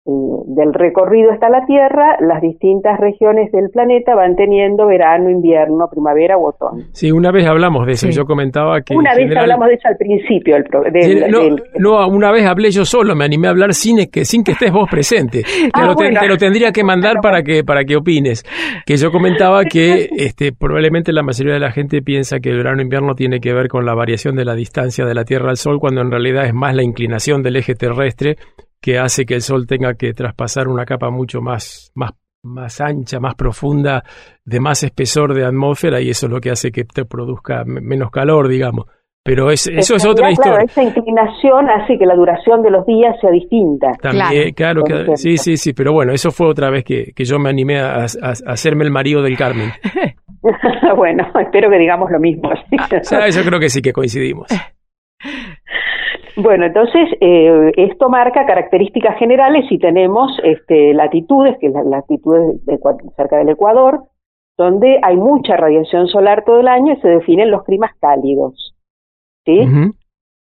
del 0.07 0.75
recorrido 0.75 1.33
está 1.33 1.49
la 1.49 1.65
Tierra, 1.65 2.19
las 2.21 2.43
distintas 2.43 3.01
regiones 3.01 3.51
del 3.53 3.71
planeta 3.71 4.15
van 4.15 4.37
teniendo 4.37 4.87
verano, 4.87 5.31
invierno, 5.31 5.89
primavera 5.91 6.37
u 6.37 6.49
otoño. 6.49 6.85
Sí, 6.93 7.11
una 7.11 7.33
vez 7.33 7.47
hablamos 7.47 7.87
de 7.87 7.93
eso, 7.93 8.11
yo 8.11 8.27
comentaba 8.27 8.83
que... 8.83 8.95
Una 8.95 9.15
vez 9.15 9.35
hablamos 9.35 9.69
de 9.69 9.75
eso 9.75 9.89
al 9.89 9.97
principio. 9.97 10.57
Del, 10.93 11.63
no, 11.79 12.07
una 12.09 12.31
vez 12.33 12.47
hablé 12.47 12.71
yo 12.71 12.85
solo, 12.85 13.17
me 13.17 13.25
animé 13.25 13.47
a 13.47 13.51
hablar 13.51 13.73
sin 13.73 13.97
que, 14.11 14.27
sin 14.27 14.45
que 14.45 14.53
estés 14.53 14.71
vos 14.71 14.91
presente. 14.91 15.43
Te, 15.65 15.71
ah, 15.73 15.87
lo, 15.87 15.95
te, 15.95 16.29
lo, 16.29 16.37
tendría 16.37 16.71
que 16.71 16.85
mandar 16.85 17.17
para 17.23 17.43
que, 17.43 17.65
para 17.65 17.85
que 17.85 17.97
opines. 17.97 18.45
Que 18.85 18.97
yo 18.97 19.11
comentaba 19.11 19.65
que 19.65 20.09
este, 20.17 20.53
probablemente 20.53 21.13
la 21.13 21.23
mayoría 21.23 21.55
de 21.55 21.61
la 21.61 21.73
gente 21.73 22.03
piensa 22.03 22.41
que 22.41 22.51
el 22.51 22.59
verano-invierno 22.59 23.15
tiene 23.15 23.41
que 23.41 23.55
ver 23.55 23.69
con 23.69 23.87
la 23.87 23.95
variación 23.95 24.37
de 24.37 24.45
la 24.45 24.55
distancia 24.55 25.07
de 25.07 25.15
la 25.15 25.25
Tierra 25.25 25.49
al 25.49 25.57
Sol, 25.57 25.81
cuando 25.81 26.03
en 26.03 26.11
realidad 26.11 26.45
es 26.45 26.53
más 26.53 26.75
la 26.75 26.83
inclinación 26.83 27.43
del 27.43 27.57
eje 27.57 27.75
terrestre 27.75 28.37
que 28.85 28.99
hace 28.99 29.25
que 29.25 29.33
el 29.33 29.41
Sol 29.41 29.67
tenga 29.67 29.95
que 29.95 30.13
traspasar 30.13 30.69
una 30.69 30.85
capa 30.85 31.09
mucho 31.09 31.41
más, 31.41 31.91
más, 31.95 32.13
más 32.43 32.83
ancha, 32.83 33.19
más 33.19 33.35
profunda, 33.35 34.05
de 34.45 34.61
más 34.61 34.83
espesor 34.83 35.33
de 35.33 35.47
atmósfera 35.47 36.03
y 36.03 36.11
eso 36.11 36.27
es 36.27 36.33
lo 36.33 36.39
que 36.39 36.51
hace 36.51 36.71
que 36.71 36.85
te 36.85 37.07
produzca 37.07 37.65
menos 37.65 38.11
calor, 38.11 38.47
digamos. 38.47 38.85
Pero 39.25 39.51
es, 39.51 39.69
eso 39.69 39.97
es 39.97 40.05
otra 40.05 40.31
historia. 40.31 40.67
Esa 40.67 40.83
inclinación 40.83 41.71
hace 41.71 41.99
que 41.99 42.05
la 42.05 42.15
duración 42.15 42.61
de 42.63 42.71
los 42.71 42.85
días 42.85 43.17
sea 43.23 43.31
distinta. 43.31 43.93
También, 44.03 44.53
claro, 44.53 44.83
sí, 45.15 45.39
sí, 45.39 45.57
sí, 45.57 45.73
pero 45.73 45.95
bueno, 45.95 46.13
eso 46.13 46.31
fue 46.31 46.47
otra 46.47 46.69
vez 46.69 46.85
que, 46.85 47.13
que 47.17 47.25
yo 47.25 47.39
me 47.39 47.49
animé 47.49 47.81
a, 47.81 48.03
a, 48.03 48.33
hacerme 48.47 48.85
el 48.85 48.91
marido 48.91 49.23
del 49.23 49.39
Carmen. 49.39 49.71
bueno, 50.97 51.27
espero 51.41 51.71
que 51.71 51.79
digamos 51.79 52.11
lo 52.11 52.21
mismo. 52.21 52.51
Ah, 52.51 53.31
yo 53.31 53.45
creo 53.45 53.59
que 53.59 53.71
sí 53.71 53.81
que 53.81 53.95
coincidimos. 53.95 54.49
Bueno, 56.37 56.67
entonces 56.67 57.09
eh, 57.21 57.73
esto 57.77 58.09
marca 58.09 58.45
características 58.45 59.17
generales 59.19 59.67
y 59.71 59.79
tenemos 59.79 60.37
este, 60.43 60.93
latitudes, 60.93 61.57
que 61.61 61.69
es 61.69 61.73
la 61.73 61.85
latitud 61.85 62.61
cerca 63.17 63.39
del 63.39 63.51
Ecuador, 63.51 64.05
donde 64.57 64.99
hay 65.03 65.17
mucha 65.17 65.57
radiación 65.57 66.09
solar 66.09 66.45
todo 66.45 66.61
el 66.61 66.69
año 66.69 66.93
y 66.93 67.01
se 67.01 67.09
definen 67.09 67.51
los 67.51 67.65
climas 67.65 67.93
cálidos. 68.01 68.75
¿sí? 69.45 69.61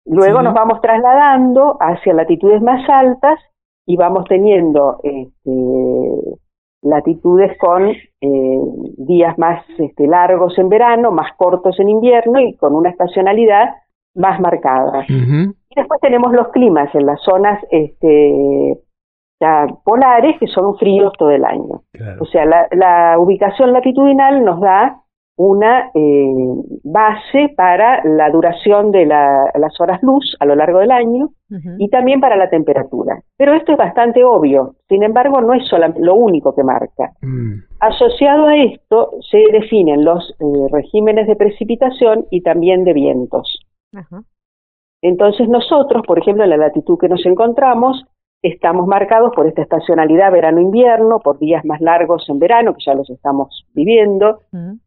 Luego 0.05 0.41
nos 0.41 0.53
vamos 0.53 0.81
trasladando 0.81 1.77
hacia 1.79 2.13
latitudes 2.13 2.61
más 2.61 2.87
altas 2.89 3.39
y 3.85 3.97
vamos 3.97 4.25
teniendo 4.27 4.99
este, 5.03 6.39
latitudes 6.81 7.57
con 7.59 7.89
eh, 7.89 8.59
días 8.97 9.37
más 9.37 9.63
este, 9.77 10.07
largos 10.07 10.57
en 10.57 10.69
verano, 10.69 11.11
más 11.11 11.35
cortos 11.37 11.79
en 11.79 11.89
invierno 11.89 12.39
y 12.39 12.55
con 12.55 12.73
una 12.73 12.89
estacionalidad 12.89 13.75
más 14.15 14.39
marcada. 14.39 15.05
Después 15.77 16.01
tenemos 16.01 16.33
los 16.33 16.49
climas 16.49 16.93
en 16.93 17.05
las 17.05 17.21
zonas 17.21 17.63
este, 17.71 18.77
ya 19.39 19.67
polares 19.83 20.37
que 20.39 20.47
son 20.47 20.77
fríos 20.77 21.13
todo 21.17 21.31
el 21.31 21.45
año. 21.45 21.81
O 22.19 22.25
sea, 22.25 22.45
la, 22.45 23.17
ubicación 23.19 23.71
latitudinal 23.71 24.43
nos 24.43 24.59
da 24.59 25.01
una 25.37 25.91
eh, 25.93 26.33
base 26.83 27.53
para 27.55 28.03
la 28.03 28.31
duración 28.31 28.91
de 28.91 29.05
las 29.05 29.79
horas 29.79 30.01
luz 30.01 30.35
a 30.39 30.45
lo 30.45 30.55
largo 30.55 30.79
del 30.79 30.89
año 30.91 31.29
y 31.77 31.89
también 31.89 32.19
para 32.19 32.35
la 32.35 32.49
temperatura. 32.49 33.21
Pero 33.37 33.53
esto 33.53 33.73
es 33.73 33.77
bastante 33.77 34.23
obvio, 34.23 34.75
sin 34.89 35.03
embargo 35.03 35.39
no 35.41 35.53
es 35.53 35.67
solo 35.67 35.93
lo 35.99 36.15
único 36.15 36.55
que 36.55 36.63
marca. 36.63 37.11
Mm. 37.21 37.59
Asociado 37.79 38.47
a 38.47 38.57
esto 38.57 39.11
se 39.29 39.37
definen 39.51 40.03
los 40.03 40.27
eh, 40.39 40.43
regímenes 40.71 41.27
de 41.27 41.35
precipitación 41.35 42.25
y 42.31 42.41
también 42.41 42.83
de 42.83 42.93
vientos. 42.93 43.59
Entonces 45.01 45.47
nosotros, 45.47 46.03
por 46.05 46.19
ejemplo, 46.19 46.43
en 46.43 46.49
la 46.49 46.57
latitud 46.57 46.97
que 46.99 47.09
nos 47.09 47.25
encontramos, 47.25 48.05
estamos 48.41 48.87
marcados 48.87 49.31
por 49.35 49.47
esta 49.47 49.61
estacionalidad 49.61 50.31
verano-invierno, 50.31 51.19
por 51.19 51.39
días 51.39 51.65
más 51.65 51.81
largos 51.81 52.27
en 52.29 52.39
verano, 52.39 52.73
que 52.73 52.83
ya 52.85 52.93
los 52.93 53.09
estamos 53.09 53.65
viviendo, 53.73 54.41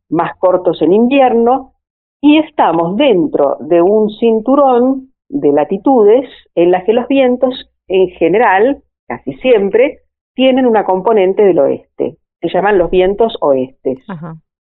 más 0.08 0.36
cortos 0.38 0.82
en 0.82 0.92
invierno, 0.92 1.72
y 2.20 2.38
estamos 2.38 2.96
dentro 2.96 3.56
de 3.61 3.82
un 3.82 4.11
cinturón 4.11 5.12
de 5.28 5.52
latitudes 5.52 6.28
en 6.54 6.70
las 6.70 6.84
que 6.84 6.92
los 6.92 7.08
vientos, 7.08 7.70
en 7.88 8.08
general, 8.11 8.82
casi 9.08 9.32
siempre, 9.34 10.00
tienen 10.34 10.66
una 10.66 10.84
componente 10.84 11.42
del 11.42 11.58
oeste. 11.58 12.16
Se 12.40 12.48
llaman 12.48 12.78
los 12.78 12.90
vientos 12.90 13.36
oestes, 13.40 13.98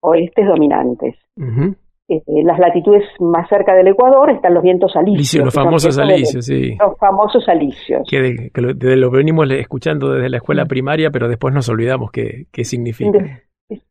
oestes 0.01 0.47
dominantes. 0.47 1.15
Eh, 2.09 2.21
las 2.43 2.59
latitudes 2.59 3.03
más 3.19 3.47
cerca 3.47 3.73
del 3.73 3.87
Ecuador 3.87 4.29
están 4.29 4.53
los 4.53 4.61
vientos 4.61 4.93
alisios. 4.95 5.45
los 5.45 5.53
famosos 5.53 5.97
alisios, 5.97 6.45
sí. 6.45 6.75
Los 6.77 6.97
famosos 6.99 7.47
alisios. 7.47 8.01
Que, 8.09 8.51
lo, 8.55 9.09
venimos 9.09 9.49
escuchando 9.51 10.11
desde 10.11 10.29
la 10.29 10.37
escuela 10.37 10.65
primaria, 10.65 11.11
pero 11.11 11.29
después 11.29 11.53
nos 11.53 11.69
olvidamos 11.69 12.11
qué, 12.11 12.47
qué 12.51 12.65
significa. 12.65 13.41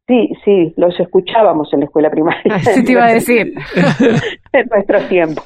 Sí, 0.06 0.30
sí, 0.44 0.74
los 0.76 0.98
escuchábamos 1.00 1.72
en 1.72 1.80
la 1.80 1.86
escuela 1.86 2.10
primaria. 2.10 2.54
Así 2.54 2.84
te 2.84 2.92
iba 2.92 3.06
a 3.06 3.14
decir. 3.14 3.54
en 4.52 4.66
nuestro 4.70 5.00
tiempo. 5.08 5.42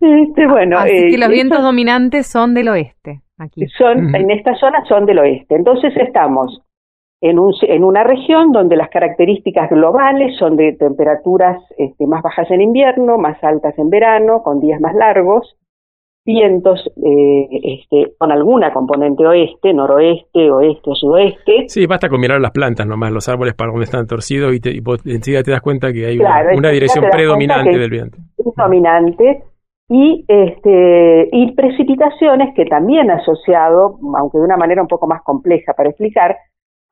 Este, 0.00 0.46
bueno, 0.48 0.78
Así 0.78 0.90
eh, 0.96 1.10
que 1.10 1.18
los 1.18 1.26
eso- 1.28 1.32
vientos 1.34 1.62
dominantes 1.62 2.26
son 2.26 2.54
del 2.54 2.68
oeste, 2.70 3.20
aquí. 3.38 3.66
son 3.78 4.14
en 4.14 4.30
esta 4.30 4.54
zona 4.56 4.82
son 4.88 5.04
del 5.04 5.18
oeste. 5.18 5.54
Entonces 5.54 5.92
estamos 5.96 6.62
en, 7.22 7.38
un, 7.38 7.54
en 7.62 7.84
una 7.84 8.04
región 8.04 8.52
donde 8.52 8.76
las 8.76 8.90
características 8.90 9.70
globales 9.70 10.36
son 10.38 10.56
de 10.56 10.72
temperaturas 10.74 11.56
este, 11.78 12.06
más 12.06 12.22
bajas 12.22 12.50
en 12.50 12.60
invierno, 12.60 13.16
más 13.16 13.42
altas 13.42 13.78
en 13.78 13.88
verano, 13.88 14.42
con 14.42 14.60
días 14.60 14.80
más 14.80 14.94
largos, 14.94 15.56
vientos 16.24 16.78
eh, 17.04 17.48
este, 17.80 18.12
con 18.18 18.30
alguna 18.30 18.72
componente 18.72 19.26
oeste, 19.26 19.72
noroeste, 19.74 20.50
oeste 20.50 20.90
o 20.90 20.94
sudoeste. 20.94 21.64
Sí, 21.68 21.86
basta 21.86 22.08
con 22.08 22.20
mirar 22.20 22.40
las 22.40 22.52
plantas 22.52 22.86
nomás, 22.86 23.10
los 23.10 23.28
árboles 23.28 23.54
para 23.54 23.70
donde 23.70 23.84
están 23.84 24.06
torcidos 24.06 24.54
y, 24.54 24.60
te- 24.60 24.70
y 24.70 24.80
vos 24.80 25.00
enseguida 25.04 25.42
te 25.42 25.50
das 25.50 25.60
cuenta 25.62 25.92
que 25.92 26.06
hay 26.06 26.16
una- 26.18 26.28
Claro, 26.28 26.44
una, 26.44 26.68
enseguida 26.68 26.70
dirección 26.72 27.04
predominante 27.10 27.76
del 27.78 27.90
viento. 27.90 28.18
es 28.38 28.54
dominante 28.56 29.42
y 29.88 30.24
este 30.28 31.28
y 31.32 31.52
precipitaciones 31.54 32.54
que 32.54 32.64
también 32.66 33.10
asociado, 33.10 33.98
aunque 34.16 34.38
de 34.38 34.44
una 34.44 34.56
manera 34.56 34.80
un 34.82 34.88
poco 34.88 35.06
más 35.08 35.22
compleja 35.22 35.72
para 35.74 35.88
explicar, 35.90 36.36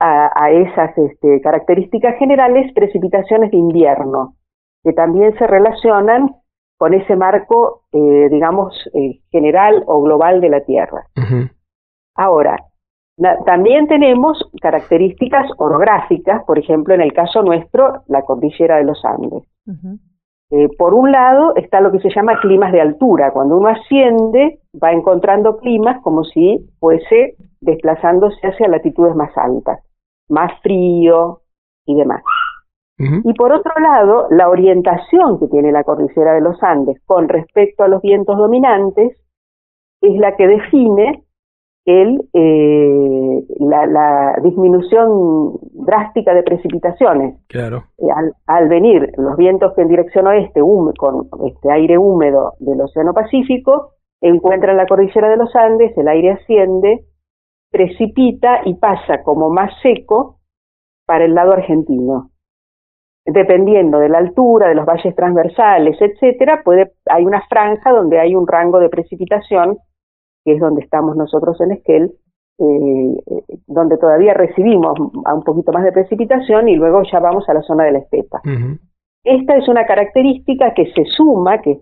a, 0.00 0.30
a 0.34 0.50
esas 0.50 0.96
este, 0.98 1.40
características 1.40 2.16
generales, 2.18 2.72
precipitaciones 2.74 3.50
de 3.50 3.58
invierno, 3.58 4.34
que 4.82 4.92
también 4.92 5.36
se 5.38 5.46
relacionan 5.46 6.34
con 6.80 6.94
ese 6.94 7.14
marco, 7.14 7.82
eh, 7.92 8.28
digamos, 8.30 8.74
eh, 8.94 9.20
general 9.30 9.84
o 9.86 10.00
global 10.02 10.40
de 10.40 10.48
la 10.48 10.64
Tierra. 10.64 11.04
Ahora, 12.16 12.56
también 13.44 13.86
tenemos 13.86 14.50
características 14.62 15.46
orográficas, 15.58 16.42
por 16.44 16.58
ejemplo, 16.58 16.94
en 16.94 17.02
el 17.02 17.12
caso 17.12 17.42
nuestro, 17.42 18.02
la 18.06 18.22
cordillera 18.22 18.78
de 18.78 18.84
los 18.84 19.04
Andes. 19.04 19.44
Eh, 20.52 20.68
por 20.78 20.94
un 20.94 21.12
lado 21.12 21.54
está 21.54 21.82
lo 21.82 21.92
que 21.92 22.00
se 22.00 22.08
llama 22.08 22.40
climas 22.40 22.72
de 22.72 22.80
altura. 22.80 23.30
Cuando 23.30 23.58
uno 23.58 23.68
asciende, 23.68 24.60
va 24.82 24.92
encontrando 24.92 25.58
climas 25.58 26.02
como 26.02 26.24
si 26.24 26.66
fuese 26.80 27.36
desplazándose 27.60 28.40
hacia 28.46 28.68
latitudes 28.68 29.14
más 29.14 29.36
altas, 29.36 29.80
más 30.30 30.52
frío 30.62 31.40
y 31.86 31.96
demás. 31.96 32.22
Y 33.24 33.32
por 33.32 33.50
otro 33.50 33.72
lado, 33.80 34.26
la 34.28 34.50
orientación 34.50 35.40
que 35.40 35.46
tiene 35.46 35.72
la 35.72 35.84
cordillera 35.84 36.34
de 36.34 36.42
los 36.42 36.62
Andes 36.62 37.00
con 37.06 37.30
respecto 37.30 37.82
a 37.82 37.88
los 37.88 38.02
vientos 38.02 38.36
dominantes 38.36 39.16
es 40.02 40.18
la 40.18 40.36
que 40.36 40.46
define 40.46 41.24
el, 41.86 42.28
eh, 42.34 43.44
la, 43.58 43.86
la 43.86 44.36
disminución 44.42 45.52
drástica 45.72 46.34
de 46.34 46.42
precipitaciones. 46.42 47.38
Claro. 47.48 47.84
Eh, 47.96 48.10
al, 48.14 48.34
al 48.46 48.68
venir 48.68 49.12
los 49.16 49.34
vientos 49.38 49.72
que 49.74 49.80
en 49.80 49.88
dirección 49.88 50.26
oeste, 50.26 50.60
con 50.98 51.26
este 51.46 51.72
aire 51.72 51.96
húmedo 51.96 52.52
del 52.58 52.82
Océano 52.82 53.14
Pacífico, 53.14 53.92
encuentran 54.20 54.76
la 54.76 54.86
cordillera 54.86 55.30
de 55.30 55.38
los 55.38 55.56
Andes, 55.56 55.96
el 55.96 56.06
aire 56.06 56.32
asciende, 56.32 57.06
precipita 57.70 58.60
y 58.64 58.74
pasa 58.74 59.22
como 59.22 59.50
más 59.50 59.72
seco 59.82 60.40
para 61.06 61.24
el 61.24 61.34
lado 61.34 61.52
argentino. 61.52 62.30
Dependiendo 63.24 63.98
de 63.98 64.08
la 64.08 64.18
altura, 64.18 64.68
de 64.68 64.74
los 64.74 64.86
valles 64.86 65.14
transversales, 65.14 65.96
etcétera, 66.00 66.62
puede, 66.64 66.92
hay 67.06 67.24
una 67.24 67.42
franja 67.48 67.92
donde 67.92 68.18
hay 68.18 68.34
un 68.34 68.46
rango 68.46 68.78
de 68.80 68.88
precipitación, 68.88 69.78
que 70.44 70.54
es 70.54 70.60
donde 70.60 70.82
estamos 70.82 71.16
nosotros 71.16 71.60
en 71.60 71.72
Esquel, 71.72 72.12
eh, 72.58 73.22
eh, 73.26 73.58
donde 73.66 73.98
todavía 73.98 74.34
recibimos 74.34 74.98
a 75.24 75.34
un 75.34 75.42
poquito 75.42 75.72
más 75.72 75.84
de 75.84 75.92
precipitación 75.92 76.68
y 76.68 76.76
luego 76.76 77.02
ya 77.10 77.20
vamos 77.20 77.48
a 77.48 77.54
la 77.54 77.62
zona 77.62 77.84
de 77.84 77.92
la 77.92 77.98
estepa. 78.00 78.42
Esta 79.24 79.56
es 79.56 79.68
una 79.68 79.86
característica 79.86 80.74
que 80.74 80.92
se 80.92 81.04
suma, 81.04 81.60
que 81.60 81.80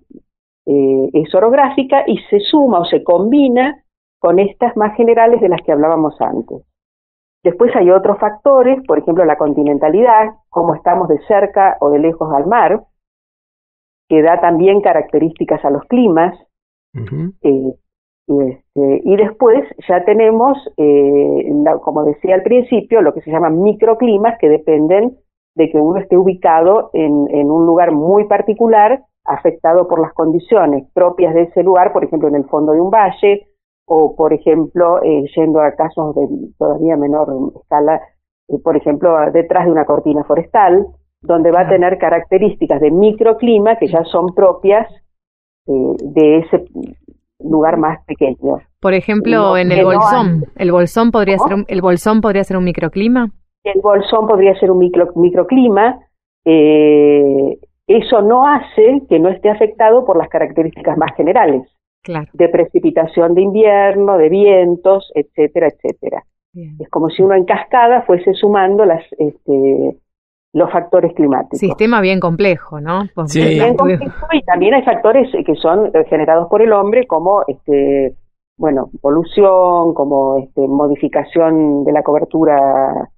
eh, 0.67 1.11
es 1.13 1.35
orográfica, 1.35 2.05
y 2.07 2.19
se 2.31 2.41
suma 2.41 2.81
o 2.81 2.85
se 2.85 3.03
combina 3.03 3.83
con 4.21 4.39
estas 4.39 4.77
más 4.77 4.97
generales 4.97 5.41
de 5.41 5.49
las 5.49 5.61
que 5.63 5.73
hablábamos 5.73 6.21
antes. 6.21 6.63
Después 7.45 7.75
hay 7.77 7.91
otros 7.91 8.19
factores, 8.19 8.85
por 8.87 8.99
ejemplo 8.99 9.25
la 9.25 9.37
continentalidad, 9.39 10.35
cómo 10.51 10.75
estamos 10.75 11.09
de 11.09 11.19
cerca 11.27 11.77
o 11.81 11.91
de 11.91 12.01
lejos 12.01 12.33
al 12.35 12.47
mar, 12.47 12.83
que 14.09 14.23
da 14.23 14.41
también 14.41 14.81
características 14.81 15.65
a 15.65 15.71
los 15.71 15.85
climas, 15.85 16.35
eh, 17.43 17.75
y, 18.27 18.43
este, 18.43 19.01
y 19.05 19.17
después 19.17 19.65
ya 19.89 20.05
tenemos, 20.05 20.59
eh, 20.77 21.51
la- 21.65 21.79
como 21.79 22.05
decía 22.05 22.35
al 22.35 22.43
principio, 22.43 23.03
lo 23.03 23.15
que 23.15 23.21
se 23.21 23.31
llaman 23.31 23.63
microclimas 23.63 24.39
que 24.39 24.49
dependen 24.49 25.17
de 25.55 25.71
que 25.71 25.79
uno 25.79 25.99
esté 26.01 26.17
ubicado 26.17 26.91
en, 26.93 27.29
en 27.31 27.51
un 27.51 27.67
lugar 27.67 27.93
muy 27.93 28.25
particular, 28.27 29.03
afectado 29.25 29.87
por 29.89 30.01
las 30.01 30.13
condiciones 30.15 30.87
propias 30.95 31.35
de 31.35 31.43
ese 31.43 31.63
lugar, 31.63 31.93
por 31.93 32.05
ejemplo, 32.05 32.29
en 32.29 32.37
el 32.37 32.45
fondo 32.47 32.73
de 32.73 32.81
un 32.81 32.91
valle, 32.91 33.47
o 33.89 34.15
por 34.15 34.33
ejemplo, 34.33 35.03
eh, 35.03 35.25
yendo 35.35 35.61
a 35.61 35.73
casos 35.73 36.15
de 36.15 36.29
todavía 36.59 36.97
menor 36.97 37.29
escala, 37.61 38.01
eh, 38.49 38.59
por 38.63 38.77
ejemplo, 38.77 39.17
detrás 39.33 39.65
de 39.67 39.73
una 39.73 39.85
cortina 39.85 40.25
forestal, 40.25 40.87
donde 41.23 41.51
va 41.51 41.63
a 41.63 41.69
tener 41.69 41.99
características 41.99 42.81
de 42.81 42.91
microclima 42.91 43.77
que 43.77 43.89
ya 43.89 44.05
son 44.05 44.35
propias 44.35 44.87
eh, 45.67 45.97
de 46.05 46.39
ese 46.39 46.65
lugar 47.41 47.77
más 47.77 48.05
pequeño. 48.05 48.59
Por 48.81 48.95
ejemplo, 48.95 49.33
No, 49.33 49.57
en 49.57 49.73
el 49.73 49.81
no 49.81 49.87
bolsón, 49.87 50.45
el 50.57 50.71
bolsón 50.73 51.11
podría 51.11 51.37
¿Cómo? 51.37 51.49
ser 51.49 51.57
un, 51.59 51.65
el 51.69 51.81
bolsón 51.83 52.21
podría 52.21 52.45
ser 52.45 52.57
un 52.57 52.65
microclima. 52.65 53.31
El 53.65 53.81
bolsón 53.81 54.27
podría 54.29 54.55
ser 54.59 54.71
un 54.71 54.79
micro- 54.79 55.13
microclima. 55.17 55.99
eh, 56.45 57.59
eso 57.87 58.21
no 58.23 58.47
hace 58.47 59.03
que 59.09 59.19
no 59.19 59.31
esté 59.31 59.49
afectado 59.51 60.05
por 60.05 60.17
las 60.19 60.29
características 60.29 60.97
más 60.99 61.15
generales 61.17 61.63
Claro. 62.03 62.29
de 62.33 62.49
precipitación 62.49 63.35
de 63.35 63.43
invierno, 63.43 64.17
de 64.17 64.29
vientos, 64.29 65.11
etcétera, 65.15 65.69
etcétera. 65.69 66.25
Bien. 66.53 66.77
Es 66.81 66.89
como 66.89 67.09
si 67.11 67.23
uno 67.23 67.35
en 67.35 67.45
cascada 67.45 68.03
fuese 68.03 68.33
sumando 68.35 68.85
las, 68.87 69.03
este, 69.19 69.99
los 70.55 70.71
factores 70.73 71.13
climáticos. 71.15 71.59
Sistema 71.59 72.01
bien 72.01 72.21
complejo, 72.21 72.81
¿no? 72.81 73.03
Pues, 73.15 73.33
Sí. 73.33 73.41
Bien 73.43 73.77
complejo 73.77 74.27
y 74.33 74.43
también 74.43 74.75
hay 74.75 74.83
factores 74.85 75.29
que 75.45 75.55
son 75.57 75.93
generados 76.09 76.49
por 76.49 76.63
el 76.63 76.73
hombre 76.73 77.07
como 77.07 77.43
este 77.47 78.15
bueno 78.57 78.91
polución 79.03 79.95
como 79.95 80.39
este 80.39 80.67
modificación 80.67 81.85
de 81.85 81.93
la 81.93 82.03
cobertura 82.03 83.09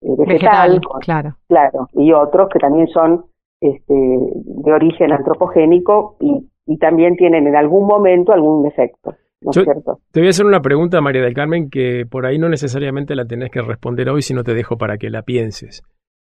eh, 0.00 0.14
vegetal, 0.16 0.70
vegetal, 0.70 0.80
con- 0.82 1.00
claro. 1.00 1.36
claro 1.48 1.88
y 1.92 2.12
otros 2.12 2.48
que 2.48 2.58
también 2.58 2.86
son 2.88 3.26
este 3.60 3.92
de 3.94 4.72
origen 4.72 5.12
antropogénico 5.12 6.16
y, 6.20 6.48
y 6.68 6.78
también 6.78 7.16
tienen 7.16 7.46
en 7.48 7.56
algún 7.56 7.86
momento 7.86 8.32
algún 8.32 8.62
defecto 8.62 9.16
¿no 9.40 9.50
es 9.50 9.56
Yo- 9.56 9.64
cierto? 9.64 10.00
Te 10.12 10.20
voy 10.20 10.26
a 10.26 10.30
hacer 10.30 10.46
una 10.46 10.60
pregunta, 10.60 11.00
María 11.00 11.22
del 11.22 11.34
Carmen, 11.34 11.70
que 11.70 12.04
por 12.08 12.26
ahí 12.26 12.38
no 12.38 12.48
necesariamente 12.48 13.14
la 13.16 13.24
tenés 13.24 13.50
que 13.50 13.62
responder 13.62 14.08
hoy, 14.10 14.20
sino 14.22 14.42
te 14.44 14.52
dejo 14.54 14.76
para 14.76 14.98
que 14.98 15.10
la 15.10 15.22
pienses. 15.22 15.82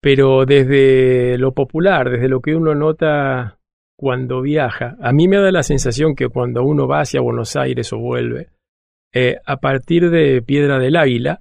Pero 0.01 0.45
desde 0.45 1.37
lo 1.37 1.53
popular, 1.53 2.09
desde 2.09 2.27
lo 2.29 2.39
que 2.41 2.55
uno 2.55 2.73
nota 2.75 3.57
cuando 3.97 4.41
viaja, 4.41 4.95
a 5.01 5.13
mí 5.13 5.27
me 5.27 5.37
da 5.37 5.51
la 5.51 5.63
sensación 5.63 6.15
que 6.15 6.27
cuando 6.29 6.63
uno 6.63 6.87
va 6.87 7.01
hacia 7.01 7.21
Buenos 7.21 7.55
Aires 7.55 7.93
o 7.93 7.97
vuelve, 7.99 8.47
eh, 9.13 9.37
a 9.45 9.57
partir 9.57 10.09
de 10.09 10.41
Piedra 10.41 10.79
del 10.79 10.95
Águila, 10.97 11.39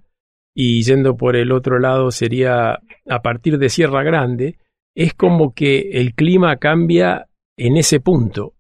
y 0.55 0.83
yendo 0.83 1.17
por 1.17 1.35
el 1.35 1.51
otro 1.51 1.79
lado 1.81 2.11
sería 2.13 2.79
a 3.09 3.23
partir 3.23 3.59
de 3.59 3.71
Sierra 3.71 4.03
Grande, 4.05 4.57
es 4.95 5.15
como 5.15 5.53
que 5.53 5.91
el 5.95 6.15
clima 6.15 6.57
cambia 6.57 7.27
en 7.57 7.77
ese 7.77 7.99
punto 8.01 8.53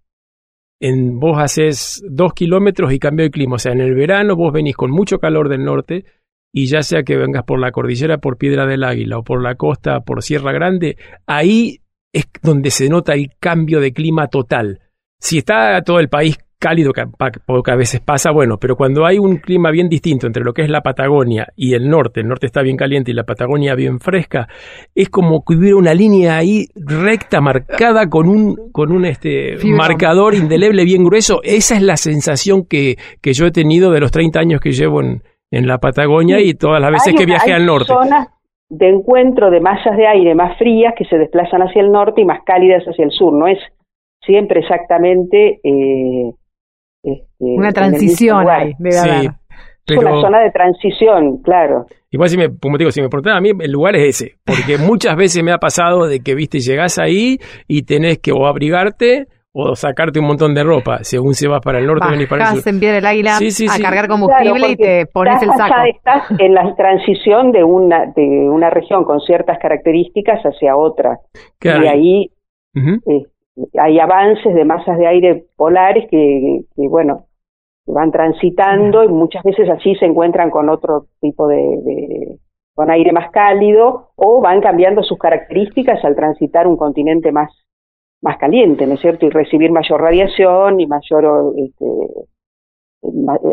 en, 0.85 1.19
vos 1.19 1.39
haces 1.39 2.05
dos 2.07 2.35
kilómetros 2.35 2.93
y 2.93 2.99
cambia 2.99 3.25
el 3.25 3.31
clima. 3.31 3.57
O 3.57 3.59
sea, 3.59 3.73
en 3.73 3.81
el 3.81 3.95
verano 3.95 4.37
vos 4.37 4.53
venís 4.53 4.77
con 4.77 4.91
mucho 4.91 5.19
calor 5.19 5.49
del 5.49 5.65
norte 5.65 6.05
y 6.53 6.67
ya 6.67 6.83
sea 6.83 7.03
que 7.03 7.17
vengas 7.17 7.45
por 7.45 7.59
la 7.59 7.73
cordillera, 7.73 8.19
por 8.19 8.37
Piedra 8.37 8.67
del 8.67 8.85
Águila 8.85 9.19
o 9.19 9.25
por 9.25 9.43
la 9.43 9.55
costa, 9.55 10.01
por 10.01 10.23
Sierra 10.23 10.53
Grande, 10.53 10.99
ahí 11.27 11.81
es 12.13 12.27
donde 12.43 12.71
se 12.71 12.89
nota 12.91 13.15
el 13.15 13.31
cambio 13.41 13.81
de 13.81 13.95
clima 13.95 14.29
total. 14.29 14.81
Si 15.19 15.39
está 15.39 15.81
todo 15.83 16.01
el 16.01 16.11
país 16.11 16.39
cálido, 16.65 16.93
que 16.93 17.03
pocas 17.47 17.77
veces 17.77 18.01
pasa, 18.01 18.31
bueno, 18.31 18.57
pero 18.59 18.75
cuando 18.77 19.05
hay 19.05 19.19
un 19.19 19.37
clima 19.37 19.71
bien 19.71 19.89
distinto 19.89 20.27
entre 20.27 20.43
lo 20.43 20.53
que 20.55 20.63
es 20.63 20.71
la 20.71 20.81
Patagonia 20.81 21.47
y 21.57 21.75
el 21.75 21.89
norte, 21.91 22.21
el 22.21 22.29
norte 22.29 22.47
está 22.47 22.63
bien 22.63 22.77
caliente 22.77 23.11
y 23.11 23.15
la 23.15 23.25
Patagonia 23.25 23.75
bien 23.75 24.01
fresca, 24.01 24.49
es 24.95 25.11
como 25.11 25.45
que 25.45 25.55
hubiera 25.57 25.77
una 25.77 25.93
línea 25.93 26.37
ahí 26.39 26.67
recta, 26.75 27.41
marcada 27.41 28.09
con 28.09 28.29
un, 28.29 28.71
con 28.73 28.93
un 28.93 29.05
este, 29.05 29.57
marcador 29.65 30.35
indeleble 30.35 30.85
bien 30.85 31.05
grueso. 31.05 31.41
Esa 31.43 31.75
es 31.77 31.83
la 31.83 31.97
sensación 31.97 32.65
que, 32.67 32.97
que 33.21 33.33
yo 33.35 33.47
he 33.47 33.51
tenido 33.51 33.91
de 33.93 34.01
los 34.01 34.11
30 34.11 34.41
años 34.41 34.61
que 34.61 34.73
llevo 34.73 35.03
en, 35.03 35.23
en 35.51 35.67
la 35.67 35.79
Patagonia 35.79 36.39
Sí. 36.39 36.49
y 36.51 36.55
todas 36.55 36.81
las 36.81 36.91
veces 36.93 37.09
Hay- 37.09 37.15
que 37.19 37.27
viajé 37.27 37.53
al 37.53 37.67
norte. 37.67 37.87
zonas 37.93 38.29
de 38.71 38.89
encuentro 38.89 39.51
de 39.51 39.61
masas 39.61 39.97
de 39.97 40.07
aire 40.07 40.35
más 40.35 40.57
frías 40.59 40.95
que 40.97 41.05
se 41.05 41.17
desplazan 41.19 41.61
hacia 41.61 41.83
el 41.83 41.93
norte 41.93 42.23
y 42.23 42.25
más 42.25 42.41
cálidas 42.45 42.83
hacia 42.85 43.05
el 43.05 43.11
sur. 43.13 43.33
No 43.33 43.47
es 43.47 43.59
siempre 44.25 44.61
exactamente 44.61 45.61
eh, 45.63 46.33
este, 47.05 47.25
Una 47.39 47.71
transición 47.73 48.49
ahí, 48.49 48.73
debe 48.79 48.93
Sí, 48.93 49.09
haber. 49.09 49.31
Es 49.87 49.99
pero 49.99 50.01
una 50.13 50.21
zona 50.23 50.41
de 50.41 50.51
transición, 50.51 51.43
claro. 51.43 51.85
igual 52.11 52.31
si 52.31 52.39
me, 52.39 52.49
como 52.59 52.79
te 52.79 52.85
digo, 52.85 52.91
si 52.91 53.03
me 53.03 53.11
preguntan 53.11 53.37
a 53.37 53.41
mí, 53.43 53.51
el 53.61 53.71
lugar 53.71 53.95
es 53.97 54.21
ese, 54.23 54.37
porque 54.45 54.79
muchas 54.79 55.15
veces 55.15 55.43
me 55.45 55.53
ha 55.53 55.59
pasado 55.59 56.07
de 56.07 56.21
que, 56.21 56.35
viste, 56.35 56.59
llegás 56.61 56.99
ahí 56.99 57.37
y 57.69 57.83
tenés 57.83 58.19
que 58.19 58.33
o 58.33 58.47
abrigarte 58.47 59.27
o 59.53 59.77
sacarte 59.77 60.19
un 60.21 60.27
montón 60.27 60.53
de 60.55 60.65
ropa, 60.65 60.99
según 61.05 61.35
se 61.35 61.47
va 61.49 61.61
para 61.61 61.79
el 61.79 61.87
norte 61.87 62.07
o 62.07 62.29
para 62.29 62.51
el 62.55 62.61
sur. 62.63 62.73
en 62.73 62.81
pie 62.81 62.91
del 62.93 63.05
águila 63.07 63.33
Sí, 63.37 63.51
sí, 63.53 63.67
a 63.71 63.79
cargar 63.81 64.09
combustible 64.09 64.53
Claro, 64.59 64.73
y 64.73 64.77
te 64.77 65.07
pones 65.13 65.43
el 65.43 65.51
saco. 65.51 65.75
allá, 65.75 65.91
estás 65.95 66.23
en 66.41 66.55
la 66.55 66.75
transición 66.75 67.53
de 67.53 67.63
una, 67.63 68.07
de 68.17 68.23
una 68.51 68.71
región 68.71 69.05
con 69.05 69.21
ciertas 69.21 69.59
características 69.61 70.41
hacia 70.43 70.77
otra. 70.77 71.19
Claro. 71.61 71.85
Y 71.85 71.89
ahí 71.89 72.31
hay 73.81 73.99
avances 74.01 74.55
de 74.55 74.65
masas 74.65 74.99
de 74.99 75.07
aire 75.07 75.47
polares 75.57 76.07
que, 76.11 76.63
que, 76.75 76.89
bueno, 76.89 77.27
van 77.87 78.11
transitando 78.13 79.05
y 79.05 79.09
muchas 79.09 79.43
veces 79.45 79.69
así 79.71 79.95
se 79.97 80.07
encuentran 80.07 80.51
con 80.51 80.69
otro 80.69 81.07
tipo 81.21 81.47
de, 81.49 81.57
de- 81.57 82.39
con 82.75 82.91
aire 82.91 83.13
más 83.13 83.31
cálido 83.31 84.11
o 84.17 84.41
van 84.41 84.61
cambiando 84.61 85.03
sus 85.05 85.19
características 85.19 86.05
al 86.05 86.17
transitar 86.17 86.67
un 86.67 86.77
continente 86.77 87.31
más 87.33 87.51
más 88.23 88.39
caliente, 88.39 88.87
¿no 88.87 88.95
es 88.95 89.01
cierto? 89.01 89.27
Y 89.27 89.31
recibir 89.31 89.71
mayor 89.71 90.01
radiación 90.01 90.81
y 90.81 90.87
mayor 90.87 91.53
este, 91.59 91.85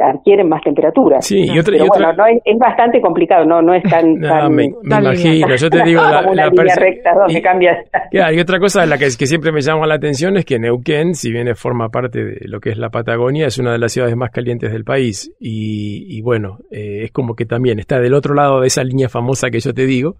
adquieren 0.04 0.48
más 0.50 0.62
temperatura. 0.64 1.22
Sí, 1.22 1.44
y 1.46 1.60
otra- 1.60 1.76
y 1.76 1.80
Pero 1.80 1.92
otra- 1.92 2.08
bueno, 2.08 2.24
no 2.24 2.26
es, 2.28 2.42
es 2.46 2.58
bastante 2.58 3.02
complicado, 3.02 3.46
no 3.46 3.62
no 3.62 3.74
es 3.74 3.84
tan, 3.84 4.16
No, 4.20 4.28
tan- 4.28 4.54
me, 4.54 4.70
me 4.84 4.98
imagino, 4.98 5.56
yo 5.56 5.70
te 5.70 5.84
digo 5.86 6.02
la, 6.02 6.22
una 6.30 6.46
la 6.46 6.50
línea 6.50 6.76
recta 6.76 7.14
donde 7.14 7.40
y- 7.40 7.42
cambia 7.42 7.78
Claro, 8.12 8.34
y 8.34 8.40
otra 8.40 8.60
cosa 8.60 8.86
la 8.86 8.98
que, 8.98 9.06
que 9.18 9.26
siempre 9.26 9.52
me 9.52 9.62
llama 9.62 9.88
la 9.88 9.96
atención 9.96 10.38
es 10.38 10.46
que 10.46 10.60
Neuquén, 10.60 11.16
si 11.16 11.32
bien 11.32 11.48
forma 11.56 11.90
parte 11.90 12.24
de 12.24 12.48
lo 12.48 12.60
que 12.60 12.70
es 12.72 12.78
la 12.78 12.90
Patagonia, 12.90 13.48
es 13.48 13.58
una 13.58 13.72
de 13.72 13.80
las 13.80 13.92
ciudades 13.92 14.16
más 14.16 14.32
calientes 14.32 14.72
del 14.72 14.84
país. 14.84 15.32
Y, 15.40 16.06
y 16.18 16.22
bueno, 16.22 16.60
eh, 16.72 17.04
es 17.04 17.12
como 17.12 17.36
que 17.36 17.46
también 17.46 17.80
está 17.80 18.00
del 18.00 18.14
otro 18.14 18.34
lado 18.34 18.62
de 18.62 18.68
esa 18.68 18.84
línea 18.84 19.10
famosa 19.10 19.50
que 19.50 19.60
yo 19.60 19.74
te 19.74 19.86
digo. 19.86 20.16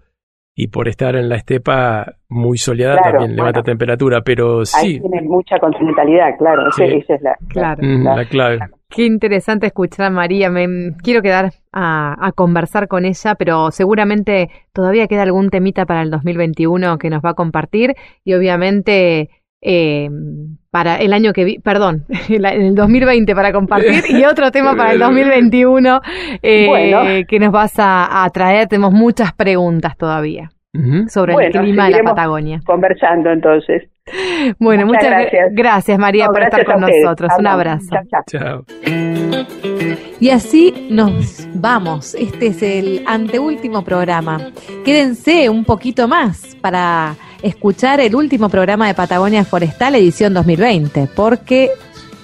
Y 0.54 0.68
por 0.68 0.86
estar 0.86 1.16
en 1.16 1.30
la 1.30 1.36
estepa 1.36 2.12
muy 2.28 2.58
soleada 2.58 2.96
Claro, 2.98 3.18
también 3.20 3.36
levanta 3.36 3.60
bueno. 3.60 3.72
temperatura, 3.72 4.20
pero 4.22 4.58
Ahí 4.58 4.64
sí, 4.66 5.00
tiene 5.00 5.22
mucha 5.22 5.58
continentalidad, 5.58 6.36
claro, 6.38 6.70
Sí. 6.72 6.84
esa 6.84 7.14
es 7.14 7.22
la, 7.22 7.34
Claro. 7.48 7.80
la- 7.82 8.16
la 8.16 8.24
clave. 8.26 8.58
Qué 8.94 9.06
interesante 9.06 9.66
escuchar 9.66 10.06
a 10.06 10.10
María. 10.10 10.50
Me 10.50 10.92
quiero 11.02 11.22
quedar 11.22 11.52
a, 11.72 12.14
a 12.26 12.32
conversar 12.32 12.88
con 12.88 13.04
ella, 13.06 13.34
pero 13.36 13.70
seguramente 13.70 14.50
todavía 14.72 15.06
queda 15.08 15.22
algún 15.22 15.48
temita 15.48 15.86
para 15.86 16.02
el 16.02 16.10
2021 16.10 16.98
que 16.98 17.08
nos 17.08 17.22
va 17.24 17.30
a 17.30 17.34
compartir 17.34 17.94
y 18.22 18.34
obviamente 18.34 19.30
eh, 19.62 20.10
para 20.70 20.96
el 20.96 21.12
año 21.12 21.32
que 21.32 21.44
vi, 21.44 21.58
perdón, 21.58 22.04
el- 22.28 22.44
en 22.44 22.62
el 22.62 22.74
2020 22.74 23.34
para 23.34 23.52
compartir 23.52 24.04
y 24.10 24.24
otro 24.24 24.50
tema 24.50 24.76
para 24.76 24.92
el 24.92 24.98
2021 24.98 26.00
eh, 26.42 26.66
Bueno. 26.68 27.26
que 27.26 27.38
nos 27.38 27.50
vas 27.52 27.78
a, 27.78 28.24
a 28.24 28.28
traer. 28.30 28.68
Tenemos 28.68 28.92
muchas 28.92 29.32
preguntas 29.32 29.96
todavía 29.96 30.50
Sobre 31.08 31.34
Bueno, 31.34 31.50
el 31.54 31.64
clima 31.64 31.84
de 31.86 31.90
la 31.90 32.02
Patagonia. 32.02 32.60
conversando 32.64 33.30
entonces. 33.30 33.82
Bueno, 34.58 34.86
muchas 34.86 35.04
muchas, 35.04 35.20
gracias. 35.20 35.48
gracias 35.52 35.98
María 35.98 36.26
No, 36.26 36.32
por 36.32 36.40
gracias 36.40 36.60
estar 36.60 36.74
con 36.74 36.90
nosotros. 36.90 37.30
Un 37.38 37.46
abrazo. 37.46 37.86
Chao, 37.90 38.24
chao. 38.26 38.64
Chao. 38.64 39.46
Y 40.18 40.30
así 40.30 40.86
nos 40.90 41.46
vamos. 41.54 42.14
Este 42.14 42.46
es 42.48 42.62
el 42.62 43.04
anteúltimo 43.06 43.84
programa. 43.84 44.50
Quédense 44.84 45.48
un 45.50 45.64
poquito 45.64 46.08
más 46.08 46.56
para 46.60 47.16
escuchar 47.42 48.00
el 48.00 48.14
último 48.14 48.48
programa 48.48 48.86
de 48.86 48.94
Patagonia 48.94 49.44
Forestal 49.44 49.94
edición 49.96 50.32
2020, 50.32 51.08
porque 51.14 51.70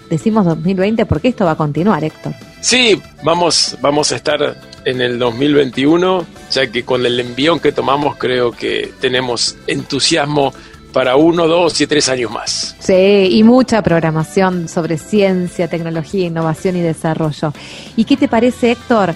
decimos 0.09 0.47
2020 0.47 1.05
porque 1.07 1.29
esto 1.29 1.45
va 1.45 1.51
a 1.53 1.57
continuar, 1.57 2.03
Héctor. 2.03 2.33
Sí, 2.61 3.01
vamos, 3.23 3.77
vamos 3.83 4.11
a 4.13 4.17
estar 4.17 4.41
en 4.85 5.01
el 5.01 5.19
2021, 5.19 6.27
ya 6.51 6.71
que 6.71 6.85
con 6.85 7.05
el 7.05 7.19
envión 7.21 7.61
que 7.61 7.73
tomamos 7.73 8.17
creo 8.17 8.53
que 8.53 8.93
tenemos 9.01 9.57
entusiasmo 9.67 10.53
para 10.93 11.17
uno, 11.17 11.47
dos 11.47 11.81
y 11.81 11.87
tres 11.87 12.09
años 12.09 12.31
más. 12.31 12.77
Sí, 12.79 13.29
y 13.31 13.43
mucha 13.43 13.83
programación 13.83 14.69
sobre 14.69 14.99
ciencia, 14.99 15.69
tecnología, 15.69 16.27
innovación 16.27 16.77
y 16.77 16.81
desarrollo. 16.81 17.53
¿Y 17.97 18.05
qué 18.05 18.17
te 18.17 18.29
parece, 18.29 18.73
Héctor? 18.73 19.15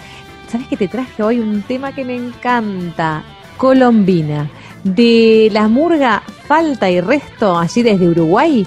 ¿Sabes 0.50 0.68
que 0.68 0.76
te 0.76 0.88
traje 0.88 1.22
hoy 1.22 1.40
un 1.40 1.62
tema 1.62 1.94
que 1.94 2.04
me 2.04 2.14
encanta? 2.14 3.24
Colombina. 3.56 4.50
De 4.84 5.48
la 5.52 5.68
murga 5.68 6.22
Falta 6.46 6.90
y 6.90 7.00
Resto, 7.00 7.56
allí 7.58 7.82
desde 7.82 8.08
Uruguay. 8.08 8.66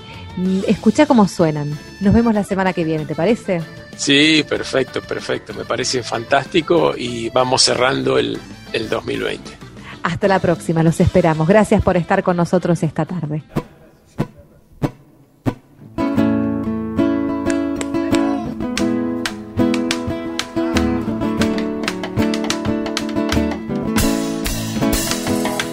Escucha 0.68 1.06
cómo 1.06 1.28
suenan. 1.28 1.78
Nos 2.02 2.14
vemos 2.14 2.34
la 2.34 2.44
semana 2.44 2.74
que 2.74 2.84
viene, 2.84 3.06
¿te 3.06 3.16
parece? 3.16 3.62
Sí, 3.96 4.44
perfecto, 4.48 5.02
perfecto. 5.02 5.54
Me 5.54 5.66
parece 5.66 6.04
fantástico 6.04 6.94
y 6.98 7.30
vamos 7.30 7.64
cerrando 7.64 8.18
el, 8.18 8.38
el 8.74 8.90
2020. 8.90 9.52
Hasta 10.04 10.28
la 10.28 10.40
próxima, 10.40 10.84
los 10.84 11.00
esperamos. 11.00 11.48
Gracias 11.48 11.82
por 11.82 11.98
estar 11.98 12.22
con 12.24 12.38
nosotros 12.38 12.84
esta 12.84 13.06
tarde. 13.06 13.44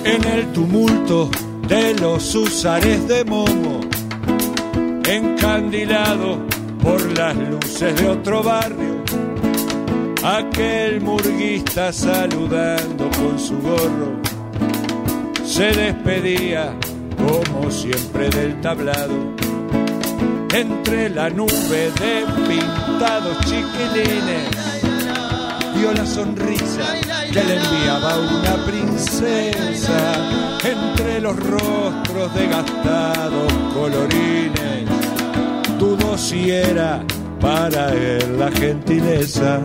en 0.05 0.25
el 0.25 0.53
tumulto 0.53 1.31
de 1.69 1.95
los 1.95 2.35
usares 2.35 3.07
de 3.09 3.25
Momo, 3.25 3.81
encandilado 5.09 6.39
por 6.83 7.01
las 7.19 7.37
luces 7.37 7.95
de 7.97 8.09
otro 8.09 8.43
barrio, 8.43 9.03
aquel 10.23 11.01
murguista 11.01 11.93
saludando 11.93 13.11
con 13.11 13.39
su 13.39 13.59
gorro, 13.59 14.21
se 15.45 15.73
despedía 15.73 16.75
como 17.17 17.71
siempre 17.71 18.29
del 18.31 18.61
tablado, 18.61 19.35
entre 20.55 21.09
la 21.11 21.31
nube 21.31 21.91
de 22.01 22.25
pintados 22.49 23.39
chiquilines 23.41 24.63
vio 25.75 25.93
la 25.93 26.07
sonrisa 26.07 27.12
que 27.33 27.43
le 27.45 27.57
enviaba 27.57 28.19
una 28.19 28.67
princesa 28.67 30.01
entre 30.63 31.21
los 31.21 31.35
rostros 31.37 32.35
de 32.35 32.47
gastados 32.47 33.53
colorines. 33.73 34.87
Dudó 35.79 36.19
si 36.19 36.51
era 36.51 37.03
para 37.41 37.91
él 37.95 38.39
la 38.39 38.51
gentileza. 38.53 39.61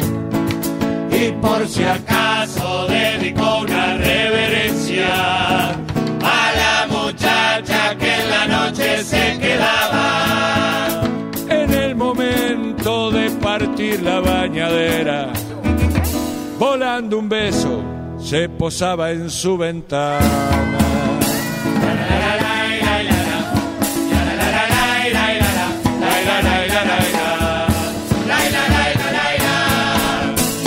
y 1.11 1.31
por 1.41 1.67
si 1.67 1.83
acaso 1.83 2.87
dedicó 2.87 3.59
una 3.59 3.97
reverencia 3.97 5.71
a 5.71 6.51
la 6.61 6.87
muchacha 6.89 7.95
que 7.97 8.21
en 8.21 8.29
la 8.29 8.47
noche 8.47 9.03
se 9.03 9.37
quedaba. 9.39 11.01
En 11.49 11.73
el 11.73 11.95
momento 11.95 13.11
de 13.11 13.29
partir 13.31 14.01
la 14.03 14.19
bañadera, 14.21 15.33
volando 16.59 17.19
un 17.19 17.29
beso, 17.29 17.83
se 18.19 18.49
posaba 18.49 19.11
en 19.11 19.29
su 19.29 19.57
ventana. 19.57 20.19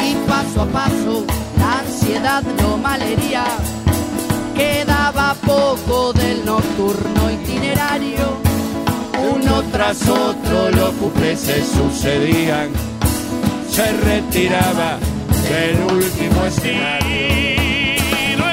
y 0.03 0.14
paso 0.28 0.62
a 0.62 0.66
paso 0.66 1.26
la 1.59 1.78
ansiedad 1.80 2.43
lo 2.62 2.76
malería. 2.76 3.45
Quedaba 4.55 5.34
poco 5.47 6.12
del 6.12 6.45
nocturno 6.45 7.30
itinerario. 7.30 8.38
Uno 9.34 9.62
tras 9.72 10.09
otro 10.09 10.70
los 10.70 11.41
se 11.41 11.64
sucedían, 11.64 12.70
se 13.68 13.93
retiraba 13.93 14.99
del 15.51 15.83
último 15.83 16.45
escenario. 16.45 17.27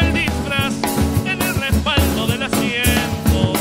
el 0.02 0.14
disfraz 0.14 0.74
en 1.26 1.42
el 1.42 1.56
respaldo 1.56 2.26
del 2.26 2.42
asiento. 2.42 3.54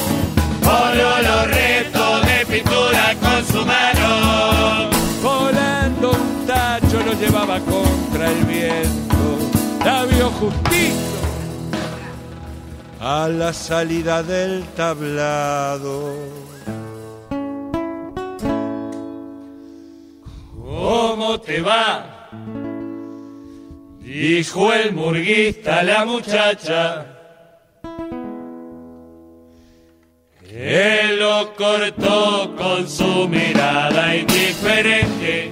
Polo 0.63 1.09
los 1.29 1.47
restos 1.49 2.27
de 2.27 2.47
pintura 2.47 3.15
con 3.21 3.45
su 3.45 3.67
mano. 3.67 4.91
Volando 5.23 6.13
un 6.13 6.47
tacho 6.47 6.99
lo 7.05 7.13
llevaba 7.13 7.61
contra 7.61 8.31
el 8.31 8.45
viento, 8.47 9.29
la 9.85 10.05
vio 10.07 10.31
justito 10.31 11.17
a 13.01 13.29
la 13.29 13.53
salida 13.53 14.23
del 14.23 14.65
tablado. 14.75 16.15
¿Cómo 20.55 21.39
te 21.41 21.61
va? 21.61 22.16
Dijo 24.19 24.73
el 24.73 24.95
murguista 24.95 25.81
a 25.81 25.83
la 25.83 26.07
muchacha. 26.07 27.05
Él 30.51 31.19
lo 31.19 31.55
cortó 31.55 32.57
con 32.57 32.89
su 32.89 33.29
mirada 33.29 34.17
indiferente. 34.17 35.51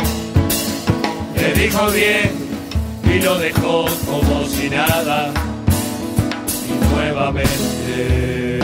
Le 1.37 1.53
dijo 1.61 1.91
bien 1.91 2.31
y 3.05 3.21
lo 3.21 3.39
dejó 3.39 3.85
como 4.07 4.47
si 4.47 4.71
nada. 4.71 5.31
Y 6.67 6.73
nuevamente. 6.95 8.61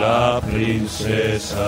La 0.00 0.40
princesa. 0.50 1.64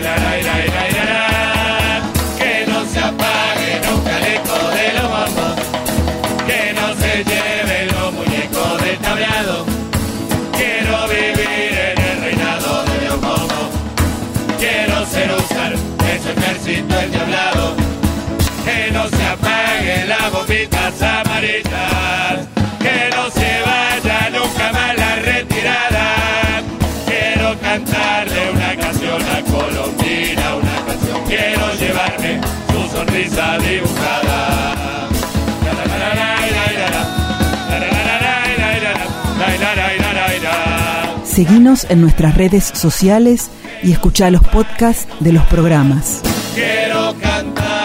La, 0.00 0.16
la, 0.16 0.36
la, 0.42 0.56
la, 0.92 1.04
la. 1.04 2.02
Que 2.38 2.66
no 2.66 2.84
se 2.84 2.98
apague 3.00 3.80
nunca 3.86 4.18
el 4.18 4.24
eco 4.34 4.58
de 4.76 4.92
los 4.96 5.08
bombos. 5.14 5.54
Que 6.46 6.72
no 6.74 6.86
se 7.00 7.24
lleven 7.24 7.86
los 7.94 8.12
muñecos 8.12 8.82
del 8.84 8.98
tableado. 8.98 9.64
Quiero 10.52 11.08
vivir 11.08 11.72
en 11.88 11.98
el 11.98 12.20
reinado 12.20 12.84
de 12.84 13.08
los 13.08 13.20
bombos. 13.20 13.68
Quiero 14.58 15.06
ser 15.06 15.32
usar 15.32 15.72
en 15.72 16.22
su 16.22 16.28
ejército 16.30 17.00
endiablado. 17.00 17.76
Que 18.64 18.90
no 18.92 19.08
se 19.08 19.24
apaguen 19.24 20.08
las 20.08 20.30
bombitas 20.32 21.02
amarillas. 21.02 22.53
Vaya 24.04 24.30
nunca 24.30 24.72
más 24.72 24.96
la 24.98 25.16
retirada. 25.16 26.62
Quiero 27.06 27.58
cantarle 27.58 28.50
una 28.52 28.76
canción 28.76 29.22
a 29.22 29.40
Colombina, 29.50 30.56
una 30.56 30.76
canción. 30.86 31.24
Quiero 31.26 31.74
llevarme 31.74 32.40
su 32.70 32.96
sonrisa 32.96 33.58
dibujada. 33.58 35.08
Seguinos 41.24 41.86
en 41.88 42.00
nuestras 42.00 42.36
redes 42.36 42.64
sociales 42.64 43.50
y 43.82 43.90
escucha 43.92 44.30
los 44.30 44.42
podcasts 44.42 45.08
de 45.18 45.32
los 45.32 45.44
programas. 45.46 46.20
Quiero 46.54 47.12
cantarle 47.20 47.83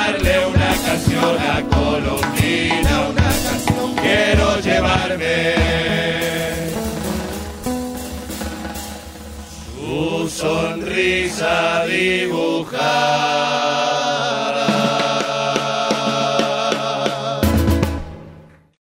sonrisa 10.99 11.85
dibujada. 11.87 13.48